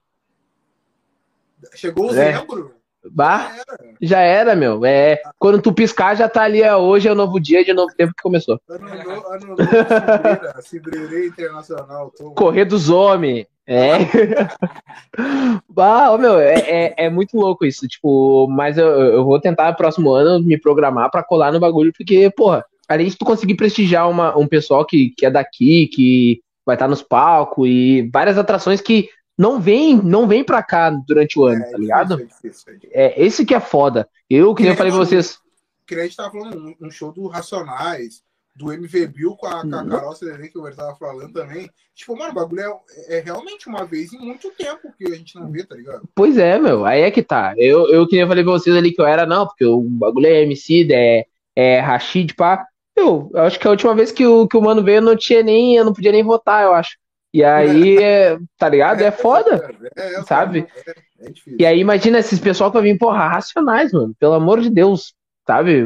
[1.75, 2.31] Chegou É.
[2.31, 2.75] dezembro.
[3.03, 3.95] Bah, já era.
[4.01, 4.85] já era, meu.
[4.85, 7.91] É, quando tu piscar, já tá ali, é, hoje é o novo dia de novo
[7.95, 8.59] tempo que começou.
[8.69, 12.11] Ano novo, ano novo, Cibreira, Cibreira Internacional.
[12.15, 12.31] Tô...
[12.31, 13.47] Correr dos homens.
[13.67, 13.97] É.
[15.69, 17.88] bah, meu, é, é, é muito louco isso.
[17.88, 22.29] Tipo, mas eu, eu vou tentar próximo ano me programar pra colar no bagulho, porque,
[22.35, 26.75] porra, além de tu conseguir prestigiar uma, um pessoal que, que é daqui, que vai
[26.75, 31.45] estar nos palcos e várias atrações que não vem, não vem pra cá durante o
[31.45, 32.13] ano, É, tá ligado?
[32.13, 32.89] é difícil, é difícil.
[32.93, 34.07] É esse que é foda.
[34.29, 35.39] Eu, que nem eu falei pra vocês.
[35.88, 38.21] Que nem a gente tava falando, um, um show do Racionais,
[38.56, 39.90] do MV Bill com a, com a Uhum.
[39.90, 41.69] Carol Sererê, que eu tava falando também.
[41.95, 42.61] Tipo, mano, o bagulho
[43.07, 46.07] é, é realmente uma vez em muito tempo que a gente não vê, tá ligado?
[46.15, 47.53] Pois é, meu, aí é que tá.
[47.57, 49.82] Eu, eu que nem eu falei pra vocês ali que eu era, não, porque o
[49.82, 51.26] bagulho é MC, é,
[51.56, 52.65] é Rashid, pá.
[52.95, 55.15] Eu, eu acho que a última vez que o, que o mano veio, eu não
[55.15, 56.98] tinha nem, eu não podia nem votar, eu acho.
[57.34, 59.02] E aí, é, tá ligado?
[59.02, 59.73] É foda.
[59.95, 60.68] É, é, Sabe?
[60.86, 61.34] É, é.
[61.60, 64.14] E aí, imagina esses pessoal que vai vir, porra, racionais, mano.
[64.19, 65.14] Pelo amor de Deus,
[65.52, 65.86] sabe?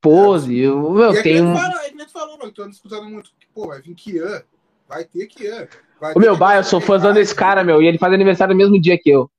[0.00, 3.30] Pose, eu, E é tu fala- é que nem tu falou, mano, tô escutando muito.
[3.54, 4.42] Pô, vai vir Kian.
[4.86, 5.66] Vai ter Kian.
[5.98, 8.58] Vai Ô, meu, bah, eu sou fãzão desse cara, meu, e ele faz aniversário no
[8.58, 9.30] mesmo dia que eu.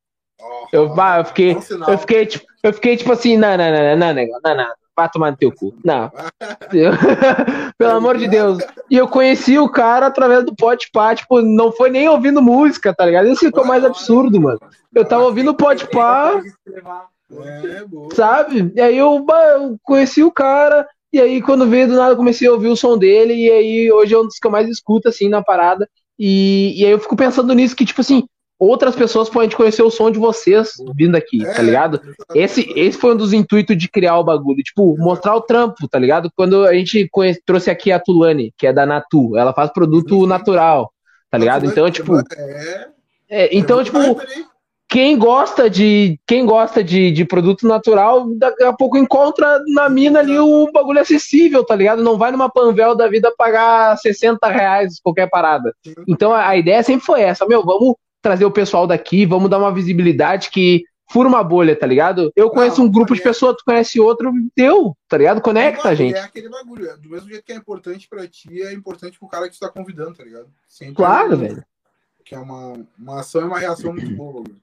[0.42, 1.52] Ó, Eu, bah, eu fiquei,
[1.88, 5.10] eu fiquei, tipo, eu fiquei tipo assim, não, não, não, não, não, não, não, vai
[5.10, 5.76] tomar no teu cu.
[5.86, 6.12] Não.
[7.78, 8.58] Pelo amor de Deus.
[8.90, 13.06] E eu conheci o cara através do Podpah, tipo, não foi nem ouvindo música, tá
[13.06, 13.28] ligado?
[13.28, 14.60] Esse que é o mais absurdo, mano.
[14.96, 16.42] Eu tava ouvindo o Podpah,
[17.42, 18.14] É, boa.
[18.14, 18.72] sabe?
[18.76, 19.26] E aí eu,
[19.58, 22.76] eu conheci o cara, e aí quando veio do nada eu comecei a ouvir o
[22.76, 25.88] som dele, e aí hoje é um dos que eu mais escuto, assim, na parada.
[26.20, 28.24] E, e aí eu fico pensando nisso, que tipo assim,
[28.60, 32.00] outras pessoas podem conhecer o som de vocês vindo aqui, É, tá ligado?
[32.34, 36.00] Esse, esse foi um dos intuitos de criar o bagulho, tipo, mostrar o trampo, tá
[36.00, 36.32] ligado?
[36.36, 40.26] Quando a gente conhece- trouxe aqui a Tulane, que é da Natu, ela faz produto
[40.26, 40.92] natural,
[41.30, 41.66] tá ligado?
[41.66, 42.88] Então, tipo, É,
[43.30, 44.16] é, então, é tipo, né?
[44.90, 50.20] Quem gosta de quem gosta de, de produto natural, daqui a pouco encontra na mina
[50.20, 52.04] ali o bagulho acessível, tá ligado?
[52.04, 55.76] Não vai numa Panvel da vida pagar 60 reais qualquer parada.
[56.08, 59.58] Então a, a ideia sempre foi essa, meu, vamos trazer o pessoal daqui, vamos dar
[59.58, 62.32] uma visibilidade que fura uma bolha, tá ligado?
[62.36, 63.24] Eu conheço Não, um grupo de é.
[63.24, 65.42] pessoas, tu conhece outro, deu, tá ligado?
[65.42, 66.16] Conecta, Mano, gente.
[66.16, 66.90] É aquele bagulho.
[66.90, 69.60] é Do mesmo jeito que é importante pra ti, é importante pro cara que tu
[69.60, 70.48] tá convidando, tá ligado?
[70.68, 71.66] Sempre Claro, é- velho.
[72.26, 74.63] Que é uma, uma ação e uma reação muito boa, bagulho.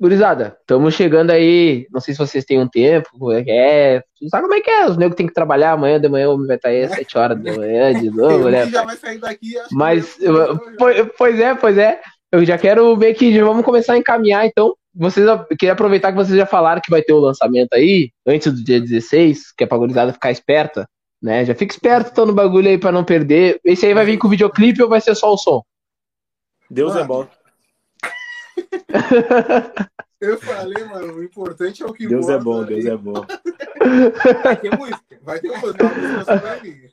[0.00, 1.86] Gurizada, estamos chegando aí.
[1.90, 4.02] Não sei se vocês têm um tempo, como é que é.
[4.30, 4.86] Sabe como é que é?
[4.86, 7.18] Os negros têm que trabalhar amanhã de manhã, o homem vai estar aí às 7
[7.18, 8.66] horas da manhã de novo, né?
[8.68, 10.16] já vai sair daqui, Mas,
[10.78, 12.00] pois, pois é, pois é.
[12.30, 14.74] Eu já quero ver que já vamos começar a encaminhar, então.
[14.94, 18.52] Vocês, eu queria aproveitar que vocês já falaram que vai ter o lançamento aí, antes
[18.52, 20.88] do dia 16, que é pra gurizada ficar esperta,
[21.22, 21.44] né?
[21.44, 23.60] Já fica esperto, então, no bagulho aí pra não perder.
[23.64, 25.62] Esse aí vai vir com videoclipe ou vai ser só o som?
[26.70, 27.06] Deus é Mano.
[27.06, 27.28] bom.
[30.20, 32.64] Eu falei, mano, o importante é o que Deus é importa, bom?
[32.64, 33.12] Deus é bom.
[34.44, 35.18] Vai ter música.
[35.22, 36.90] Vai ter música, vai vir.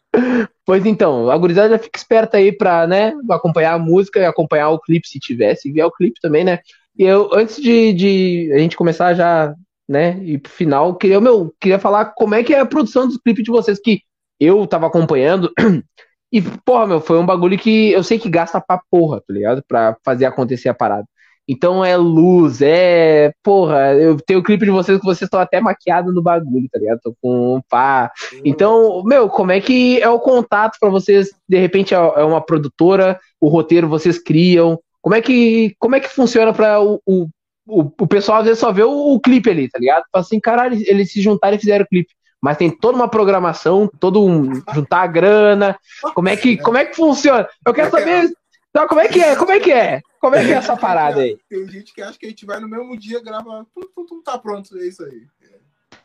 [0.64, 4.69] Pois então, a gurizada já fica esperta aí pra, né, acompanhar a música e acompanhar
[4.69, 6.60] o clipe se tiver, se vier o clipe também, né?
[6.97, 9.53] E eu, antes de, de a gente começar já,
[9.88, 13.18] né, e pro final, queria, meu, queria falar como é que é a produção dos
[13.18, 14.02] clipes de vocês, que
[14.39, 15.52] eu tava acompanhando,
[16.31, 19.64] e, porra, meu, foi um bagulho que eu sei que gasta pra porra, tá ligado?
[19.68, 21.07] Pra fazer acontecer a parada.
[21.47, 23.31] Então é luz, é.
[23.43, 26.80] Porra, eu tenho o clipe de vocês que vocês estão até maquiados no bagulho, tá
[26.80, 26.99] ligado?
[27.03, 28.11] Tô com pá,
[28.43, 31.30] então, meu, como é que é o contato pra vocês?
[31.47, 34.80] De repente é é uma produtora, o roteiro vocês criam.
[35.01, 37.27] Como é que, como é que funciona pra o, o,
[37.67, 40.03] o, o pessoal às vezes só vê o, o clipe ali, tá ligado?
[40.11, 42.11] Fala assim, caralho, eles se juntaram e fizeram o clipe.
[42.41, 45.77] Mas tem toda uma programação, todo um juntar a grana.
[46.13, 47.47] Como é que, como é que funciona?
[47.65, 48.31] Eu quero saber.
[48.76, 49.35] Então, como é que é?
[49.38, 50.02] Como é que é?
[50.19, 51.38] Como é que é essa parada aí?
[51.47, 54.22] Tem gente que acha que a gente vai no mesmo dia, grava, tum, tum, tum,
[54.22, 55.26] tá pronto, é isso aí.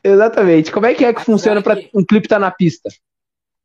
[0.05, 0.71] Exatamente.
[0.71, 2.89] Como é que é que funciona pra um clipe estar na pista?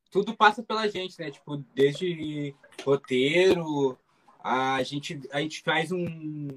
[0.09, 1.29] Tudo passa pela gente, né?
[1.29, 3.95] Tipo, desde roteiro,
[4.43, 6.47] a gente, a gente faz um.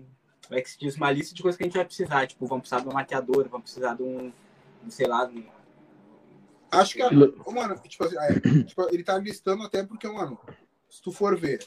[0.47, 0.97] Como é que se diz?
[0.97, 2.27] Uma lista de coisas que a gente vai precisar.
[2.27, 4.33] Tipo, vamos precisar de uma maquiadora, vamos precisar de um.
[4.89, 5.45] sei lá, de um-
[6.71, 10.39] Acho que, a- mano, tipo assim, é, tipo, ele tá listando até porque, mano,
[10.89, 11.61] se tu for ver,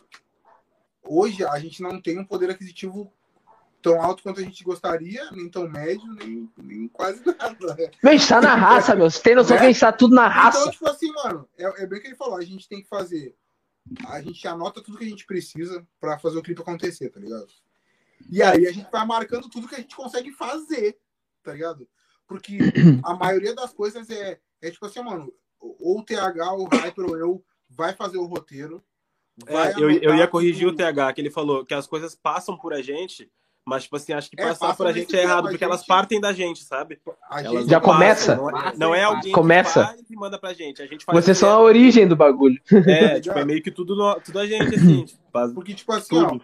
[1.03, 3.11] hoje a gente não tem um poder aquisitivo
[3.81, 7.75] tão alto quanto a gente gostaria, nem tão médio, nem, nem quase nada.
[7.75, 7.91] né?
[8.03, 9.09] Meu, a gente tá na raça, meu.
[9.09, 10.59] Você tem noção que a gente tá tudo na raça.
[10.59, 12.87] Então, tipo assim, mano, é, é bem o que ele falou, a gente tem que
[12.87, 13.35] fazer.
[14.07, 17.47] A gente anota tudo que a gente precisa pra fazer o clipe acontecer, tá ligado?
[18.29, 20.97] E aí a gente vai marcando tudo que a gente consegue fazer,
[21.43, 21.87] tá ligado?
[22.27, 22.59] Porque
[23.03, 27.05] a maioria das coisas é, é tipo assim, mano, ou o TH, ou o Hyper,
[27.05, 28.83] ou eu vai fazer o roteiro.
[29.45, 30.75] Vai É, eu, eu ia corrigir o.
[30.75, 33.29] TH, que ele falou que as coisas passam por a gente,
[33.67, 35.79] mas, tipo assim, acho que É, passar passam por a gente é errado, porque elas
[35.81, 36.99] gente- partem da gente, sabe?
[37.29, 38.35] A Elas gente Já passam, começa?
[38.35, 39.81] Não é, não é alguém Começa.
[39.81, 40.81] que faz e manda pra gente.
[40.81, 42.59] A gente faz Vocês são que a origem do bagulho.
[42.87, 43.17] é.
[43.17, 45.05] É, tipo, é meio que tudo, no- tudo a gente, assim.
[45.05, 46.37] tipo, Porque, tipo assim, ó,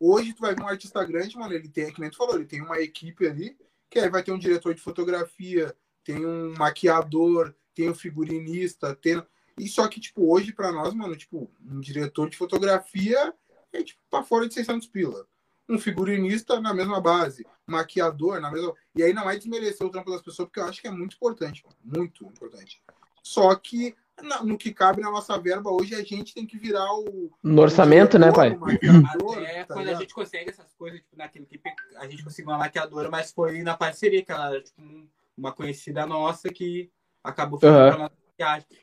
[0.00, 2.44] hoje tu vai ver um artista grande, mano, ele tem, que nem tu falou, ele
[2.46, 3.56] tem uma equipe ali,
[3.90, 5.72] que aí vai ter um diretor de fotografia,
[6.04, 9.22] tem um maquiador, tem um figurinista, tem.
[9.58, 13.32] E só que, tipo, hoje pra nós, mano, tipo, um diretor de fotografia
[13.72, 15.26] é, tipo, pra fora de 600 pila.
[15.68, 18.72] Um figurinista na mesma base, maquiador na mesma.
[18.94, 21.16] E aí não é desmerecer o trampo das pessoas, porque eu acho que é muito
[21.16, 22.80] importante, mano, muito importante.
[23.22, 26.86] Só que na- no que cabe na nossa verba hoje, a gente tem que virar
[26.94, 28.54] o, No orçamento, né, pai?
[28.54, 30.00] o maquiador, Até tá quando a ligado?
[30.02, 33.76] gente consegue essas coisas, tipo, naquele clipe, a gente conseguiu uma maquiadora, mas foi na
[33.76, 36.90] parceria, que ela era tipo, um- uma conhecida nossa que
[37.24, 38.10] acabou fazendo Aham.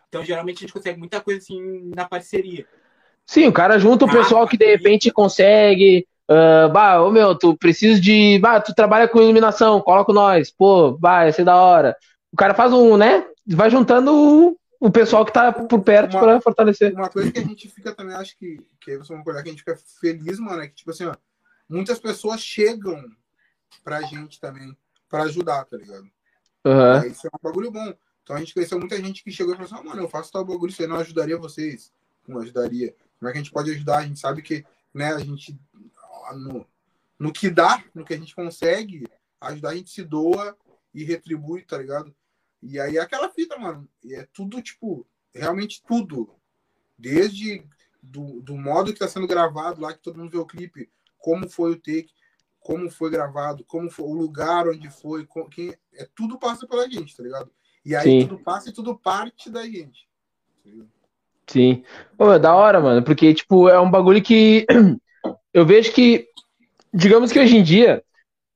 [0.07, 2.65] Então, geralmente, a gente consegue muita coisa assim na parceria.
[3.25, 6.07] Sim, o cara junta o Ah, pessoal que de repente consegue.
[6.29, 8.39] ah, bah, ô meu, tu precisa de.
[8.39, 10.51] Bah, tu trabalha com iluminação, coloca nós.
[10.51, 11.95] Pô, ia ser da hora.
[12.31, 13.25] O cara faz um, né?
[13.45, 16.93] Vai juntando o, o pessoal que tá por perto Uma- pra fortalecer.
[16.93, 19.49] Uma coisa que a gente fica também, acho que, que aí vocês vão concordar que
[19.49, 21.15] a gente fica feliz, mano, é que, tipo assim, ó,
[21.69, 23.03] muitas pessoas chegam
[23.83, 24.75] pra gente também,
[25.09, 26.05] pra ajudar, tá ligado?
[27.01, 27.93] Aí Isso é um bagulho bom.
[28.23, 30.31] Então a gente conheceu muita gente que chegou e falou assim, ah, mano, eu faço
[30.31, 31.91] tal bagulho, aí não ajudaria vocês.
[32.27, 32.95] Não ajudaria.
[33.19, 33.99] Como é que a gente pode ajudar?
[33.99, 35.59] A gente sabe que, né, a gente,
[35.97, 36.65] ó, no,
[37.19, 39.05] no que dá, no que a gente consegue,
[39.41, 40.57] ajudar a gente se doa
[40.93, 42.15] e retribui, tá ligado?
[42.61, 43.87] E aí é aquela fita, mano.
[44.01, 46.33] E é tudo, tipo, realmente tudo.
[46.97, 47.65] Desde
[48.01, 51.49] do, do modo que tá sendo gravado lá, que todo mundo vê o clipe, como
[51.49, 52.13] foi o take,
[52.59, 57.15] como foi gravado, como foi o lugar onde foi, quem, é, tudo passa pela gente,
[57.15, 57.51] tá ligado?
[57.85, 58.27] E aí Sim.
[58.27, 60.07] tudo passa e tudo parte da gente.
[61.47, 61.83] Sim.
[62.17, 64.65] Pô, é da hora, mano, porque, tipo, é um bagulho que
[65.53, 66.27] eu vejo que,
[66.93, 68.01] digamos que hoje em dia,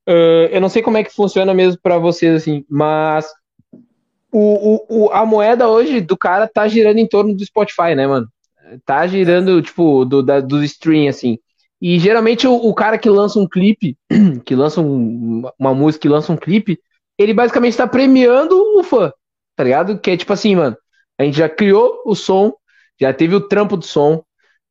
[0.08, 3.26] uh, eu não sei como é que funciona mesmo para vocês, assim, mas
[4.32, 8.28] o, o, a moeda hoje do cara tá girando em torno do Spotify, né, mano?
[8.84, 11.38] Tá girando, tipo, do, da, do stream, assim.
[11.80, 13.96] E geralmente o, o, cara que lança um clipe,
[14.44, 16.78] que lança um, uma música, que lança um clipe,
[17.16, 19.12] ele basicamente tá premiando o fã,
[19.58, 19.98] tá ligado?
[19.98, 20.76] Que é tipo assim, mano,
[21.18, 22.54] a gente já criou o som,
[22.96, 24.22] já teve o trampo do som,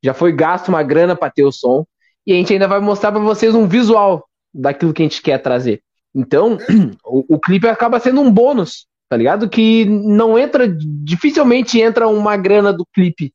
[0.02, 1.86] já foi gasto uma grana para ter o som,
[2.26, 5.40] e a gente ainda vai mostrar para vocês um visual daquilo que a gente quer
[5.40, 5.84] trazer.
[6.16, 6.58] Então,
[7.04, 9.50] o, o clipe acaba sendo um bônus tá ligado?
[9.50, 13.34] Que não entra, dificilmente entra uma grana do clipe,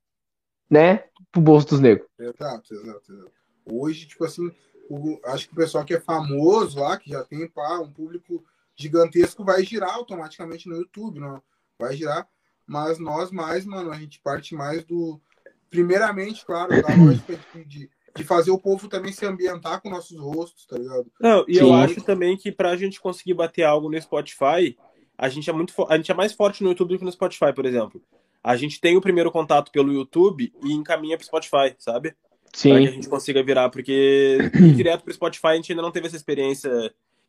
[0.71, 2.07] né, pro bolso dos negros.
[2.19, 3.33] Exato, exato, exato.
[3.65, 4.51] Hoje, tipo assim,
[4.91, 8.45] o, acho que o pessoal que é famoso lá, que já tem pá, um público
[8.83, 11.43] gigantesco, vai girar automaticamente no YouTube, não?
[11.83, 12.27] vai girar.
[12.67, 15.21] Mas nós mais, mano, a gente parte mais do.
[15.69, 20.67] Primeiramente, claro, da lógica de, de fazer o povo também se ambientar com nossos rostos,
[20.67, 21.11] tá ligado?
[21.19, 21.61] Não, e Sim.
[21.61, 24.77] eu acho também que pra gente conseguir bater algo no Spotify,
[25.17, 27.53] a gente é muito a gente é mais forte no YouTube do que no Spotify,
[27.55, 28.03] por exemplo.
[28.45, 32.15] A gente tem o primeiro contato pelo YouTube e encaminha pro Spotify, sabe?
[32.53, 32.71] Sim.
[32.71, 35.93] Pra que a gente consiga virar, porque ir direto pro Spotify a gente ainda não
[35.93, 36.71] teve essa experiência.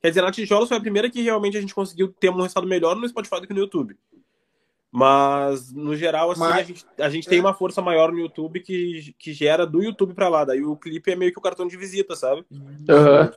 [0.03, 2.67] Quer dizer, na Tijolos foi a primeira que realmente a gente conseguiu ter um resultado
[2.67, 3.95] melhor no Spotify do que no YouTube.
[4.91, 7.29] Mas, no geral, assim, Mas, a gente, a gente é.
[7.29, 10.43] tem uma força maior no YouTube que, que gera do YouTube pra lá.
[10.43, 12.43] Daí o clipe é meio que o cartão de visita, sabe?
[12.51, 13.29] Uhum.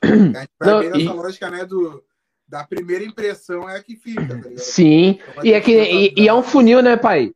[0.00, 1.08] A gente vai não, bem nessa e...
[1.08, 2.02] lógica, né, do
[2.48, 4.58] da primeira impressão é a que fica, tá ligado?
[4.58, 7.32] Sim, então e é, que, e, e, é um funil, né, pai?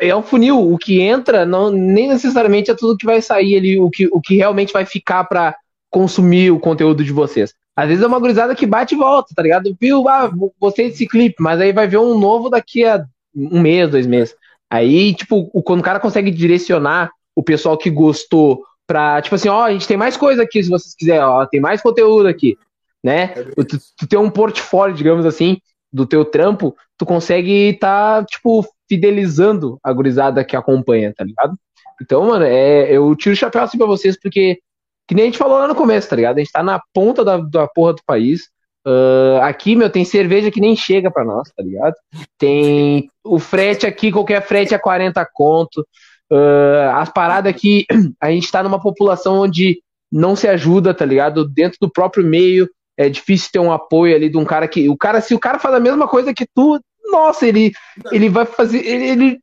[0.00, 3.56] É, é um funil, o que entra não, nem necessariamente é tudo que vai sair
[3.56, 5.56] ali, o que, o que realmente vai ficar para
[5.90, 7.52] consumir o conteúdo de vocês.
[7.76, 9.76] Às vezes é uma gurizada que bate e volta, tá ligado?
[9.80, 10.30] Viu, ah,
[10.60, 14.34] gostei desse clipe, mas aí vai ver um novo daqui a um mês, dois meses.
[14.70, 19.64] Aí, tipo, quando o cara consegue direcionar o pessoal que gostou pra, tipo assim, ó,
[19.64, 22.56] a gente tem mais coisa aqui se vocês quiserem, ó, tem mais conteúdo aqui
[23.04, 23.34] né?
[23.36, 25.58] É tu, tu ter um portfólio, digamos assim,
[25.92, 31.54] do teu trampo, tu consegue tá, tipo, fidelizando a gurizada que acompanha, tá ligado?
[32.00, 34.58] Então, mano, é, eu tiro o chapéu assim pra vocês, porque,
[35.06, 36.36] que nem a gente falou lá no começo, tá ligado?
[36.36, 38.48] A gente tá na ponta da, da porra do país.
[38.86, 41.94] Uh, aqui, meu, tem cerveja que nem chega pra nós, tá ligado?
[42.38, 45.86] Tem o frete aqui, qualquer frete é 40 conto.
[46.30, 47.86] Uh, as paradas aqui,
[48.20, 51.48] a gente tá numa população onde não se ajuda, tá ligado?
[51.48, 54.88] Dentro do próprio meio, é difícil ter um apoio ali de um cara que.
[54.88, 56.78] O cara, se o cara faz a mesma coisa que tu,
[57.10, 57.72] nossa, ele,
[58.12, 58.78] ele vai fazer.
[58.78, 59.38] Ele, ele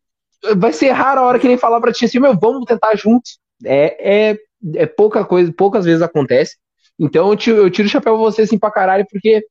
[0.55, 3.39] vai ser raro a hora que ele falar pra ti assim, meu, vamos tentar juntos.
[3.63, 4.37] É, é,
[4.75, 6.57] é pouca coisa, poucas vezes acontece.
[6.99, 9.43] Então eu tiro, eu tiro o chapéu pra você assim pra caralho, porque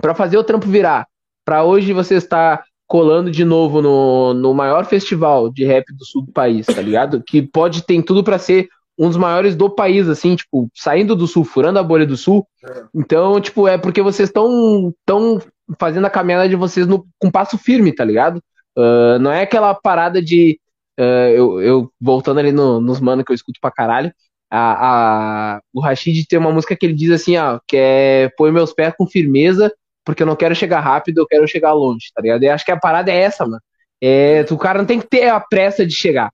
[0.00, 1.06] para fazer o trampo virar,
[1.44, 6.22] para hoje você estar colando de novo no, no maior festival de rap do sul
[6.22, 7.22] do país, tá ligado?
[7.22, 11.26] Que pode ter tudo para ser um dos maiores do país, assim, tipo, saindo do
[11.26, 12.46] sul, furando a bolha do sul.
[12.92, 15.40] Então, tipo, é porque vocês estão tão
[15.78, 18.42] fazendo a caminhada de vocês no, com passo firme, tá ligado?
[18.76, 20.58] Uh, não é aquela parada de.
[20.98, 24.12] Uh, eu, eu, voltando ali no, nos manos que eu escuto pra caralho.
[24.50, 28.50] A, a, o Rashid tem uma música que ele diz assim, ó, que é põe
[28.50, 29.72] meus pés com firmeza,
[30.04, 32.42] porque eu não quero chegar rápido, eu quero chegar longe, tá ligado?
[32.42, 33.60] E acho que a parada é essa, mano.
[34.02, 36.30] É, o cara não tem que ter a pressa de chegar.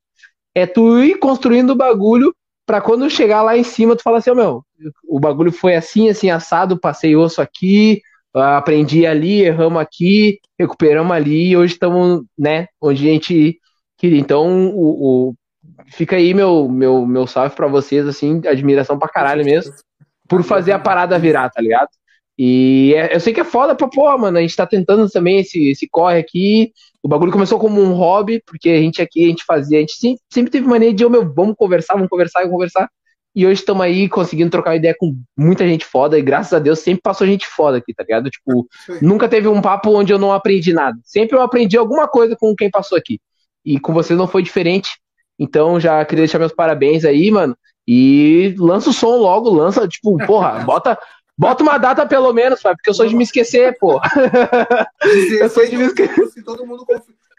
[0.55, 2.35] É tu ir construindo o bagulho
[2.66, 4.65] para quando chegar lá em cima, tu fala assim, meu,
[5.07, 8.01] o bagulho foi assim, assim, assado, passei osso aqui,
[8.32, 13.59] aprendi ali, erramos aqui, recuperamos ali, e hoje estamos, né, onde a gente
[13.99, 14.19] queria.
[14.19, 15.35] Então, o, o,
[15.89, 19.73] fica aí meu, meu, meu salve para vocês, assim, admiração pra caralho mesmo,
[20.28, 21.89] por fazer a parada virar, tá ligado?
[22.39, 24.39] E é, eu sei que é foda pra porra, mano.
[24.39, 26.73] A gente tá tentando também esse, esse corre aqui.
[27.02, 29.94] O bagulho começou como um hobby, porque a gente aqui, a gente fazia, a gente
[29.94, 32.89] sempre, sempre teve mania de, oh, meu, vamos conversar, vamos conversar, vamos conversar.
[33.36, 36.78] E hoje estamos aí conseguindo trocar ideia com muita gente foda, e graças a Deus
[36.78, 38.31] sempre passou gente foda aqui, tá ligado?
[38.31, 38.66] Tipo,
[39.02, 40.97] nunca teve um papo onde eu não aprendi nada.
[41.02, 43.20] Sempre eu aprendi alguma coisa com quem passou aqui.
[43.65, 44.90] E com vocês não foi diferente.
[45.39, 47.56] Então já queria deixar meus parabéns aí, mano.
[47.86, 50.98] E lança o som logo, lança, tipo, porra, bota,
[51.36, 54.01] Bota uma data pelo menos, pai, porque eu sou de me esquecer, pô.
[55.40, 56.27] eu sou de me esquecer.
[56.28, 56.86] Se todo mundo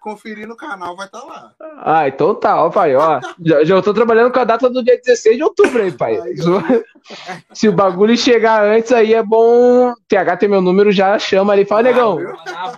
[0.01, 1.51] conferir no canal, vai estar tá lá.
[1.81, 3.21] Ah, então tá, ó, pai, ó.
[3.43, 6.19] Já, já tô trabalhando com a data do dia 16 de outubro aí, pai.
[7.53, 9.93] Se o bagulho chegar antes aí, é bom.
[10.09, 12.19] TH tem meu número, já chama ali fala, ah, negão,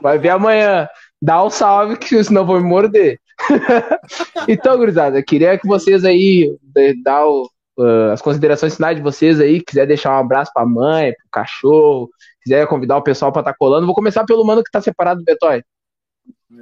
[0.01, 0.87] vai ver amanhã.
[1.19, 3.19] Dá um salve, que senão vou me morder.
[4.47, 6.55] então, gurizada, queria que vocês aí
[7.03, 9.61] dá o uh, as considerações finais de vocês aí.
[9.61, 12.09] Quiser deixar um abraço pra mãe, pro cachorro,
[12.41, 13.85] quiser convidar o pessoal pra estar tá colando.
[13.85, 15.63] Vou começar pelo mano que tá separado do Betói.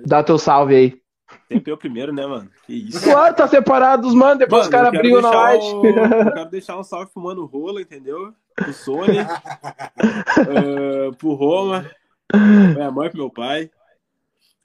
[0.05, 1.05] Dá teu salve aí.
[1.51, 2.49] Sempre eu primeiro, né, mano?
[2.65, 3.03] Que isso.
[3.03, 5.63] Claro, tá separado dos mano, depois mano, os caras brigam na live.
[5.63, 5.85] O...
[5.85, 5.93] Eu
[6.33, 8.33] quero deixar um salve pro Mano Rola, entendeu?
[8.55, 11.89] Pro Sony, uh, pro Roma,
[12.27, 13.69] pra minha mãe, pro meu pai,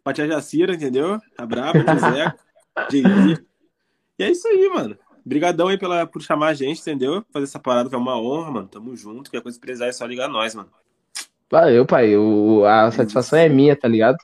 [0.03, 1.19] pra tia Jacira, entendeu?
[1.37, 2.37] A Braba, tia Zeca,
[4.19, 4.97] E é isso aí, mano.
[5.25, 7.25] Obrigadão aí pela, por chamar a gente, entendeu?
[7.33, 8.69] Fazer essa parada foi uma honra, mano.
[8.69, 9.31] Tamo junto.
[9.31, 10.71] Qualquer coisa que precisar é só ligar nós, mano.
[11.51, 12.17] Valeu, pai.
[12.17, 14.17] O, a satisfação é minha, tá ligado?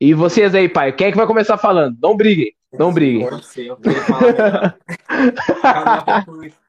[0.00, 1.98] E vocês aí, pai, quem é que vai começar falando?
[2.00, 3.28] Não briguem, não briguem.
[3.28, 4.78] Pode ser, eu queria falar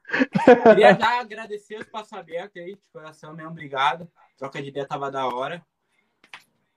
[0.62, 4.06] Queria já agradecer o espaço aberto aí, de coração mesmo, obrigado.
[4.36, 5.64] Troca de ideia tava da hora.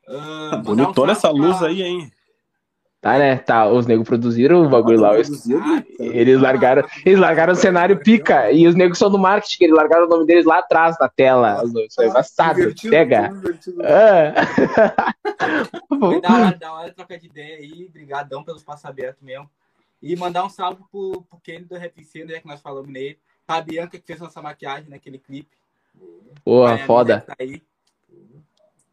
[0.07, 1.67] Uh, Bonitona um essa luz pra...
[1.67, 2.11] aí, hein?
[3.05, 3.37] Tá, né?
[3.37, 5.11] Tá, os negros produziram o bagulho lá.
[5.11, 8.51] Ah, eles largaram, eles largaram o cenário pica.
[8.51, 11.61] E os negros são do marketing, eles largaram o nome deles lá atrás na tela.
[11.87, 12.61] Isso é embaçado.
[12.89, 13.31] Pega.
[13.83, 15.13] Ah.
[15.99, 17.85] Foi da hora, da hora trocar de ideia aí.
[17.87, 19.47] Obrigadão pelo espaço aberto mesmo.
[20.01, 21.95] E mandar um salve pro, pro Kenny do Rap
[22.25, 23.19] né, que nós falamos nele.
[23.45, 25.55] Pra Bianca que fez nossa maquiagem naquele clipe.
[26.43, 27.21] Boa, foda.
[27.21, 27.61] Tá aí.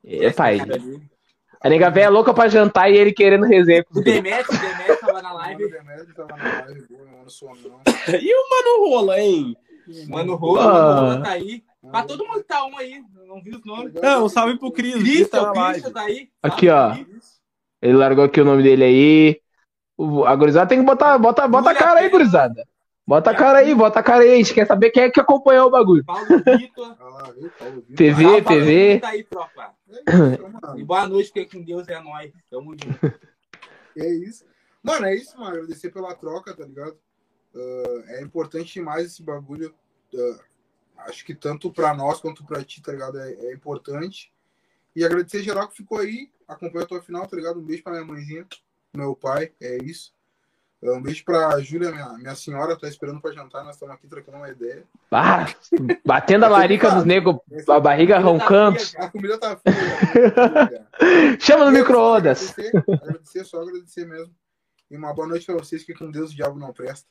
[0.05, 0.59] É, pai.
[1.61, 3.85] A nega velha é louca pra jantar e ele querendo resenha.
[3.95, 5.65] O Demetrio, o Demetrio tava na live.
[5.65, 7.81] O Demetrio tava na live, mano,
[8.21, 9.57] E o Mano Rola, hein?
[10.09, 10.73] Mano Rola, ah.
[10.73, 11.63] Mano Rola tá aí.
[11.91, 13.93] Pra todo mundo tá um aí, não vi os nomes.
[13.95, 14.95] Não, um salve pro Cris.
[14.95, 16.29] Cris, tá o tá aí.
[16.43, 16.97] Aqui, ó.
[17.81, 19.41] Ele largou aqui o nome dele aí.
[20.27, 22.65] A gurizada tem que botar, bota, bota a cara aí, gurizada.
[23.07, 24.33] Bota a cara aí, bota a cara aí.
[24.33, 26.05] A gente quer saber quem é que acompanhou o bagulho.
[26.05, 26.97] Paulo Vitor.
[27.97, 28.99] PV, PV.
[29.01, 29.75] Tá aí, tropa.
[30.77, 32.33] E boa noite, fiquei com Deus, é nóis.
[32.51, 32.99] Tamo junto.
[33.95, 34.47] É isso.
[34.83, 35.55] Mano, é isso, mano.
[35.55, 36.99] Agradecer pela troca, tá ligado?
[37.55, 39.75] Uh, é importante demais esse bagulho.
[40.15, 40.41] Uh,
[40.97, 43.19] acho que tanto pra nós quanto pra ti, tá ligado?
[43.19, 44.33] É, é, importante.
[44.97, 47.61] E agradecer geral que ficou aí, acompanhou até o final, tá ligado?
[47.61, 48.47] Um beijo pra minha mãezinha,
[48.95, 50.15] meu pai, é isso.
[50.83, 54.39] Um beijo pra Júlia, minha, minha senhora, tá esperando pra jantar, nós estamos aqui trocando
[54.39, 54.83] uma ideia.
[55.13, 55.47] Ah,
[56.05, 57.37] batendo a larica dos negros,
[57.69, 58.79] a barriga roncando.
[58.97, 60.87] A comida tá fria.
[61.39, 62.51] Chama no micro-ondas.
[62.51, 64.35] Agradecer, agradecer, só agradecer mesmo.
[64.91, 67.09] E uma boa noite pra vocês, que com Deus o diabo não presta.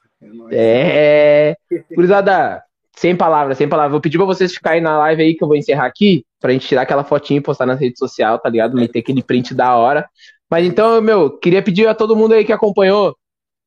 [0.51, 1.83] É, é...
[1.95, 2.61] Gurizada,
[2.93, 3.91] sem palavras, sem palavras.
[3.91, 6.67] Vou pedir pra vocês ficarem na live aí, que eu vou encerrar aqui, pra gente
[6.67, 8.75] tirar aquela fotinha e postar nas redes sociais, tá ligado?
[8.75, 10.07] Meter aquele print da hora.
[10.49, 13.15] Mas então, meu, queria pedir a todo mundo aí que acompanhou,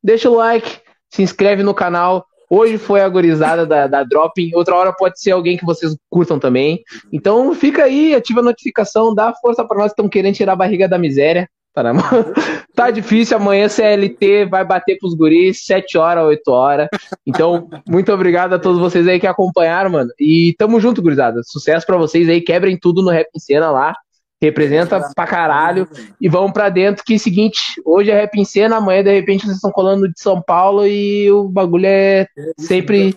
[0.04, 2.26] deixa o like, se inscreve no canal.
[2.50, 6.38] Hoje foi a gorizada da, da Dropping, outra hora pode ser alguém que vocês curtam
[6.38, 6.82] também.
[7.10, 10.56] Então fica aí, ativa a notificação, dá força para nós que estamos querendo tirar a
[10.56, 11.48] barriga da miséria.
[11.72, 11.82] Tá,
[12.76, 16.88] tá difícil, amanhã CLT vai bater pros guris, 7 horas, 8 horas.
[17.26, 20.10] Então, muito obrigado a todos vocês aí que acompanharam, mano.
[20.20, 21.40] E tamo junto, gurizada.
[21.42, 23.96] Sucesso para vocês aí, quebrem tudo no Rap em Cena lá.
[24.44, 25.88] Representa pra caralho.
[26.20, 29.12] E vamos pra dentro, que é o seguinte, hoje é rap em cena, amanhã de
[29.12, 32.26] repente vocês estão colando de São Paulo e o bagulho é
[32.58, 33.16] sempre,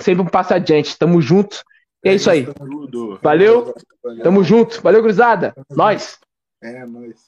[0.00, 0.98] sempre um passo adiante.
[0.98, 1.62] Tamo junto.
[2.04, 2.46] E é isso aí.
[3.22, 3.74] Valeu.
[4.22, 4.80] Tamo junto.
[4.82, 5.54] Valeu, gurizada.
[5.70, 6.18] Nós.
[6.62, 7.27] É, nós.